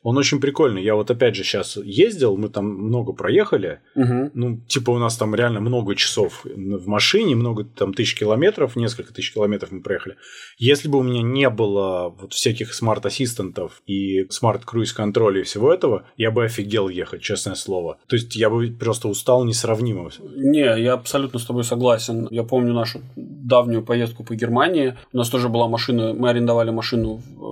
он 0.02 0.16
очень 0.16 0.40
прикольный. 0.40 0.82
Я 0.82 0.94
вот 0.94 1.10
опять 1.10 1.34
же 1.34 1.42
сейчас 1.42 1.76
ездил, 1.76 2.36
мы 2.36 2.48
там 2.48 2.66
много 2.66 3.12
проехали, 3.12 3.80
угу. 3.94 4.30
ну, 4.34 4.60
типа 4.66 4.90
у 4.90 4.98
нас 4.98 5.16
там 5.16 5.34
реально 5.34 5.60
много 5.60 5.94
часов 5.94 6.44
в 6.44 6.86
машине, 6.86 7.34
много 7.34 7.64
там 7.64 7.94
тысяч 7.94 8.18
километров, 8.18 8.76
несколько 8.76 9.12
тысяч 9.12 9.32
километров 9.32 9.70
мы 9.72 9.80
проехали. 9.80 10.16
Если 10.58 10.88
бы 10.88 10.98
у 10.98 11.02
меня 11.02 11.22
не 11.22 11.50
было 11.50 12.08
вот 12.08 12.32
всяких 12.32 12.74
смарт-ассистентов 12.74 13.82
и 13.86 14.26
смарт-круиз-контроля 14.30 15.40
и 15.40 15.44
всего 15.44 15.72
этого, 15.72 16.04
я 16.16 16.30
бы 16.30 16.44
офигел 16.44 16.88
ехать, 16.88 17.22
честное 17.22 17.54
слово. 17.54 17.98
То 18.06 18.16
есть 18.16 18.36
я 18.36 18.50
бы 18.50 18.68
просто 18.70 19.08
устал 19.08 19.44
несравнимо. 19.44 20.10
Не, 20.36 20.80
я 20.82 20.94
абсолютно 20.94 21.38
с 21.38 21.44
тобой 21.44 21.64
согласен. 21.64 22.28
Я 22.30 22.44
помню 22.44 22.72
нашу 22.72 23.00
давнюю 23.16 23.82
поездку 23.82 24.24
по 24.24 24.34
Германии. 24.34 24.94
У 25.12 25.16
нас 25.16 25.28
тоже 25.28 25.48
была 25.48 25.68
машина, 25.68 26.12
мы 26.14 26.30
арендовали 26.30 26.70
машину 26.70 27.22
в 27.36 27.46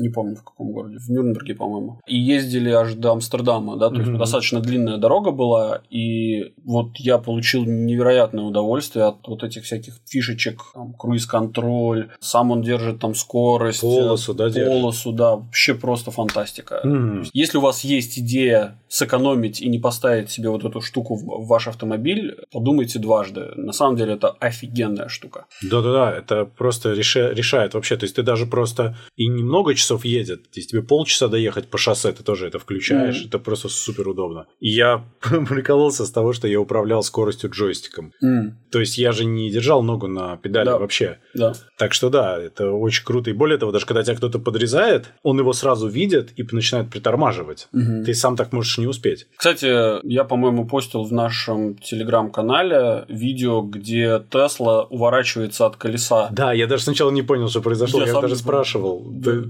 не 0.00 0.08
помню 0.08 0.36
в 0.36 0.42
каком 0.44 0.72
городе, 0.72 0.98
в 0.98 1.10
Нюрнберге, 1.10 1.54
по-моему. 1.54 2.00
И 2.06 2.16
ездили 2.16 2.70
аж 2.70 2.94
до 2.94 3.12
Амстердама, 3.12 3.76
да, 3.76 3.88
то 3.88 3.96
mm-hmm. 3.96 3.98
есть 3.98 4.18
достаточно 4.18 4.60
длинная 4.60 4.96
дорога 4.96 5.30
была, 5.30 5.82
и 5.90 6.52
вот 6.64 6.96
я 6.96 7.18
получил 7.18 7.64
невероятное 7.64 8.44
удовольствие 8.44 9.06
от 9.06 9.26
вот 9.26 9.42
этих 9.42 9.64
всяких 9.64 9.94
фишечек, 10.06 10.62
там, 10.74 10.94
круиз-контроль, 10.94 12.10
сам 12.20 12.50
он 12.50 12.62
держит 12.62 13.00
там 13.00 13.14
скорость. 13.14 13.80
Полосу, 13.80 14.34
да, 14.34 14.50
Полосу, 14.50 15.12
да, 15.12 15.36
вообще 15.36 15.74
просто 15.74 16.10
фантастика. 16.10 16.80
Mm-hmm. 16.84 17.28
Если 17.32 17.58
у 17.58 17.60
вас 17.60 17.84
есть 17.84 18.18
идея 18.18 18.78
сэкономить 18.88 19.60
и 19.60 19.68
не 19.68 19.78
поставить 19.78 20.30
себе 20.30 20.48
вот 20.50 20.64
эту 20.64 20.80
штуку 20.80 21.14
в 21.14 21.46
ваш 21.46 21.68
автомобиль, 21.68 22.36
подумайте 22.52 22.98
дважды. 22.98 23.52
На 23.56 23.72
самом 23.72 23.96
деле 23.96 24.14
это 24.14 24.30
офигенная 24.30 25.08
штука. 25.08 25.46
Да-да-да, 25.62 26.12
это 26.12 26.44
просто 26.44 26.92
решает 26.92 27.74
вообще. 27.74 27.96
То 27.96 28.04
есть 28.04 28.16
ты 28.16 28.22
даже 28.22 28.46
просто 28.46 28.96
и 29.16 29.26
немного 29.28 29.74
часов 29.74 29.89
едет. 30.04 30.42
Если 30.54 30.70
тебе 30.70 30.82
полчаса 30.82 31.28
доехать 31.28 31.68
по 31.68 31.78
шоссе, 31.78 32.12
ты 32.12 32.22
тоже 32.22 32.46
это 32.46 32.58
включаешь. 32.58 33.22
Mm. 33.22 33.28
Это 33.28 33.38
просто 33.38 33.68
супер 33.68 34.08
удобно. 34.08 34.46
И 34.60 34.68
я 34.68 35.04
прикололся 35.20 36.04
с 36.04 36.10
того, 36.10 36.32
что 36.32 36.48
я 36.48 36.60
управлял 36.60 37.02
скоростью 37.02 37.50
джойстиком. 37.50 38.12
Mm. 38.22 38.52
То 38.70 38.80
есть 38.80 38.98
я 38.98 39.12
же 39.12 39.24
не 39.24 39.50
держал 39.50 39.82
ногу 39.82 40.06
на 40.08 40.36
педали 40.36 40.66
да. 40.66 40.78
вообще. 40.78 41.18
Да. 41.34 41.54
Так 41.76 41.92
что 41.92 42.10
да, 42.10 42.38
это 42.38 42.70
очень 42.70 43.04
круто. 43.04 43.30
И 43.30 43.32
более 43.32 43.58
того, 43.58 43.72
даже 43.72 43.86
когда 43.86 44.02
тебя 44.02 44.16
кто-то 44.16 44.38
подрезает, 44.38 45.06
он 45.22 45.38
его 45.38 45.52
сразу 45.52 45.88
видит 45.88 46.30
и 46.36 46.46
начинает 46.50 46.90
притормаживать. 46.90 47.68
Mm-hmm. 47.74 48.04
Ты 48.04 48.14
сам 48.14 48.36
так 48.36 48.52
можешь 48.52 48.78
не 48.78 48.86
успеть. 48.86 49.26
Кстати, 49.36 50.06
я, 50.06 50.24
по-моему, 50.24 50.66
постил 50.66 51.04
в 51.04 51.12
нашем 51.12 51.76
телеграм-канале 51.76 53.04
видео, 53.08 53.62
где 53.62 54.22
Тесла 54.30 54.84
уворачивается 54.84 55.66
от 55.66 55.76
колеса. 55.76 56.28
Да, 56.32 56.52
я 56.52 56.66
даже 56.66 56.84
сначала 56.84 57.10
не 57.10 57.22
понял, 57.22 57.48
что 57.48 57.60
произошло. 57.60 58.00
Я, 58.00 58.12
я 58.12 58.20
даже 58.20 58.36
спрашивал. 58.36 59.02
Да. 59.06 59.42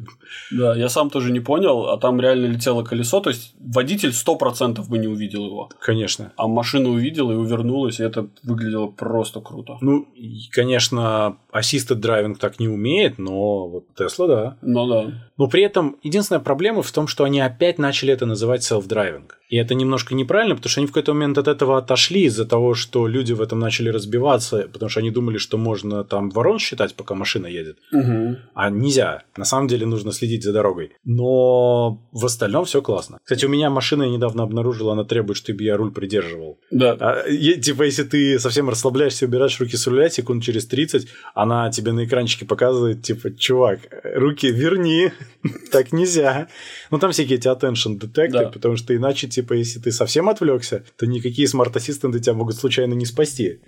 Да, 0.50 0.76
я 0.76 0.88
сам 0.88 1.10
тоже 1.10 1.32
не 1.32 1.40
понял, 1.40 1.88
а 1.88 1.98
там 1.98 2.20
реально 2.20 2.46
летело 2.46 2.82
колесо, 2.82 3.20
то 3.20 3.30
есть 3.30 3.54
водитель 3.58 4.10
100% 4.10 4.88
бы 4.88 4.98
не 4.98 5.08
увидел 5.08 5.46
его. 5.46 5.70
Конечно. 5.80 6.32
А 6.36 6.46
машина 6.46 6.88
увидела 6.88 7.32
и 7.32 7.36
увернулась, 7.36 8.00
и 8.00 8.04
это 8.04 8.28
выглядело 8.42 8.86
просто 8.86 9.40
круто. 9.40 9.78
Ну, 9.80 10.06
конечно, 10.50 11.36
assisted 11.52 12.00
driving 12.00 12.36
так 12.36 12.60
не 12.60 12.68
умеет, 12.68 13.18
но 13.18 13.68
вот 13.68 13.84
Tesla, 13.96 14.26
да. 14.28 14.56
Ну 14.62 14.86
да. 14.86 15.29
Но 15.40 15.48
при 15.48 15.62
этом 15.62 15.96
единственная 16.02 16.42
проблема 16.42 16.82
в 16.82 16.92
том, 16.92 17.06
что 17.06 17.24
они 17.24 17.40
опять 17.40 17.78
начали 17.78 18.12
это 18.12 18.26
называть 18.26 18.60
self-driving. 18.60 19.30
И 19.48 19.56
это 19.56 19.74
немножко 19.74 20.14
неправильно, 20.14 20.54
потому 20.54 20.70
что 20.70 20.80
они 20.80 20.86
в 20.86 20.90
какой-то 20.90 21.14
момент 21.14 21.38
от 21.38 21.48
этого 21.48 21.78
отошли 21.78 22.24
из-за 22.24 22.44
того, 22.44 22.74
что 22.74 23.08
люди 23.08 23.32
в 23.32 23.40
этом 23.40 23.58
начали 23.58 23.88
разбиваться, 23.88 24.68
потому 24.72 24.90
что 24.90 25.00
они 25.00 25.10
думали, 25.10 25.38
что 25.38 25.56
можно 25.58 26.04
там 26.04 26.28
ворон 26.30 26.58
считать, 26.58 26.94
пока 26.94 27.14
машина 27.14 27.46
едет. 27.46 27.78
Угу. 27.90 28.36
А 28.54 28.70
нельзя. 28.70 29.22
На 29.36 29.44
самом 29.44 29.66
деле 29.66 29.86
нужно 29.86 30.12
следить 30.12 30.44
за 30.44 30.52
дорогой. 30.52 30.92
Но 31.04 32.02
в 32.12 32.26
остальном 32.26 32.64
все 32.66 32.80
классно. 32.82 33.18
Кстати, 33.24 33.46
у 33.46 33.48
меня 33.48 33.70
машина 33.70 34.02
я 34.04 34.10
недавно 34.10 34.42
обнаружила, 34.42 34.92
она 34.92 35.04
требует, 35.04 35.38
чтобы 35.38 35.64
я 35.64 35.76
руль 35.76 35.90
придерживал. 35.90 36.60
Да. 36.70 36.96
А, 37.00 37.24
типа, 37.28 37.84
если 37.84 38.04
ты 38.04 38.38
совсем 38.38 38.68
расслабляешься, 38.68 39.24
убираешь 39.24 39.58
руки 39.58 39.76
с 39.76 39.86
руля, 39.86 40.10
секунд 40.10 40.44
через 40.44 40.66
30, 40.66 41.08
она 41.34 41.70
тебе 41.70 41.92
на 41.92 42.04
экранчике 42.04 42.44
показывает, 42.44 43.02
типа, 43.02 43.32
чувак, 43.32 43.80
руки 44.14 44.52
верни, 44.52 45.10
так 45.72 45.92
нельзя. 45.92 46.48
Ну, 46.90 46.98
там 46.98 47.12
всякие 47.12 47.38
эти 47.38 47.48
attention 47.48 47.98
детекторы, 47.98 48.50
потому 48.50 48.76
что 48.76 48.94
иначе, 48.94 49.28
типа, 49.28 49.54
если 49.54 49.80
ты 49.80 49.92
совсем 49.92 50.28
отвлекся, 50.28 50.84
то 50.96 51.06
никакие 51.06 51.48
смарт-ассистенты 51.48 52.20
тебя 52.20 52.34
могут 52.34 52.56
случайно 52.56 52.94
не 52.94 53.06
спасти. 53.06 53.60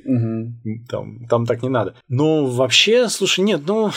Там, 0.89 1.27
там 1.29 1.47
так 1.47 1.63
не 1.63 1.69
надо. 1.69 1.95
Ну, 2.09 2.47
вообще, 2.47 3.09
слушай, 3.09 3.41
нет, 3.41 3.63
ну, 3.67 3.91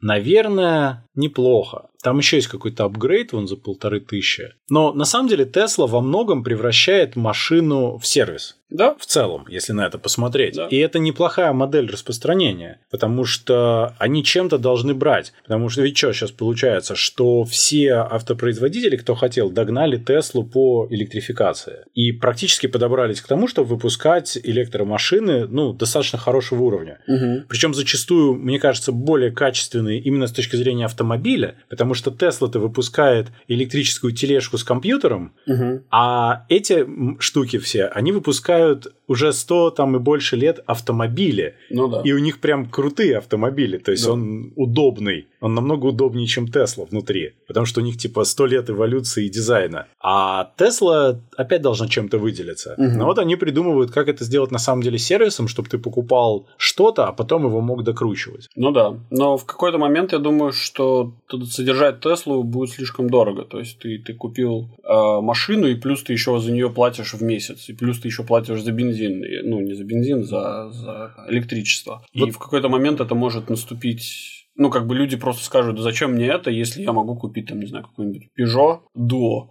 наверное, 0.00 1.04
неплохо. 1.14 1.88
Там 2.02 2.18
еще 2.18 2.36
есть 2.36 2.48
какой-то 2.48 2.84
апгрейд, 2.84 3.32
вон 3.32 3.48
за 3.48 3.56
полторы 3.56 4.00
тысячи. 4.00 4.52
Но 4.68 4.92
на 4.92 5.04
самом 5.04 5.28
деле 5.28 5.44
Tesla 5.44 5.88
во 5.88 6.00
многом 6.00 6.44
превращает 6.44 7.16
машину 7.16 7.98
в 7.98 8.06
сервис. 8.06 8.58
Да. 8.70 8.96
В 8.98 9.06
целом, 9.06 9.46
если 9.48 9.72
на 9.72 9.86
это 9.86 9.98
посмотреть. 9.98 10.56
Да. 10.56 10.66
И 10.66 10.76
это 10.76 10.98
неплохая 10.98 11.52
модель 11.52 11.88
распространения, 11.90 12.80
потому 12.90 13.24
что 13.24 13.94
они 13.98 14.24
чем-то 14.24 14.58
должны 14.58 14.94
брать. 14.94 15.32
Потому 15.42 15.68
что 15.68 15.82
ведь 15.82 15.96
что 15.96 16.12
сейчас 16.12 16.30
получается, 16.32 16.96
что 16.96 17.44
все 17.44 17.94
автопроизводители, 17.94 18.96
кто 18.96 19.14
хотел, 19.14 19.50
догнали 19.50 19.96
Теслу 19.96 20.44
по 20.44 20.86
электрификации. 20.90 21.84
И 21.94 22.12
практически 22.12 22.66
подобрались 22.66 23.20
к 23.20 23.26
тому, 23.26 23.46
чтобы 23.46 23.68
выпускать 23.68 24.36
электромашины 24.42 25.46
ну, 25.46 25.72
достаточно 25.72 26.18
хорошего 26.18 26.62
уровня. 26.64 26.98
Угу. 27.06 27.44
Причем 27.48 27.72
зачастую, 27.72 28.34
мне 28.34 28.58
кажется, 28.58 28.90
более 28.92 29.30
качественные 29.30 30.00
именно 30.00 30.26
с 30.26 30.32
точки 30.32 30.56
зрения 30.56 30.86
автомобиля, 30.86 31.56
потому 31.68 31.94
что 31.94 32.10
Тесла-то 32.10 32.58
выпускает 32.58 33.28
электрическую 33.48 34.12
тележку 34.12 34.58
с 34.58 34.64
компьютером, 34.64 35.34
Угу. 35.46 35.84
а 35.90 36.44
эти 36.48 36.86
штуки 37.20 37.58
все, 37.58 37.86
они 37.86 38.12
выпускают 38.12 38.55
é 38.58 38.74
уже 39.08 39.32
100 39.32 39.70
там 39.70 39.96
и 39.96 39.98
больше 39.98 40.36
лет 40.36 40.60
автомобили. 40.66 41.54
Ну 41.70 41.88
да. 41.88 42.02
И 42.04 42.12
у 42.12 42.18
них 42.18 42.40
прям 42.40 42.66
крутые 42.66 43.18
автомобили, 43.18 43.78
то 43.78 43.90
есть 43.92 44.04
Да. 44.04 44.12
он 44.12 44.52
удобный. 44.56 45.26
Он 45.40 45.54
намного 45.54 45.86
удобнее, 45.86 46.26
чем 46.26 46.48
Тесла 46.48 46.86
внутри, 46.90 47.34
потому 47.46 47.66
что 47.66 47.80
у 47.80 47.84
них 47.84 47.96
типа 47.98 48.24
100 48.24 48.46
лет 48.46 48.70
эволюции 48.70 49.26
и 49.26 49.28
дизайна. 49.28 49.86
А 50.00 50.50
Тесла 50.56 51.20
опять 51.36 51.62
должна 51.62 51.88
чем-то 51.88 52.18
выделиться. 52.18 52.74
Мгм. 52.78 52.98
Но 52.98 53.04
вот 53.04 53.18
они 53.18 53.36
придумывают, 53.36 53.90
как 53.90 54.08
это 54.08 54.24
сделать 54.24 54.50
на 54.50 54.58
самом 54.58 54.82
деле 54.82 54.98
сервисом, 54.98 55.46
чтобы 55.48 55.68
ты 55.68 55.78
покупал 55.78 56.46
что-то, 56.56 57.06
а 57.06 57.12
потом 57.12 57.44
его 57.46 57.60
мог 57.60 57.84
докручивать. 57.84 58.48
Ну 58.56 58.70
да. 58.72 58.94
Но 59.10 59.36
в 59.36 59.44
какой-то 59.44 59.78
момент 59.78 60.12
я 60.12 60.18
думаю, 60.18 60.52
что 60.52 61.12
содержать 61.50 62.00
Теслу 62.00 62.42
будет 62.42 62.70
слишком 62.70 63.08
дорого. 63.10 63.42
То 63.44 63.58
есть 63.58 63.78
ты, 63.78 63.98
ты 63.98 64.14
купил 64.14 64.68
э, 64.82 65.20
машину, 65.20 65.66
и 65.68 65.74
плюс 65.74 66.02
ты 66.02 66.12
еще 66.12 66.38
за 66.40 66.50
нее 66.52 66.70
платишь 66.70 67.14
в 67.14 67.22
месяц, 67.22 67.68
и 67.68 67.72
плюс 67.72 68.00
ты 68.00 68.08
еще 68.08 68.22
платишь 68.22 68.62
за 68.62 68.72
бензин. 68.72 68.95
И, 69.04 69.42
ну, 69.42 69.60
не 69.60 69.74
за 69.74 69.84
бензин, 69.84 70.24
за, 70.24 70.70
за 70.70 71.14
электричество. 71.28 72.04
И 72.12 72.20
Вот- 72.20 72.32
в 72.34 72.38
какой-то 72.38 72.68
момент 72.68 73.00
это 73.00 73.14
может 73.14 73.50
наступить. 73.50 74.48
Ну, 74.58 74.70
как 74.70 74.86
бы 74.86 74.94
люди 74.94 75.16
просто 75.16 75.44
скажут, 75.44 75.76
да 75.76 75.82
зачем 75.82 76.12
мне 76.12 76.26
это, 76.28 76.50
если 76.50 76.82
я 76.82 76.92
могу 76.92 77.14
купить, 77.16 77.46
там, 77.48 77.60
не 77.60 77.66
знаю, 77.66 77.84
какой-нибудь 77.84 78.28
Peugeot 78.38 78.80
Duo, 78.96 79.48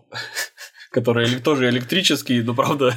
который 0.96 1.26
эле- 1.26 1.42
тоже 1.42 1.70
электрический, 1.70 2.42
но 2.42 2.54
правда. 2.54 2.94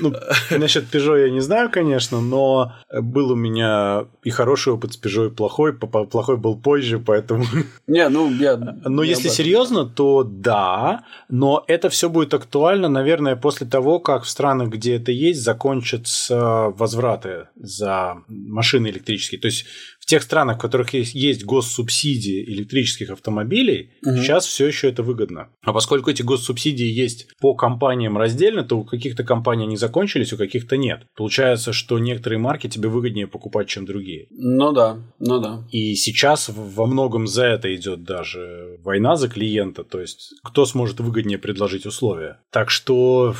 Ну, 0.00 0.14
насчет 0.50 0.84
Peugeot 0.84 1.26
я 1.26 1.30
не 1.30 1.40
знаю, 1.40 1.70
конечно, 1.70 2.20
но 2.20 2.72
был 2.90 3.32
у 3.32 3.36
меня 3.36 4.06
и 4.24 4.30
хороший 4.30 4.72
опыт 4.72 4.92
с 4.94 4.98
Peugeot, 4.98 5.26
и 5.26 5.30
плохой. 5.30 5.72
Плохой 5.74 6.36
был 6.38 6.56
позже, 6.56 6.98
поэтому... 6.98 7.44
Не, 7.86 8.08
ну 8.08 8.30
я. 8.30 8.56
Но 8.56 9.02
я 9.02 9.10
если 9.10 9.28
серьезно, 9.28 9.84
то 9.84 10.22
да, 10.24 11.04
но 11.28 11.64
это 11.68 11.88
все 11.90 12.08
будет 12.08 12.32
актуально, 12.32 12.88
наверное, 12.88 13.36
после 13.36 13.66
того, 13.66 14.00
как 14.00 14.22
в 14.22 14.28
странах, 14.28 14.70
где 14.70 14.96
это 14.96 15.12
есть, 15.12 15.42
закончатся 15.42 16.72
возвраты 16.78 17.48
за 17.56 18.16
машины 18.28 18.88
электрические. 18.88 19.40
То 19.40 19.48
есть 19.48 19.66
тех 20.08 20.22
странах, 20.22 20.56
в 20.56 20.60
которых 20.60 20.94
есть, 20.94 21.14
есть 21.14 21.44
госсубсидии 21.44 22.42
электрических 22.44 23.10
автомобилей, 23.10 23.90
Мгм. 24.02 24.16
сейчас 24.16 24.46
все 24.46 24.66
еще 24.66 24.88
это 24.88 25.02
выгодно. 25.02 25.48
А 25.62 25.72
поскольку 25.72 26.10
эти 26.10 26.22
госсубсидии 26.22 26.86
есть 26.86 27.28
по 27.40 27.54
компаниям 27.54 28.16
раздельно, 28.16 28.64
то 28.64 28.78
у 28.78 28.84
каких-то 28.84 29.22
компаний 29.22 29.64
они 29.64 29.76
закончились, 29.76 30.32
у 30.32 30.38
каких-то 30.38 30.76
нет. 30.76 31.02
Получается, 31.14 31.72
что 31.74 31.98
некоторые 31.98 32.38
марки 32.38 32.68
тебе 32.68 32.88
выгоднее 32.88 33.26
покупать, 33.26 33.68
чем 33.68 33.84
другие. 33.84 34.26
Ну 34.30 34.72
да, 34.72 34.98
ну 35.18 35.40
да. 35.40 35.64
И 35.70 35.94
сейчас 35.94 36.48
во 36.54 36.86
многом 36.86 37.26
за 37.26 37.44
это 37.44 37.74
идет 37.76 38.02
даже 38.04 38.78
война 38.82 39.16
за 39.16 39.28
клиента, 39.28 39.84
то 39.84 40.00
есть 40.00 40.32
кто 40.42 40.64
сможет 40.64 41.00
выгоднее 41.00 41.38
предложить 41.38 41.84
условия. 41.84 42.38
Так 42.50 42.70
что 42.70 43.34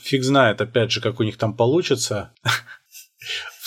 фиг 0.00 0.24
знает, 0.24 0.62
опять 0.62 0.90
же, 0.90 1.02
как 1.02 1.20
у 1.20 1.24
них 1.24 1.36
там 1.36 1.54
получится. 1.54 2.32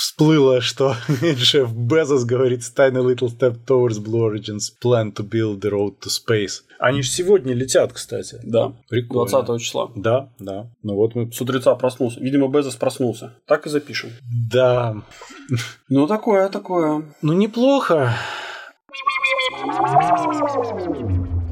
Всплыло, 0.03 0.59
что 0.59 0.95
шеф 1.37 1.71
Безос 1.71 2.25
говорит 2.25 2.59
«Tiny 2.59 3.01
little 3.01 3.29
step 3.29 3.63
towards 3.65 3.99
Blue 3.99 4.29
Origin's 4.29 4.69
plan 4.83 5.13
to 5.13 5.23
build 5.23 5.61
the 5.61 5.71
road 5.71 5.93
to 6.01 6.09
space». 6.09 6.63
Они 6.77 7.01
же 7.01 7.09
сегодня 7.09 7.53
летят, 7.53 7.93
кстати. 7.93 8.37
Да. 8.43 8.73
Прикольно. 8.89 9.29
20 9.29 9.61
числа. 9.61 9.91
Да, 9.95 10.29
да. 10.39 10.67
Ну 10.83 10.95
вот 10.95 11.15
мы... 11.15 11.31
С 11.31 11.39
утреца 11.39 11.73
проснулся. 11.75 12.19
Видимо, 12.19 12.49
Безос 12.49 12.75
проснулся. 12.75 13.35
Так 13.47 13.65
и 13.65 13.69
запишем. 13.69 14.09
Да. 14.51 14.97
Ну, 15.87 16.05
такое, 16.05 16.49
такое. 16.49 17.15
Ну, 17.21 17.31
неплохо. 17.31 18.13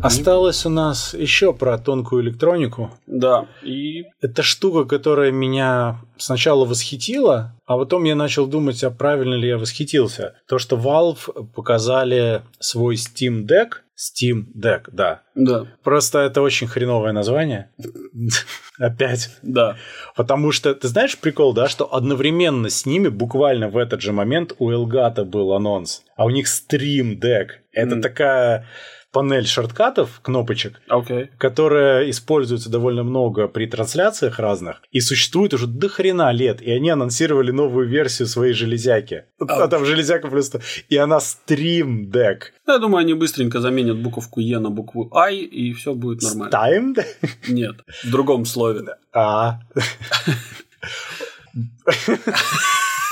Осталось 0.04 0.66
у 0.66 0.70
нас 0.70 1.14
еще 1.14 1.54
про 1.54 1.78
тонкую 1.78 2.24
электронику. 2.24 2.91
Да. 3.08 3.47
И 3.64 4.04
Это 4.22 4.43
штука, 4.43 4.86
которая 4.86 5.32
меня 5.32 6.02
сначала 6.18 6.66
восхитила, 6.66 7.56
а 7.66 7.78
потом 7.78 8.04
я 8.04 8.16
начал 8.16 8.47
думать, 8.47 8.84
а 8.84 8.91
правильно 8.91 9.36
ли 9.36 9.47
я 9.47 9.58
восхитился. 9.58 10.36
То, 10.47 10.58
что 10.60 10.76
Valve 10.76 11.47
показали 11.54 12.41
свой 12.60 12.95
Steam 12.95 13.45
Deck. 13.45 13.82
Steam 14.02 14.45
Deck, 14.58 14.86
да. 14.91 15.22
да, 15.36 15.68
Просто 15.84 16.20
это 16.20 16.41
очень 16.41 16.66
хреновое 16.66 17.12
название. 17.12 17.70
Опять. 18.80 19.30
да. 19.43 19.78
Потому 20.16 20.52
что, 20.52 20.74
ты 20.74 20.88
знаешь 20.88 21.18
прикол, 21.20 21.54
да, 21.54 21.68
что 21.68 21.93
одновременно 21.93 22.72
с 22.72 22.88
ними, 22.88 23.10
буквально 23.10 23.70
в 23.70 23.78
этот 23.78 24.02
же 24.02 24.12
момент, 24.12 24.54
у 24.58 24.72
Elgato 24.72 25.24
был 25.24 25.54
анонс, 25.54 26.02
а 26.16 26.26
у 26.26 26.32
них 26.32 26.47
Stream 26.47 27.20
Deck. 27.20 27.47
Это 27.74 28.02
такая 28.02 28.66
панель 29.12 29.47
шорткатов, 29.47 30.20
кнопочек, 30.22 30.82
Окей. 30.88 31.30
которая 31.38 32.09
используется 32.09 32.70
довольно 32.70 33.03
много 33.03 33.47
при 33.47 33.66
трансляциях 33.66 34.39
разных 34.39 34.82
и 34.91 34.99
существует 35.01 35.53
уже 35.53 35.68
до 35.68 35.89
хрена 35.89 36.32
лет. 36.32 36.62
И 36.62 36.72
они 36.72 36.89
анонсировали 36.89 37.51
новую 37.51 37.88
версию 37.88 38.28
своей 38.28 38.53
железяки. 38.53 39.26
А 39.39 39.68
там 39.68 39.86
железяка 39.86 40.28
просто... 40.28 40.62
И 40.89 40.97
она 40.97 41.18
Stream 41.18 42.09
Deck. 42.09 42.41
Я 42.68 42.78
думаю, 42.80 43.01
они 43.01 43.14
быстренько 43.14 43.59
заменят 43.59 43.97
буковку 43.97 44.39
Е 44.39 44.59
на 44.59 44.70
букву 44.70 45.09
I, 45.14 45.38
и 45.38 45.74
все 45.74 45.93
будет 45.93 46.22
нормально. 46.22 46.55
Time 46.55 46.95
Deck? 46.95 47.30
Нет, 47.47 47.76
в 48.03 48.12
другом 48.12 48.45
слове. 48.45 48.82
А. 49.14 49.59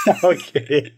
Окей. 0.22 0.94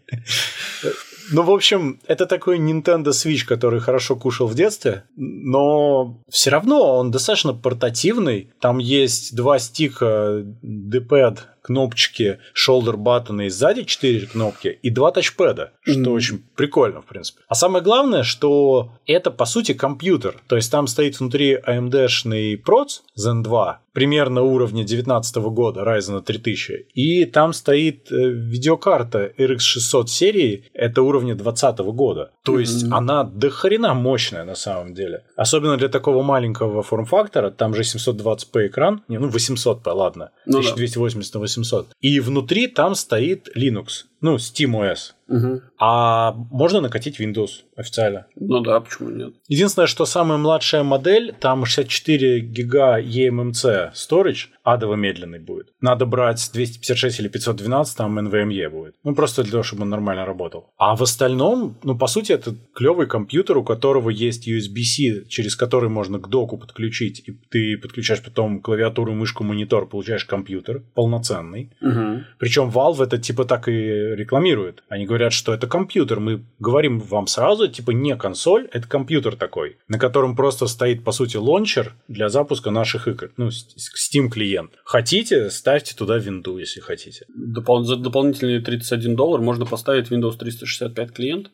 Ну, 1.32 1.44
в 1.44 1.52
общем, 1.52 2.00
это 2.08 2.26
такой 2.26 2.60
Nintendo 2.60 3.10
Switch, 3.10 3.46
который 3.46 3.80
хорошо 3.80 4.16
кушал 4.18 4.48
в 4.48 4.56
детстве, 4.56 5.04
но 5.16 6.18
все 6.30 6.50
равно 6.50 6.98
он 6.98 7.10
достаточно 7.10 7.54
портативный. 7.54 8.52
Там 8.60 8.78
есть 8.80 9.34
два 9.34 9.58
стика, 9.58 10.44
D-pad, 10.62 11.40
кнопочки, 11.72 12.40
shoulder 12.56 12.96
button 12.96 13.46
и 13.46 13.50
сзади 13.50 13.84
четыре 13.84 14.28
кнопки 14.28 14.68
и 14.82 14.90
два 14.90 15.12
тачпэда, 15.12 15.72
что 15.84 16.12
очень 16.12 16.44
прикольно, 16.56 17.02
в 17.02 17.06
принципе. 17.06 17.42
А 17.48 17.56
самое 17.56 17.84
главное, 17.84 18.24
что 18.24 18.92
это, 19.06 19.32
по 19.32 19.46
сути, 19.46 19.74
компьютер. 19.74 20.36
То 20.48 20.56
есть 20.58 20.72
там 20.72 20.88
стоит 20.88 21.20
внутри 21.20 21.56
AMD-шный 21.58 22.58
проц 22.58 23.02
Zen 23.18 23.42
2, 23.44 23.80
примерно 23.94 24.42
уровня 24.42 24.84
2019 24.84 25.36
года, 25.38 25.82
Ryzen 25.82 26.22
3000, 26.22 26.88
и 26.94 27.26
там 27.26 27.54
стоит 27.54 28.12
э, 28.12 28.16
видеокарта 28.16 29.32
RX 29.38 29.60
600 29.60 30.10
серии, 30.10 30.64
это 30.74 31.02
уровня 31.02 31.36
2020 31.36 31.80
года. 31.96 32.32
То 32.44 32.60
есть 32.60 32.84
Мгм. 32.84 32.94
она 32.94 33.24
до 33.24 33.50
хрена 33.50 33.94
мощная 33.94 34.46
на 34.46 34.56
самом 34.56 34.94
деле. 34.94 35.24
Особенно 35.36 35.78
для 35.78 35.90
такого 35.90 36.22
маленького 36.24 36.84
форм-фактора, 36.84 37.52
там 37.52 37.74
же 37.76 37.84
720p 37.84 38.68
экран, 38.68 39.04
не, 39.08 39.18
ну 39.20 39.30
800p, 39.30 39.92
ладно, 39.92 40.32
Ну 40.46 40.62
да. 40.62 40.70
1280 40.70 41.34
на 41.34 41.40
800. 41.42 41.61
И 42.00 42.20
внутри 42.20 42.68
там 42.68 42.96
стоит 42.96 43.50
Linux, 43.56 44.08
ну 44.22 44.36
SteamOS. 44.36 45.14
Мгм. 45.32 45.62
А 45.80 46.34
можно 46.52 46.82
накатить 46.82 47.20
Windows 47.20 47.64
официально. 47.78 48.26
Ну 48.36 48.60
да, 48.60 48.82
почему 48.82 49.10
нет? 49.10 49.34
Единственное, 49.48 49.88
что 49.88 50.06
самая 50.06 50.38
младшая 50.38 50.84
модель, 50.84 51.34
там 51.40 51.66
64 51.66 52.42
гига 52.42 53.00
eMMC 53.00 53.94
storage, 53.94 54.50
адово 54.64 54.96
медленный 54.96 55.40
будет. 55.40 55.68
Надо 55.80 56.06
брать 56.06 56.50
256 56.54 57.20
или 57.22 57.30
512, 57.30 57.98
там 57.98 58.20
NVMe 58.20 58.70
будет. 58.70 58.96
Ну, 59.04 59.16
просто 59.16 59.44
для 59.44 59.52
того, 59.52 59.64
чтобы 59.64 59.84
он 59.84 59.90
нормально 59.90 60.26
работал. 60.26 60.74
А 60.78 60.96
в 60.96 61.02
остальном, 61.02 61.78
ну, 61.84 61.98
по 61.98 62.08
сути, 62.08 62.34
это 62.34 62.54
клевый 62.76 63.08
компьютер, 63.08 63.58
у 63.58 63.64
которого 63.64 64.10
есть 64.10 64.50
USB-C, 64.50 65.28
через 65.30 65.56
который 65.56 65.90
можно 65.90 66.20
к 66.20 66.28
доку 66.28 66.58
подключить, 66.58 67.24
и 67.26 67.32
ты 67.50 67.78
подключаешь 67.78 68.22
потом 68.22 68.62
клавиатуру, 68.62 69.14
мышку, 69.14 69.44
монитор, 69.46 69.88
получаешь 69.88 70.26
компьютер 70.26 70.84
полноценный. 70.94 71.72
Мгм. 71.80 72.26
Причем 72.38 72.70
Valve 72.70 73.04
это 73.04 73.18
типа 73.18 73.46
так 73.46 73.70
и 73.70 74.11
рекламирует. 74.16 74.84
Они 74.90 75.06
говорят, 75.06 75.34
что 75.34 75.54
это 75.54 75.68
компьютер. 75.68 76.20
Мы 76.20 76.44
говорим 76.60 77.00
вам 77.00 77.28
сразу, 77.28 77.68
типа 77.68 77.92
не 77.92 78.16
консоль, 78.16 78.68
это 78.72 78.88
компьютер 78.88 79.36
такой, 79.36 79.78
на 79.88 80.00
котором 80.00 80.36
просто 80.36 80.68
стоит, 80.68 81.04
по 81.04 81.12
сути, 81.12 81.38
лончер 81.38 81.94
для 82.08 82.30
запуска 82.30 82.72
наших 82.72 83.08
игр. 83.08 83.32
Ну, 83.38 83.48
Steam 83.48 84.30
клиент. 84.30 84.72
Хотите, 84.84 85.50
ставьте 85.50 85.96
туда 85.96 86.18
винду, 86.18 86.58
если 86.58 86.80
хотите. 86.80 87.26
Допол- 87.36 87.84
за 87.84 87.96
дополнительные 87.96 88.62
31 88.62 89.16
доллар 89.16 89.42
можно 89.42 89.66
поставить 89.66 90.10
Windows 90.12 90.38
365 90.38 91.12
клиент. 91.12 91.52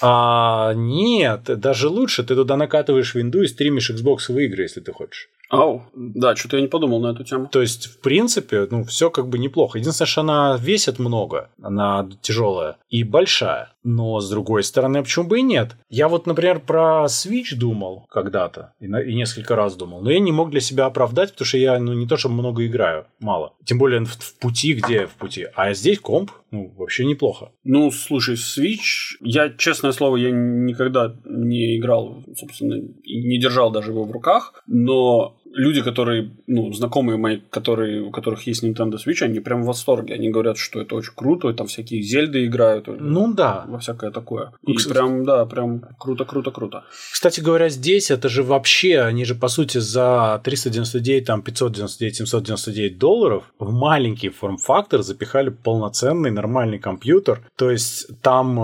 А, 0.00 0.74
нет, 0.74 1.42
даже 1.44 1.88
лучше, 1.88 2.22
ты 2.22 2.34
туда 2.34 2.56
накатываешь 2.56 3.14
винду 3.14 3.42
и 3.42 3.48
стримишь 3.48 3.90
Xbox 3.90 4.32
игры, 4.32 4.62
если 4.62 4.80
ты 4.80 4.92
хочешь. 4.92 5.28
Ау, 5.50 5.84
да, 5.94 6.36
что-то 6.36 6.56
я 6.56 6.62
не 6.62 6.68
подумал 6.68 7.00
на 7.00 7.12
эту 7.12 7.24
тему. 7.24 7.48
То 7.50 7.62
есть, 7.62 7.86
в 7.86 8.00
принципе, 8.00 8.66
ну, 8.70 8.84
все 8.84 9.10
как 9.10 9.28
бы 9.28 9.38
неплохо. 9.38 9.78
Единственное, 9.78 10.06
что 10.06 10.20
она 10.20 10.58
весит 10.60 10.98
много, 10.98 11.50
она 11.62 12.08
тяжелая 12.20 12.76
и 12.90 13.02
большая. 13.02 13.72
Но, 13.90 14.20
с 14.20 14.28
другой 14.28 14.64
стороны, 14.64 15.02
почему 15.02 15.26
бы 15.26 15.38
и 15.38 15.42
нет? 15.42 15.76
Я 15.88 16.08
вот, 16.08 16.26
например, 16.26 16.60
про 16.60 17.06
Switch 17.06 17.56
думал 17.56 18.04
когда-то, 18.10 18.74
и, 18.80 18.86
на, 18.86 19.00
и 19.00 19.14
несколько 19.14 19.56
раз 19.56 19.76
думал, 19.76 20.02
но 20.02 20.10
я 20.10 20.20
не 20.20 20.30
мог 20.30 20.50
для 20.50 20.60
себя 20.60 20.84
оправдать, 20.84 21.32
потому 21.32 21.46
что 21.46 21.56
я, 21.56 21.78
ну, 21.78 21.94
не 21.94 22.06
то, 22.06 22.18
чтобы 22.18 22.34
много 22.34 22.66
играю, 22.66 23.06
мало. 23.18 23.54
Тем 23.64 23.78
более 23.78 24.04
в, 24.04 24.10
в 24.10 24.38
пути, 24.38 24.74
где 24.74 25.06
в 25.06 25.12
пути. 25.12 25.46
А 25.54 25.72
здесь 25.72 26.00
комп, 26.00 26.32
ну, 26.50 26.70
вообще 26.76 27.06
неплохо. 27.06 27.50
Ну, 27.64 27.90
слушай, 27.90 28.34
Switch, 28.34 29.16
я, 29.22 29.48
честное 29.48 29.92
слово, 29.92 30.16
я 30.16 30.32
никогда 30.32 31.16
не 31.24 31.78
играл, 31.78 32.24
собственно, 32.36 32.74
не 32.74 33.40
держал 33.40 33.70
даже 33.70 33.92
его 33.92 34.04
в 34.04 34.12
руках, 34.12 34.62
но 34.66 35.38
люди, 35.54 35.82
которые, 35.82 36.30
ну, 36.46 36.72
знакомые 36.72 37.18
мои, 37.18 37.40
которые, 37.50 38.02
у 38.02 38.10
которых 38.10 38.46
есть 38.46 38.64
Nintendo 38.64 38.94
Switch, 38.94 39.22
они 39.22 39.40
прям 39.40 39.62
в 39.62 39.66
восторге. 39.66 40.14
Они 40.14 40.30
говорят, 40.30 40.56
что 40.56 40.80
это 40.80 40.94
очень 40.94 41.12
круто, 41.14 41.52
там 41.52 41.66
всякие 41.66 42.02
Зельды 42.02 42.46
играют. 42.46 42.86
Ну 42.86 43.34
да. 43.34 43.64
Всякое 43.78 44.10
такое. 44.10 44.52
И 44.66 44.74
кстати... 44.74 44.94
прям, 44.94 45.24
да, 45.24 45.46
прям 45.46 45.84
круто, 45.98 46.24
круто, 46.24 46.50
круто. 46.50 46.84
Кстати 47.12 47.40
говоря, 47.40 47.68
здесь 47.68 48.10
это 48.10 48.28
же 48.28 48.42
вообще, 48.42 49.00
они 49.00 49.24
же 49.24 49.34
по 49.34 49.48
сути 49.48 49.78
за 49.78 50.40
399, 50.44 51.24
там 51.24 51.42
599, 51.42 52.16
799 52.16 52.98
долларов 52.98 53.44
в 53.58 53.72
маленький 53.72 54.28
форм-фактор 54.28 55.02
запихали 55.02 55.50
полноценный 55.50 56.30
нормальный 56.30 56.78
компьютер. 56.78 57.40
То 57.56 57.70
есть 57.70 58.20
там 58.22 58.58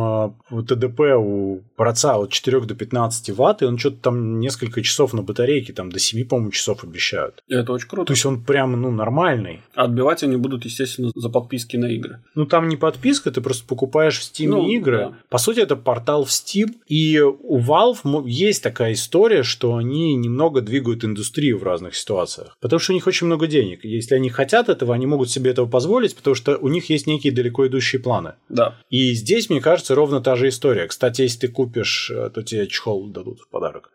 э, 0.50 0.62
ТДП 0.66 1.00
у 1.16 1.62
проца 1.76 2.16
от 2.16 2.30
4 2.30 2.60
до 2.60 2.74
15 2.74 3.30
ватт, 3.30 3.62
и 3.62 3.64
он 3.64 3.78
что-то 3.78 3.96
там 3.96 4.40
несколько 4.40 4.82
часов 4.82 5.12
на 5.12 5.22
батарейке, 5.22 5.72
там 5.72 5.90
до 5.90 5.98
7, 5.98 6.26
по-моему, 6.26 6.50
часов 6.50 6.84
обещают. 6.84 7.42
Это 7.48 7.72
очень 7.72 7.88
круто. 7.88 8.06
То 8.06 8.12
есть 8.12 8.26
он 8.26 8.42
прям, 8.42 8.80
ну, 8.80 8.90
нормальный. 8.90 9.60
А 9.74 9.84
отбивать 9.84 10.22
они 10.22 10.36
будут, 10.36 10.64
естественно, 10.64 11.10
за 11.14 11.28
подписки 11.28 11.76
на 11.76 11.86
игры. 11.86 12.20
Ну, 12.34 12.46
там 12.46 12.68
не 12.68 12.76
подписка, 12.76 13.30
ты 13.30 13.40
просто 13.40 13.66
покупаешь 13.66 14.18
в 14.18 14.22
Steam 14.22 14.48
ну, 14.48 14.68
игры. 14.68 14.98
Да. 14.98 15.03
По 15.28 15.38
сути, 15.38 15.60
это 15.60 15.76
портал 15.76 16.24
в 16.24 16.28
Steam. 16.28 16.74
И 16.86 17.20
у 17.20 17.58
Valve 17.58 18.28
есть 18.28 18.62
такая 18.62 18.92
история, 18.92 19.42
что 19.42 19.76
они 19.76 20.14
немного 20.14 20.60
двигают 20.60 21.04
индустрию 21.04 21.58
в 21.58 21.62
разных 21.62 21.96
ситуациях. 21.96 22.56
Потому 22.60 22.80
что 22.80 22.92
у 22.92 22.94
них 22.94 23.06
очень 23.06 23.26
много 23.26 23.46
денег. 23.46 23.84
Если 23.84 24.14
они 24.14 24.30
хотят 24.30 24.68
этого, 24.68 24.94
они 24.94 25.06
могут 25.06 25.30
себе 25.30 25.50
этого 25.50 25.66
позволить, 25.66 26.14
потому 26.16 26.34
что 26.34 26.56
у 26.56 26.68
них 26.68 26.90
есть 26.90 27.06
некие 27.06 27.32
далеко 27.32 27.66
идущие 27.66 28.00
планы. 28.00 28.34
Да. 28.48 28.76
И 28.90 29.12
здесь, 29.14 29.50
мне 29.50 29.60
кажется, 29.60 29.94
ровно 29.94 30.20
та 30.20 30.36
же 30.36 30.48
история. 30.48 30.86
Кстати, 30.86 31.22
если 31.22 31.40
ты 31.40 31.48
купишь, 31.48 32.10
э, 32.10 32.30
то 32.30 32.42
тебе 32.42 32.66
чехол 32.66 33.06
дадут 33.08 33.40
в 33.40 33.48
подарок. 33.48 33.90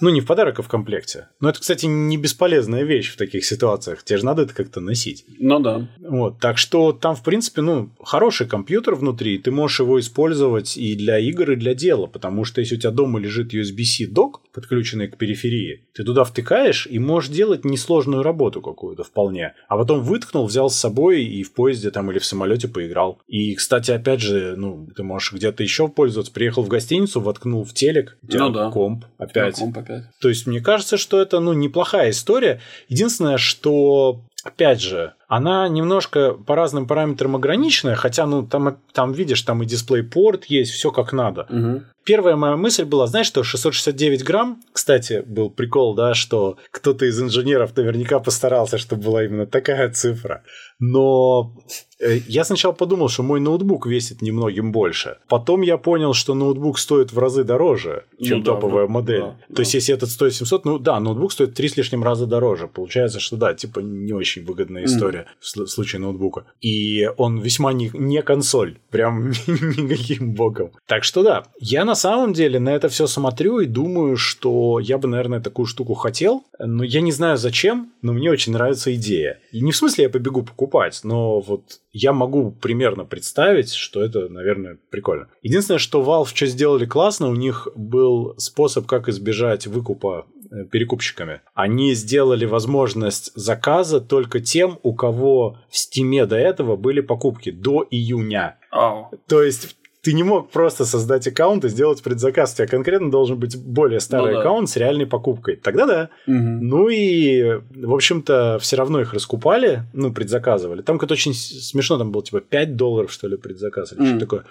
Ну, 0.00 0.10
не 0.10 0.20
в 0.20 0.26
подарок, 0.26 0.60
а 0.60 0.62
в 0.62 0.68
комплекте. 0.68 1.28
Но 1.40 1.48
это, 1.48 1.60
кстати, 1.60 1.86
не 1.86 2.16
бесполезная 2.16 2.84
вещь 2.84 3.12
в 3.12 3.16
таких 3.16 3.44
ситуациях. 3.44 4.04
Тебе 4.04 4.18
же 4.18 4.24
надо 4.24 4.42
это 4.42 4.54
как-то 4.54 4.80
носить. 4.80 5.24
Ну 5.38 5.58
да. 5.58 5.88
Вот. 5.98 6.38
Так 6.38 6.58
что 6.58 6.92
там, 6.92 7.16
в 7.16 7.22
принципе, 7.22 7.62
ну, 7.62 7.90
хороший 8.02 8.46
компьютер 8.46 8.94
внутри. 8.94 9.38
Ты 9.38 9.50
можешь 9.50 9.80
его 9.80 9.98
использовать 9.98 10.76
и 10.76 10.94
для 10.94 11.18
игр, 11.18 11.52
и 11.52 11.56
для 11.56 11.74
дела. 11.74 12.06
Потому 12.06 12.44
что 12.44 12.60
если 12.60 12.76
у 12.76 12.78
тебя 12.78 12.90
дома 12.92 13.18
лежит 13.18 13.52
USB-C 13.52 14.06
док, 14.06 14.42
подключенный 14.52 15.08
к 15.08 15.16
периферии, 15.16 15.86
ты 15.94 16.04
туда 16.04 16.24
втыкаешь 16.24 16.86
и 16.86 16.98
можешь 16.98 17.30
делать 17.30 17.64
несложную 17.64 18.22
работу 18.22 18.60
какую-то 18.60 19.02
вполне. 19.02 19.54
А 19.68 19.76
потом 19.76 20.02
выткнул, 20.02 20.46
взял 20.46 20.70
с 20.70 20.76
собой 20.76 21.24
и 21.24 21.42
в 21.42 21.52
поезде 21.52 21.90
там 21.90 22.10
или 22.10 22.18
в 22.18 22.24
самолете 22.24 22.68
поиграл. 22.68 23.20
И, 23.26 23.54
кстати, 23.54 23.90
опять 23.90 24.20
же, 24.20 24.54
ну, 24.56 24.88
ты 24.94 25.02
можешь 25.02 25.32
где-то 25.32 25.62
еще 25.62 25.88
пользоваться. 25.88 26.32
Приехал 26.32 26.62
в 26.62 26.68
гостиницу, 26.68 27.20
воткнул 27.20 27.64
в 27.64 27.74
телек, 27.74 28.16
ну, 28.22 28.50
да. 28.50 28.70
комп 28.70 29.04
опять. 29.18 29.56
комп 29.56 29.78
опять 29.78 29.87
опять. 29.88 30.04
То 30.18 30.28
есть 30.28 30.46
мне 30.46 30.60
кажется, 30.60 30.96
что 30.96 31.20
это 31.20 31.40
ну 31.40 31.52
неплохая 31.52 32.10
история. 32.10 32.60
Единственное, 32.88 33.38
что 33.38 34.20
опять 34.44 34.80
же, 34.80 35.14
она 35.28 35.68
немножко 35.68 36.32
по 36.32 36.56
разным 36.56 36.86
параметрам 36.86 37.36
ограниченная, 37.36 37.96
хотя, 37.96 38.26
ну, 38.26 38.46
там, 38.46 38.78
там 38.92 39.12
видишь, 39.12 39.42
там 39.42 39.62
и 39.62 39.66
дисплей-порт 39.66 40.46
есть, 40.46 40.72
все 40.72 40.90
как 40.90 41.12
надо. 41.12 41.46
Угу. 41.50 41.82
Первая 42.04 42.36
моя 42.36 42.56
мысль 42.56 42.84
была, 42.84 43.06
знаешь, 43.06 43.26
что 43.26 43.42
669 43.42 44.24
грамм, 44.24 44.62
кстати, 44.72 45.22
был 45.26 45.50
прикол, 45.50 45.94
да, 45.94 46.14
что 46.14 46.56
кто-то 46.70 47.04
из 47.04 47.20
инженеров 47.20 47.76
наверняка 47.76 48.18
постарался, 48.18 48.78
чтобы 48.78 49.02
была 49.02 49.24
именно 49.24 49.46
такая 49.46 49.90
цифра. 49.90 50.42
Но 50.80 51.54
э, 52.00 52.20
я 52.26 52.44
сначала 52.44 52.72
подумал, 52.72 53.10
что 53.10 53.22
мой 53.22 53.40
ноутбук 53.40 53.86
весит 53.86 54.22
немногим 54.22 54.72
больше. 54.72 55.18
Потом 55.28 55.60
я 55.60 55.76
понял, 55.76 56.14
что 56.14 56.34
ноутбук 56.34 56.78
стоит 56.78 57.12
в 57.12 57.18
разы 57.18 57.44
дороже, 57.44 58.04
чем 58.22 58.38
ну, 58.38 58.44
топовая 58.44 58.86
да, 58.86 58.92
модель. 58.92 59.20
Да, 59.20 59.36
То 59.48 59.54
да. 59.56 59.62
есть, 59.62 59.74
если 59.74 59.94
этот 59.94 60.08
стоит 60.08 60.32
700, 60.32 60.64
ну 60.64 60.78
да, 60.78 60.98
ноутбук 61.00 61.32
стоит 61.32 61.52
три 61.52 61.68
с 61.68 61.76
лишним 61.76 62.02
раза 62.02 62.24
дороже. 62.24 62.68
Получается, 62.68 63.20
что 63.20 63.36
да, 63.36 63.52
типа 63.52 63.80
не 63.80 64.14
очень 64.14 64.46
выгодная 64.46 64.84
история 64.84 65.17
mm. 65.20 65.64
в 65.64 65.68
случае 65.68 66.00
ноутбука. 66.00 66.44
И 66.60 67.08
он 67.16 67.38
весьма 67.40 67.72
не, 67.72 67.90
не 67.92 68.22
консоль, 68.22 68.78
прям 68.90 69.30
никаким 69.46 70.34
боком. 70.34 70.70
Так 70.86 71.04
что 71.04 71.22
да, 71.22 71.44
я 71.58 71.84
на 71.84 71.94
самом 71.94 72.32
деле 72.32 72.58
на 72.58 72.70
это 72.70 72.88
все 72.88 73.06
смотрю 73.06 73.60
и 73.60 73.66
думаю, 73.66 74.16
что 74.16 74.78
я 74.78 74.98
бы, 74.98 75.08
наверное, 75.08 75.40
такую 75.40 75.66
штуку 75.66 75.94
хотел, 75.94 76.44
но 76.58 76.84
я 76.84 77.00
не 77.00 77.12
знаю 77.12 77.36
зачем, 77.36 77.92
но 78.02 78.12
мне 78.12 78.30
очень 78.30 78.52
нравится 78.52 78.94
идея. 78.94 79.40
И 79.52 79.60
не 79.60 79.72
в 79.72 79.76
смысле 79.76 80.04
я 80.04 80.10
побегу 80.10 80.42
покупать, 80.42 81.00
но 81.04 81.40
вот 81.40 81.80
я 81.92 82.12
могу 82.12 82.50
примерно 82.50 83.04
представить, 83.04 83.72
что 83.72 84.02
это, 84.02 84.28
наверное, 84.28 84.78
прикольно. 84.90 85.28
Единственное, 85.42 85.78
что 85.78 86.02
Valve 86.02 86.30
что 86.34 86.46
сделали 86.46 86.86
классно, 86.86 87.28
у 87.28 87.34
них 87.34 87.68
был 87.74 88.34
способ, 88.38 88.86
как 88.86 89.08
избежать 89.08 89.66
выкупа 89.66 90.26
перекупщиками. 90.70 91.40
Они 91.54 91.94
сделали 91.94 92.44
возможность 92.44 93.32
заказа 93.34 94.00
только 94.00 94.40
тем, 94.40 94.78
у 94.82 94.94
кого 94.94 95.58
в 95.68 95.78
Стиме 95.78 96.26
до 96.26 96.36
этого 96.36 96.76
были 96.76 97.00
покупки 97.00 97.50
до 97.50 97.86
июня. 97.90 98.58
Oh. 98.72 99.06
То 99.26 99.42
есть 99.42 99.76
ты 100.00 100.12
не 100.12 100.22
мог 100.22 100.50
просто 100.50 100.84
создать 100.84 101.26
аккаунт 101.26 101.64
и 101.64 101.68
сделать 101.68 102.02
предзаказ. 102.02 102.52
У 102.52 102.56
тебя 102.56 102.66
конкретно 102.66 103.10
должен 103.10 103.38
быть 103.38 103.62
более 103.62 104.00
старый 104.00 104.34
ну, 104.34 104.40
аккаунт 104.40 104.68
да. 104.68 104.72
с 104.72 104.76
реальной 104.76 105.06
покупкой. 105.06 105.56
Тогда 105.56 105.86
да. 105.86 106.10
Угу. 106.26 106.36
Ну 106.36 106.88
и, 106.88 107.60
в 107.74 107.92
общем-то, 107.92 108.58
все 108.60 108.76
равно 108.76 109.00
их 109.00 109.12
раскупали, 109.12 109.82
ну, 109.92 110.12
предзаказывали. 110.12 110.82
Там 110.82 110.98
как-то 110.98 111.14
очень 111.14 111.34
смешно, 111.34 111.98
там 111.98 112.12
было 112.12 112.22
типа 112.22 112.40
5 112.40 112.76
долларов, 112.76 113.12
что 113.12 113.28
ли, 113.28 113.36
предзаказ 113.36 113.92
или 113.92 114.00
угу. 114.00 114.06
что-то 114.06 114.20
такое. 114.20 114.44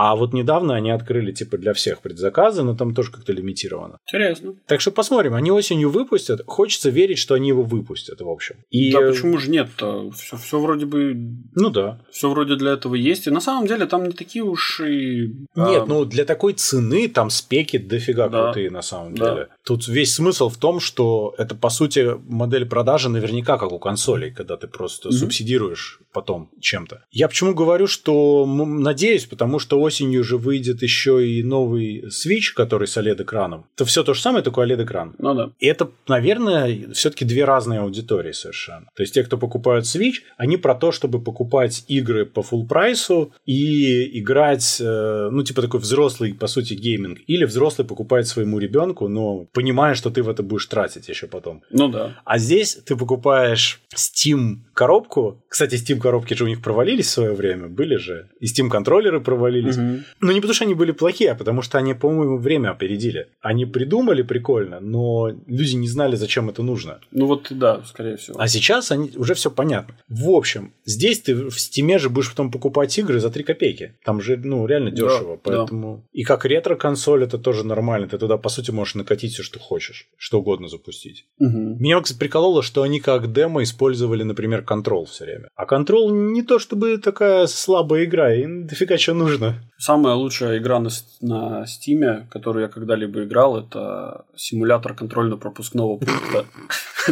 А 0.00 0.14
вот 0.14 0.32
недавно 0.32 0.76
они 0.76 0.92
открыли 0.92 1.32
типа 1.32 1.58
для 1.58 1.72
всех 1.72 2.02
предзаказы, 2.02 2.62
но 2.62 2.76
там 2.76 2.94
тоже 2.94 3.10
как-то 3.10 3.32
лимитировано. 3.32 3.98
Интересно. 4.06 4.54
Так 4.68 4.80
что 4.80 4.92
посмотрим. 4.92 5.34
Они 5.34 5.50
осенью 5.50 5.90
выпустят. 5.90 6.40
Хочется 6.46 6.88
верить, 6.90 7.18
что 7.18 7.34
они 7.34 7.48
его 7.48 7.64
выпустят, 7.64 8.20
в 8.20 8.28
общем. 8.28 8.54
И... 8.70 8.92
Да, 8.92 9.00
почему 9.00 9.38
же 9.38 9.50
нет-то? 9.50 10.12
Все, 10.12 10.36
все 10.36 10.60
вроде 10.60 10.86
бы... 10.86 11.16
Ну 11.56 11.70
да. 11.70 12.00
Все 12.12 12.30
вроде 12.30 12.54
для 12.54 12.74
этого 12.74 12.94
есть. 12.94 13.26
И 13.26 13.30
на 13.30 13.40
самом 13.40 13.66
деле 13.66 13.86
там 13.86 14.04
не 14.04 14.12
такие 14.12 14.44
уж 14.44 14.80
и... 14.82 15.34
Нет, 15.56 15.82
а... 15.82 15.86
ну 15.88 16.04
для 16.04 16.24
такой 16.24 16.52
цены 16.52 17.08
там 17.08 17.28
спеки 17.28 17.78
дофига 17.78 18.28
да. 18.28 18.44
крутые 18.44 18.70
на 18.70 18.82
самом 18.82 19.16
да. 19.16 19.30
деле. 19.30 19.48
Тут 19.64 19.88
весь 19.88 20.14
смысл 20.14 20.48
в 20.48 20.58
том, 20.58 20.78
что 20.78 21.34
это 21.38 21.56
по 21.56 21.70
сути 21.70 22.14
модель 22.28 22.66
продажи 22.66 23.08
наверняка 23.08 23.58
как 23.58 23.72
у 23.72 23.80
консолей, 23.80 24.30
когда 24.30 24.56
ты 24.56 24.68
просто 24.68 25.08
mm-hmm. 25.08 25.12
субсидируешь 25.12 25.98
потом 26.12 26.52
чем-то. 26.60 27.04
Я 27.10 27.26
почему 27.26 27.52
говорю, 27.52 27.88
что 27.88 28.46
надеюсь, 28.46 29.26
потому 29.26 29.58
что 29.58 29.87
осенью 29.88 30.24
же 30.24 30.36
выйдет 30.36 30.82
еще 30.82 31.26
и 31.26 31.42
новый 31.42 32.04
Switch, 32.08 32.54
который 32.54 32.86
с 32.86 32.96
OLED-экраном. 32.96 33.64
Это 33.74 33.84
все 33.84 34.02
то 34.02 34.14
же 34.14 34.20
самое, 34.20 34.44
только 34.44 34.60
OLED-экран. 34.60 35.14
Ну 35.18 35.34
да. 35.34 35.50
И 35.58 35.66
это, 35.66 35.90
наверное, 36.06 36.92
все-таки 36.92 37.24
две 37.24 37.44
разные 37.44 37.80
аудитории 37.80 38.32
совершенно. 38.32 38.86
То 38.94 39.02
есть 39.02 39.14
те, 39.14 39.24
кто 39.24 39.38
покупают 39.38 39.84
Switch, 39.84 40.22
они 40.36 40.56
про 40.56 40.74
то, 40.74 40.92
чтобы 40.92 41.20
покупать 41.20 41.84
игры 41.88 42.26
по 42.26 42.40
full 42.40 42.66
прайсу 42.66 43.32
и 43.46 44.18
играть, 44.20 44.78
э, 44.80 45.28
ну, 45.32 45.42
типа 45.42 45.62
такой 45.62 45.80
взрослый, 45.80 46.34
по 46.34 46.46
сути, 46.46 46.74
гейминг. 46.74 47.18
Или 47.26 47.44
взрослый 47.44 47.86
покупает 47.86 48.26
своему 48.26 48.58
ребенку, 48.58 49.08
но 49.08 49.46
понимая, 49.52 49.94
что 49.94 50.10
ты 50.10 50.22
в 50.22 50.28
это 50.28 50.42
будешь 50.42 50.66
тратить 50.66 51.08
еще 51.08 51.26
потом. 51.26 51.62
Ну 51.70 51.88
да. 51.88 52.20
А 52.24 52.38
здесь 52.38 52.78
ты 52.84 52.96
покупаешь 52.96 53.80
Steam 53.94 54.58
коробку. 54.74 55.42
Кстати, 55.48 55.74
Steam 55.74 55.98
коробки 55.98 56.34
же 56.34 56.44
у 56.44 56.48
них 56.48 56.62
провалились 56.62 57.06
в 57.06 57.10
свое 57.10 57.32
время, 57.32 57.68
были 57.68 57.96
же. 57.96 58.28
И 58.40 58.46
Steam 58.46 58.68
контроллеры 58.68 59.20
провалились. 59.20 59.67
Угу. 59.76 60.04
Но 60.20 60.32
не 60.32 60.40
потому, 60.40 60.54
что 60.54 60.64
они 60.64 60.74
были 60.74 60.92
плохие, 60.92 61.32
а 61.32 61.34
потому 61.34 61.62
что 61.62 61.78
они, 61.78 61.94
по-моему, 61.94 62.38
время 62.38 62.70
опередили. 62.70 63.28
Они 63.40 63.66
придумали 63.66 64.22
прикольно, 64.22 64.80
но 64.80 65.30
люди 65.46 65.76
не 65.76 65.88
знали, 65.88 66.16
зачем 66.16 66.48
это 66.48 66.62
нужно. 66.62 67.00
Ну 67.12 67.26
вот 67.26 67.48
да, 67.50 67.82
скорее 67.84 68.16
всего. 68.16 68.40
А 68.40 68.48
сейчас 68.48 68.90
они, 68.92 69.12
уже 69.16 69.34
все 69.34 69.50
понятно. 69.50 69.94
В 70.08 70.30
общем, 70.30 70.72
здесь 70.84 71.20
ты 71.20 71.34
в 71.34 71.56
Steam 71.56 71.98
же 71.98 72.10
будешь 72.10 72.30
потом 72.30 72.50
покупать 72.50 72.96
игры 72.98 73.20
за 73.20 73.30
3 73.30 73.44
копейки. 73.44 73.94
Там 74.04 74.20
же, 74.20 74.36
ну, 74.36 74.66
реально 74.66 74.90
дешево. 74.90 75.36
Да, 75.36 75.40
поэтому. 75.42 75.96
Да. 75.96 76.02
И 76.12 76.22
как 76.24 76.44
ретро-консоль 76.44 77.24
это 77.24 77.38
тоже 77.38 77.64
нормально. 77.64 78.08
Ты 78.08 78.18
туда, 78.18 78.36
по 78.36 78.48
сути, 78.48 78.70
можешь 78.70 78.94
накатить 78.94 79.32
все, 79.32 79.42
что 79.42 79.58
хочешь. 79.58 80.08
Что 80.16 80.40
угодно 80.40 80.68
запустить. 80.68 81.26
Угу. 81.38 81.76
Меня, 81.80 82.00
кстати, 82.00 82.18
прикололо, 82.18 82.62
что 82.62 82.82
они 82.82 83.00
как 83.00 83.32
демо 83.32 83.62
использовали, 83.62 84.22
например, 84.22 84.62
контрол 84.62 85.06
все 85.06 85.24
время. 85.24 85.48
А 85.54 85.66
контрол 85.66 86.10
не 86.12 86.42
то 86.42 86.58
чтобы 86.58 86.98
такая 86.98 87.46
слабая 87.46 88.04
игра, 88.04 88.34
им 88.34 88.66
дофига 88.66 88.98
что 88.98 89.14
нужно. 89.14 89.57
Самая 89.78 90.14
лучшая 90.14 90.58
игра 90.58 90.78
на, 90.80 90.90
на 91.20 91.64
Steam, 91.64 92.26
которую 92.28 92.62
я 92.62 92.68
когда-либо 92.68 93.24
играл, 93.24 93.58
это 93.58 94.24
симулятор 94.36 94.94
контрольно-пропускного 94.94 95.98
пункта 95.98 96.46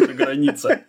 на 0.01 0.15
границе. 0.15 0.85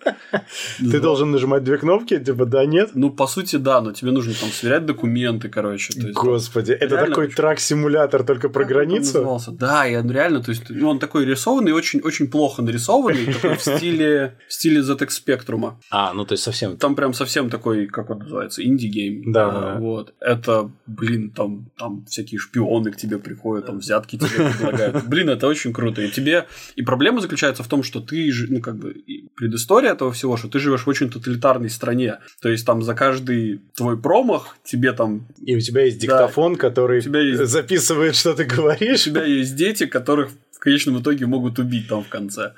Ты 0.79 0.99
должен 0.99 1.31
нажимать 1.31 1.63
две 1.63 1.77
кнопки, 1.77 2.17
типа 2.19 2.45
да, 2.45 2.65
нет? 2.65 2.91
Ну, 2.93 3.09
по 3.09 3.27
сути, 3.27 3.55
да, 3.55 3.81
но 3.81 3.91
тебе 3.91 4.11
нужно 4.11 4.33
там 4.33 4.49
сверять 4.49 4.85
документы, 4.85 5.49
короче. 5.49 5.93
Господи, 6.13 6.71
это 6.71 6.97
такой 6.97 7.27
truck-симулятор 7.27 8.23
только 8.23 8.49
про 8.49 8.65
границу? 8.65 9.39
Да, 9.51 9.87
и 9.87 9.93
реально, 9.93 10.41
то 10.41 10.51
есть, 10.51 10.63
ну, 10.69 10.89
он 10.89 10.99
такой 10.99 11.25
рисованный, 11.25 11.71
очень, 11.71 12.01
очень 12.01 12.27
плохо 12.27 12.61
нарисованный, 12.61 13.33
такой 13.33 13.55
в 13.55 13.61
стиле, 13.61 14.37
в 14.47 14.53
стиле 14.53 14.81
ZX 14.81 15.09
Spectrum. 15.25 15.73
А, 15.89 16.13
ну, 16.13 16.25
то 16.25 16.33
есть 16.33 16.43
совсем... 16.43 16.77
Там 16.77 16.95
прям 16.95 17.13
совсем 17.13 17.49
такой, 17.49 17.87
как 17.87 18.09
он 18.09 18.19
называется, 18.19 18.63
indie 18.63 18.97
game. 18.97 19.31
Да. 19.31 19.77
Вот. 19.79 20.13
Это, 20.19 20.71
блин, 20.85 21.31
там 21.31 21.67
там 21.77 22.05
всякие 22.05 22.39
шпионы 22.39 22.91
к 22.91 22.97
тебе 22.97 23.17
приходят, 23.17 23.65
там 23.67 23.79
взятки 23.79 24.17
тебе 24.17 24.49
предлагают. 24.49 25.05
Блин, 25.07 25.29
это 25.29 25.47
очень 25.47 25.73
круто. 25.73 26.01
И 26.01 26.09
тебе... 26.09 26.47
И 26.75 26.81
проблема 26.81 27.21
заключается 27.21 27.63
в 27.63 27.67
том, 27.67 27.83
что 27.83 27.99
ты, 27.99 28.31
ну, 28.49 28.61
как 28.61 28.77
бы, 28.77 28.96
предыстория 29.35 29.91
этого 29.91 30.11
всего, 30.11 30.37
что 30.37 30.47
ты 30.47 30.59
живешь 30.59 30.85
в 30.85 30.89
очень 30.89 31.09
тоталитарной 31.09 31.69
стране. 31.69 32.19
То 32.41 32.49
есть 32.49 32.65
там 32.65 32.81
за 32.81 32.93
каждый 32.93 33.61
твой 33.75 33.97
промах 33.97 34.57
тебе 34.63 34.93
там... 34.93 35.27
И 35.45 35.55
у 35.55 35.59
тебя 35.59 35.85
есть 35.85 35.99
диктофон, 35.99 36.53
да, 36.53 36.59
который 36.59 37.01
тебя 37.01 37.21
есть... 37.21 37.45
записывает, 37.45 38.15
что 38.15 38.33
ты 38.33 38.45
говоришь. 38.45 39.07
У 39.07 39.11
тебя 39.11 39.23
есть 39.23 39.55
дети, 39.55 39.85
которых 39.85 40.31
в 40.51 40.59
конечном 40.59 41.01
итоге 41.01 41.25
могут 41.25 41.59
убить 41.59 41.87
там 41.87 42.03
в 42.03 42.09
конце. 42.09 42.53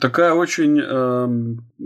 Такая 0.00 0.32
очень... 0.32 0.80
Э, 0.80 1.28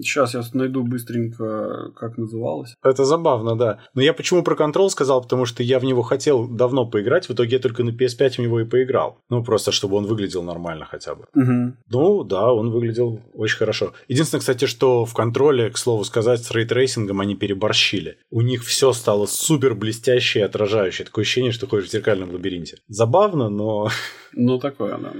сейчас 0.00 0.34
я 0.34 0.42
найду 0.52 0.82
быстренько, 0.82 1.92
как 1.96 2.16
называлась. 2.18 2.74
Это 2.82 3.04
забавно, 3.04 3.56
да. 3.56 3.80
Но 3.94 4.02
я 4.02 4.12
почему 4.12 4.42
про 4.42 4.54
Control 4.54 4.90
сказал, 4.90 5.22
потому 5.22 5.44
что 5.44 5.62
я 5.62 5.78
в 5.78 5.84
него 5.84 6.02
хотел 6.02 6.48
давно 6.48 6.86
поиграть, 6.86 7.28
в 7.28 7.32
итоге 7.32 7.56
я 7.56 7.58
только 7.62 7.84
на 7.84 7.90
PS5 7.90 8.30
в 8.30 8.38
него 8.38 8.60
и 8.60 8.64
поиграл. 8.64 9.18
Ну, 9.28 9.42
просто 9.44 9.72
чтобы 9.72 9.96
он 9.96 10.06
выглядел 10.06 10.42
нормально 10.42 10.84
хотя 10.84 11.14
бы. 11.14 11.26
Угу. 11.34 11.76
Ну, 11.90 12.24
да, 12.24 12.52
он 12.52 12.70
выглядел 12.70 13.20
очень 13.34 13.58
хорошо. 13.58 13.92
Единственное, 14.08 14.40
кстати, 14.40 14.66
что 14.66 15.04
в 15.04 15.14
Control 15.14 15.58
е, 15.58 15.70
к 15.70 15.78
слову 15.78 16.04
сказать, 16.04 16.42
с 16.42 16.50
ray 16.50 16.68
tracing 16.68 17.09
ом 17.09 17.20
они 17.20 17.36
переборщили. 17.36 18.18
У 18.30 18.40
них 18.40 18.64
все 18.64 18.92
стало 18.92 19.26
супер 19.26 19.74
блестящее 19.74 20.42
и 20.42 20.46
отражающее. 20.46 21.06
Такое 21.06 21.22
ощущение, 21.22 21.52
что 21.52 21.66
ходишь 21.66 21.88
в 21.88 21.92
зеркальном 21.92 22.32
лабиринте. 22.32 22.78
Забавно, 22.88 23.48
но... 23.48 23.88
Ну, 24.32 24.58
такое, 24.58 24.98
да. 24.98 25.12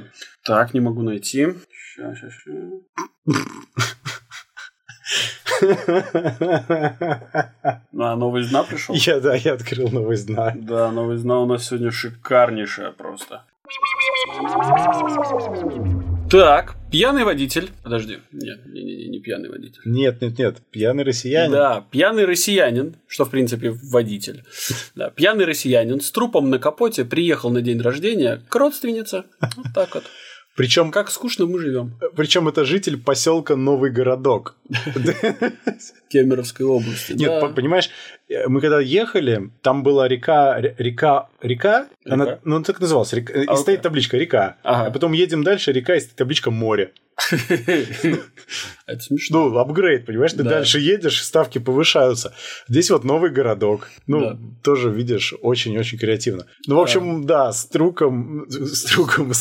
Так, 0.49 0.73
не 0.73 0.81
могу 0.81 1.03
найти. 1.03 1.49
Сейчас, 1.71 2.19
сейчас, 2.19 2.33
А, 8.01 8.17
новый 8.17 8.45
зна 8.45 8.63
пришел? 8.63 8.95
Я, 8.95 9.21
да, 9.21 9.35
я 9.35 9.53
открыл 9.53 9.91
новый 9.91 10.17
зна. 10.17 10.55
Да, 10.57 10.91
новый 10.91 11.19
зна 11.19 11.41
у 11.41 11.47
нас 11.47 11.67
сегодня 11.67 11.91
шикарнейшая 11.91 12.93
просто. 12.93 13.45
Так, 16.31 16.77
пьяный 16.91 17.25
водитель. 17.25 17.69
Подожди, 17.83 18.19
нет, 18.33 18.65
не, 18.67 18.83
не, 18.83 18.97
не, 18.97 19.09
не 19.09 19.21
пьяный 19.21 19.51
водитель. 19.51 19.83
Нет, 19.85 20.23
нет, 20.23 20.39
нет, 20.39 20.63
пьяный 20.71 21.05
россиянин. 21.05 21.53
Да, 21.53 21.85
пьяный 21.91 22.25
россиянин, 22.25 22.97
что 23.07 23.27
в 23.27 23.31
принципе 23.31 23.71
водитель. 23.71 24.45
Да, 24.95 25.11
пьяный 25.11 25.45
россиянин 25.45 26.01
с 26.01 26.11
трупом 26.11 26.49
на 26.49 26.59
капоте 26.59 27.05
приехал 27.05 27.51
на 27.51 27.61
день 27.61 27.83
рождения 27.83 28.43
к 28.49 28.55
родственнице. 28.55 29.25
Вот 29.57 29.67
так 29.75 29.95
вот. 29.95 30.05
Причем 30.59 30.91
как 30.91 31.09
скучно 31.13 31.47
мы 31.47 31.61
живем. 31.61 31.93
Причем 32.17 32.49
это 32.49 32.65
житель 32.65 33.01
поселка 33.01 33.55
Новый 33.55 33.93
Городок. 33.93 34.57
Кемеровской 36.09 36.67
области. 36.67 37.13
Нет, 37.13 37.55
понимаешь, 37.55 37.91
мы 38.47 38.61
когда 38.61 38.81
ехали, 38.81 39.51
там 39.63 39.83
была 39.83 40.09
река, 40.09 40.61
река, 40.61 40.75
река, 40.79 41.29
река? 41.41 41.89
она, 42.05 42.39
ну 42.45 42.63
так 42.63 42.81
называлась, 42.81 43.13
река, 43.13 43.33
а, 43.35 43.55
и 43.55 43.57
стоит 43.57 43.83
табличка 43.83 44.17
река, 44.17 44.57
ага. 44.63 44.87
а 44.87 44.91
потом 44.91 45.13
едем 45.13 45.43
дальше, 45.43 45.73
река 45.73 45.95
и 45.97 46.01
стоит 46.01 46.17
табличка 46.17 46.51
море. 46.51 46.93
Это 48.87 49.01
смешно. 49.01 49.49
Ну, 49.49 49.59
апгрейд, 49.59 50.07
понимаешь, 50.07 50.33
ты 50.33 50.43
дальше 50.45 50.79
едешь, 50.79 51.23
ставки 51.23 51.59
повышаются. 51.59 52.33
Здесь 52.69 52.91
вот 52.91 53.05
новый 53.05 53.31
городок. 53.31 53.91
Ну, 54.07 54.39
тоже, 54.63 54.91
видишь, 54.91 55.35
очень-очень 55.43 55.99
креативно. 55.99 56.47
Ну, 56.67 56.77
в 56.77 56.81
общем, 56.81 57.25
да, 57.27 57.53
с 57.53 57.67
труком, 57.67 58.47
с 58.49 58.85
труком, 58.85 59.33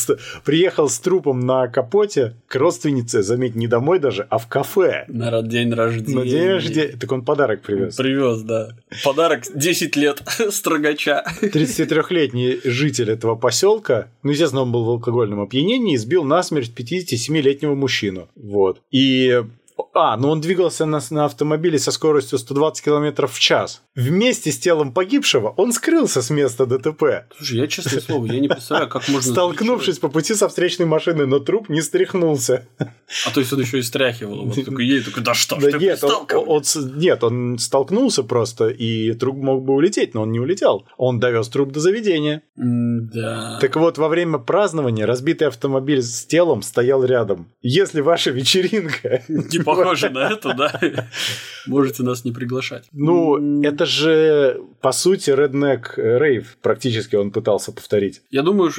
приехал 0.44 0.90
с 0.90 1.00
трупом 1.00 1.42
на 1.42 1.68
капоте 1.68 2.36
к 2.48 2.56
родственнице, 2.56 3.22
заметь, 3.22 3.56
не 3.56 3.68
домой 3.68 4.00
даже, 4.00 4.26
а 4.30 4.38
в 4.38 4.48
кафе. 4.48 5.06
На 5.08 5.42
день 5.42 5.72
рождения. 5.74 6.20
На 6.20 6.26
день 6.26 6.48
рождения. 6.48 6.98
Так 6.98 7.12
он 7.12 7.24
подарок 7.24 7.62
привез. 7.62 7.96
Привез, 7.96 8.42
да. 8.42 8.70
Подарок 9.04 9.44
10 9.54 9.96
лет 9.96 10.22
строгача. 10.50 11.24
33-летний 11.42 12.60
житель 12.64 13.12
этого 13.12 13.36
поселка, 13.36 14.10
ну, 14.24 14.32
естественно, 14.32 14.62
он 14.64 14.72
был 14.72 14.86
в 14.86 14.90
алкогольном 14.90 15.42
опьянении, 15.42 15.96
избил 15.96 16.24
насмерть 16.24 16.72
57-летнего 16.76 17.76
мужчину. 17.76 18.28
Вот. 18.36 18.82
И 18.92 19.44
а, 19.94 20.18
ну 20.18 20.30
он 20.30 20.42
двигался 20.42 20.86
на, 20.86 21.02
на 21.10 21.26
автомобиле 21.26 21.80
со 21.80 21.92
скоростью 21.92 22.38
120 22.38 22.84
км 22.84 23.28
в 23.28 23.40
час. 23.40 23.82
Вместе 23.96 24.52
с 24.52 24.60
телом 24.60 24.92
погибшего 24.92 25.54
он 25.58 25.74
скрылся 25.74 26.22
с 26.22 26.30
места 26.30 26.66
ДТП. 26.66 27.26
Слушай, 27.38 27.58
я 27.60 27.68
честное 27.68 28.02
слово, 28.02 28.26
я 28.28 28.40
не 28.40 28.48
представляю, 28.48 28.90
как 28.90 29.08
можно... 29.08 29.32
Столкнувшись 29.32 30.00
по 30.00 30.10
пути 30.10 30.36
со 30.36 30.48
встречной 30.50 30.86
машиной, 30.86 31.28
но 31.28 31.40
труп 31.40 31.70
не 31.70 31.82
стряхнулся. 31.82 32.68
А 33.26 33.32
то 33.32 33.40
есть 33.40 33.54
он 33.54 33.60
еще 33.62 33.80
и 33.80 33.82
стряхивал. 33.82 34.46
Вот 34.46 34.66
такой 34.66 34.86
едет, 34.86 35.06
такой, 35.06 35.24
да 35.24 35.34
что 35.34 35.56
да 35.56 35.72
нет, 35.72 36.04
он, 36.04 36.28
он, 36.34 36.64
нет, 36.96 37.24
он 37.24 37.58
столкнулся 37.58 38.24
просто, 38.24 38.68
и 38.68 39.14
труп 39.14 39.38
мог 39.38 39.64
бы 39.64 39.74
улететь, 39.74 40.14
но 40.14 40.24
он 40.24 40.32
не 40.32 40.40
улетел. 40.40 40.86
Он 40.98 41.20
довез 41.20 41.48
труп 41.50 41.72
до 41.72 41.80
заведения. 41.80 42.44
да. 42.56 43.60
Так 43.62 43.76
вот, 43.76 43.98
во 43.98 44.08
время 44.08 44.38
празднования 44.38 45.06
разбитый 45.06 45.48
автомобиль 45.48 46.02
с 46.02 46.26
телом 46.26 46.62
стоял 46.62 47.04
рядом. 47.04 47.52
Если 47.62 48.02
ваша 48.02 48.32
вечеринка 48.32 49.24
похоже 49.68 50.10
на 50.10 50.30
это, 50.32 50.54
да, 50.54 50.80
можете 51.68 52.04
нас 52.04 52.26
не 52.26 52.32
приглашать. 52.32 52.86
Ну, 52.94 53.62
это 53.64 53.86
же, 53.86 54.62
по 54.82 54.92
сути, 54.92 55.32
Redneck 55.32 55.98
Rave 55.98 56.46
практически 56.62 57.16
он 57.16 57.32
пытался 57.32 57.72
повторить. 57.72 58.22
Я 58.32 58.44
думаю, 58.44 58.72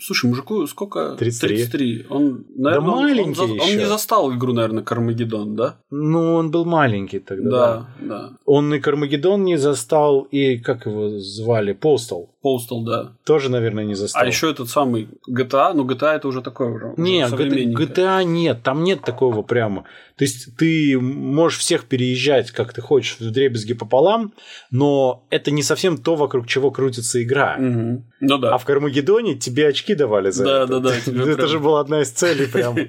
слушай, 0.00 0.26
мужику 0.26 0.66
сколько? 0.66 1.16
33. 1.18 1.56
33. 1.56 2.06
Он, 2.10 2.44
наверное, 2.56 2.90
да 2.90 2.96
маленький 2.96 3.40
он, 3.40 3.50
он, 3.52 3.60
он 3.60 3.76
не 3.76 3.86
застал 3.86 4.32
игру, 4.32 4.52
наверное, 4.52 4.82
Кармагеддон, 4.82 5.56
да? 5.56 5.76
Ну, 5.90 6.34
он 6.34 6.50
был 6.50 6.64
маленький 6.64 7.18
тогда. 7.18 7.50
Да, 7.50 7.88
да. 8.00 8.06
да. 8.06 8.30
Он 8.44 8.72
и 8.74 8.80
Кармагеддон 8.80 9.44
не 9.44 9.58
застал, 9.58 10.22
и 10.30 10.58
как 10.58 10.86
его 10.86 11.18
звали? 11.18 11.74
Postal. 11.74 12.28
Postal, 12.44 12.84
да. 12.84 13.12
Тоже, 13.24 13.50
наверное, 13.50 13.84
не 13.84 13.94
застал. 13.94 14.22
А 14.22 14.26
еще 14.26 14.50
этот 14.50 14.68
самый 14.68 15.08
GTA, 15.28 15.72
ну 15.74 15.84
GTA 15.84 16.16
это 16.16 16.28
уже 16.28 16.42
такое 16.42 16.68
уже. 16.68 16.94
Нет, 16.96 17.32
GTA 17.32 18.24
нет, 18.24 18.62
там 18.62 18.84
нет 18.84 19.02
такого 19.02 19.42
прямо. 19.42 19.84
То 20.16 20.24
есть 20.24 20.56
ты 20.56 20.98
можешь 21.00 21.58
всех 21.58 21.86
переезжать, 21.86 22.50
как 22.50 22.72
ты 22.72 22.80
хочешь, 22.80 23.16
в 23.18 23.30
дребезги 23.30 23.72
пополам, 23.74 24.32
но 24.70 25.24
это 25.30 25.41
не 25.50 25.62
совсем 25.62 25.98
то, 25.98 26.14
вокруг 26.14 26.46
чего 26.46 26.70
крутится 26.70 27.22
игра. 27.22 27.56
Угу. 27.58 28.04
Ну 28.20 28.38
да. 28.38 28.54
А 28.54 28.58
в 28.58 28.64
Кармагеддоне 28.64 29.34
тебе 29.34 29.68
очки 29.68 29.94
давали 29.94 30.30
за 30.30 30.44
да, 30.44 30.62
это. 30.64 30.80
Да, 30.80 30.90
да, 30.90 31.24
да. 31.24 31.30
Это 31.32 31.46
же 31.46 31.58
была 31.58 31.80
одна 31.80 32.02
из 32.02 32.10
целей 32.10 32.46
прям. 32.46 32.76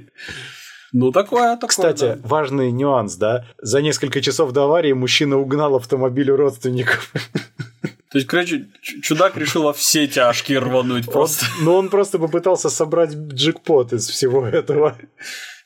Ну, 0.96 1.12
такое, 1.12 1.56
такое. 1.56 1.70
Кстати, 1.70 2.06
да. 2.06 2.20
важный 2.24 2.72
нюанс, 2.72 3.16
да. 3.16 3.48
За 3.60 3.82
несколько 3.82 4.22
часов 4.22 4.52
до 4.52 4.66
аварии 4.66 4.94
мужчина 4.94 5.40
угнал 5.40 5.76
автомобиль 5.76 6.30
у 6.30 6.36
родственников. 6.36 7.12
То 8.12 8.20
есть, 8.20 8.28
короче, 8.28 8.68
чудак 9.02 9.36
решил 9.36 9.64
во 9.64 9.74
все 9.74 10.06
тяжкие 10.06 10.60
рвануть 10.60 11.12
просто. 11.12 11.46
Он, 11.58 11.66
ну, 11.66 11.74
он 11.74 11.90
просто 11.90 12.20
попытался 12.20 12.70
собрать 12.70 13.16
джекпот 13.16 13.92
из 13.92 14.08
всего 14.08 14.46
этого. 14.46 14.96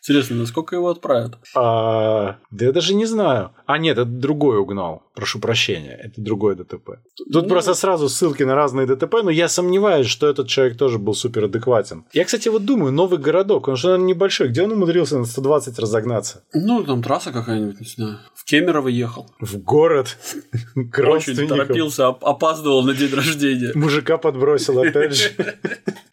Интересно, 0.08 0.38
насколько 0.38 0.74
его 0.74 0.89
отправят? 0.89 1.38
А, 1.53 2.38
да 2.49 2.66
я 2.66 2.72
даже 2.72 2.93
не 2.93 3.05
знаю. 3.05 3.51
А 3.66 3.78
нет, 3.78 3.97
это 3.97 4.05
другой 4.05 4.58
угнал. 4.58 5.03
Прошу 5.14 5.39
прощения, 5.39 5.99
это 6.01 6.22
другой 6.22 6.55
ДТП. 6.55 6.99
Тут 7.34 7.43
ну... 7.43 7.49
просто 7.49 7.74
сразу 7.74 8.08
ссылки 8.08 8.43
на 8.43 8.55
разные 8.55 8.88
ДТП, 8.88 9.16
но 9.24 9.30
я 9.30 9.49
сомневаюсь, 9.49 10.08
что 10.08 10.28
этот 10.28 10.47
человек 10.47 10.78
тоже 10.78 10.97
был 10.97 11.14
супер 11.14 11.45
адекватен. 11.45 12.05
Я, 12.14 12.24
кстати, 12.24 12.47
вот 12.47 12.64
думаю, 12.64 12.93
новый 12.93 13.20
городок, 13.20 13.68
он 13.68 13.76
же, 13.76 13.88
наверное, 13.88 14.08
небольшой. 14.08 14.47
Где 14.47 14.64
он 14.64 14.72
умудрился 14.72 15.18
на 15.18 15.26
120 15.26 15.78
разогнаться? 15.78 16.43
Ну, 16.53 16.86
там 16.86 17.03
трасса 17.03 17.34
какая-нибудь, 17.34 17.82
не 17.82 17.88
знаю. 17.88 18.20
В 18.34 18.45
Кемерово 18.45 18.88
ехал. 18.88 19.30
В 19.41 19.58
город? 19.58 20.18
К 20.91 20.99
Очень 20.99 21.47
торопился, 21.47 22.08
опаздывал 22.08 22.84
на 22.84 22.93
день 22.93 23.14
рождения. 23.14 23.72
Мужика 23.76 24.18
подбросил 24.18 24.80
опять 24.80 25.16
же. 25.16 25.32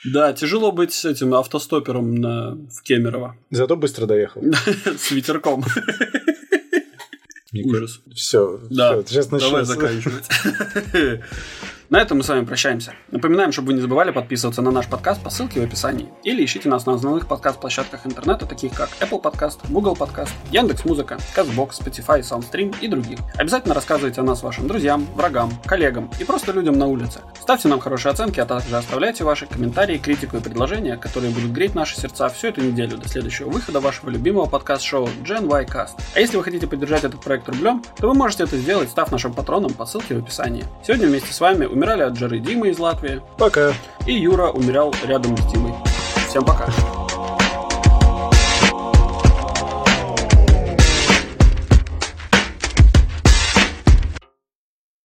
Да, 0.05 0.34
тяжело 0.34 0.70
быть 0.70 0.92
с 0.92 1.07
этим 1.07 1.32
автостопером 1.32 2.68
в 2.68 2.82
Кемерово. 2.82 3.36
Зато 3.51 3.76
быстро 3.85 4.07
доехал. 4.07 4.43
С 4.99 5.11
ветерком. 5.11 5.62
Ужас. 7.53 8.01
Все, 8.14 8.59
да. 8.70 9.03
Сейчас 9.07 9.30
начнем. 9.30 9.51
Давай 9.51 9.64
заканчивать. 9.66 10.24
На 11.95 12.01
этом 12.01 12.18
мы 12.18 12.24
с 12.24 12.28
вами 12.28 12.45
прощаемся. 12.45 12.92
Напоминаем, 13.12 13.53
чтобы 13.53 13.68
вы 13.68 13.74
не 13.74 13.80
забывали 13.80 14.11
подписываться 14.11 14.62
на 14.62 14.72
наш 14.72 14.88
подкаст 14.88 15.22
по 15.22 15.30
ссылке 15.30 15.61
в 15.61 15.62
описании. 15.62 16.09
Или 16.24 16.45
ищите 16.45 16.68
нас 16.68 16.86
на 16.86 16.95
основных 16.95 17.28
подкаст-площадках 17.28 18.05
интернета, 18.05 18.47
таких 18.47 18.74
как 18.74 18.88
Apple 18.99 19.22
Podcast, 19.22 19.59
Google 19.68 19.95
Podcast, 19.95 20.32
Яндекс.Музыка, 20.51 21.18
Castbox, 21.36 21.70
Spotify, 21.84 22.18
Soundstream 22.22 22.74
и 22.80 22.88
других. 22.88 23.20
Обязательно 23.36 23.74
рассказывайте 23.74 24.20
о 24.22 24.24
нас 24.24 24.42
вашим 24.42 24.66
друзьям, 24.66 25.07
врагам, 25.14 25.53
коллегам 25.66 26.11
и 26.18 26.24
просто 26.24 26.51
людям 26.51 26.76
на 26.80 26.86
улице. 26.86 27.20
Ставьте 27.40 27.68
нам 27.68 27.78
хорошие 27.78 28.11
оценки, 28.11 28.40
а 28.40 28.45
также 28.45 28.76
оставляйте 28.76 29.22
ваши 29.22 29.47
комментарии, 29.47 29.97
критику 29.97 30.38
и 30.38 30.40
предложения, 30.40 30.97
которые 30.97 31.30
будут 31.30 31.53
греть 31.53 31.76
наши 31.76 31.95
сердца 31.95 32.28
всю 32.28 32.49
эту 32.49 32.61
неделю 32.61 32.99
до 32.99 33.09
следующего 33.09 33.51
выхода 33.51 33.78
вашего 33.78 34.11
любимого 34.11 34.47
подкаст-шоу 34.47 35.09
Gen 35.22 35.47
Y 35.47 35.64
Cast. 35.66 35.92
А 36.16 36.18
если 36.18 36.38
вы 36.38 36.42
хотите 36.42 36.66
поддержать 36.66 37.05
этот 37.05 37.20
проект 37.20 37.49
рублем, 37.49 37.84
то 37.97 38.09
вы 38.09 38.14
можете 38.14 38.42
это 38.42 38.57
сделать, 38.57 38.90
став 38.90 39.12
нашим 39.12 39.32
патроном 39.32 39.72
по 39.74 39.86
ссылке 39.86 40.16
в 40.16 40.24
описании. 40.24 40.64
Сегодня 40.84 41.07
вместе 41.07 41.32
с 41.32 41.40
вами 41.40 41.66
умирали 41.85 42.03
от 42.03 42.16
жары 42.16 42.39
Дима 42.39 42.68
из 42.68 42.78
Латвии. 42.78 43.20
Пока. 43.37 43.74
И 44.07 44.14
Юра 44.14 44.49
умирал 44.49 44.95
рядом 45.07 45.37
с 45.37 45.53
Димой. 45.53 45.74
Всем 46.28 46.43
пока. 46.43 46.66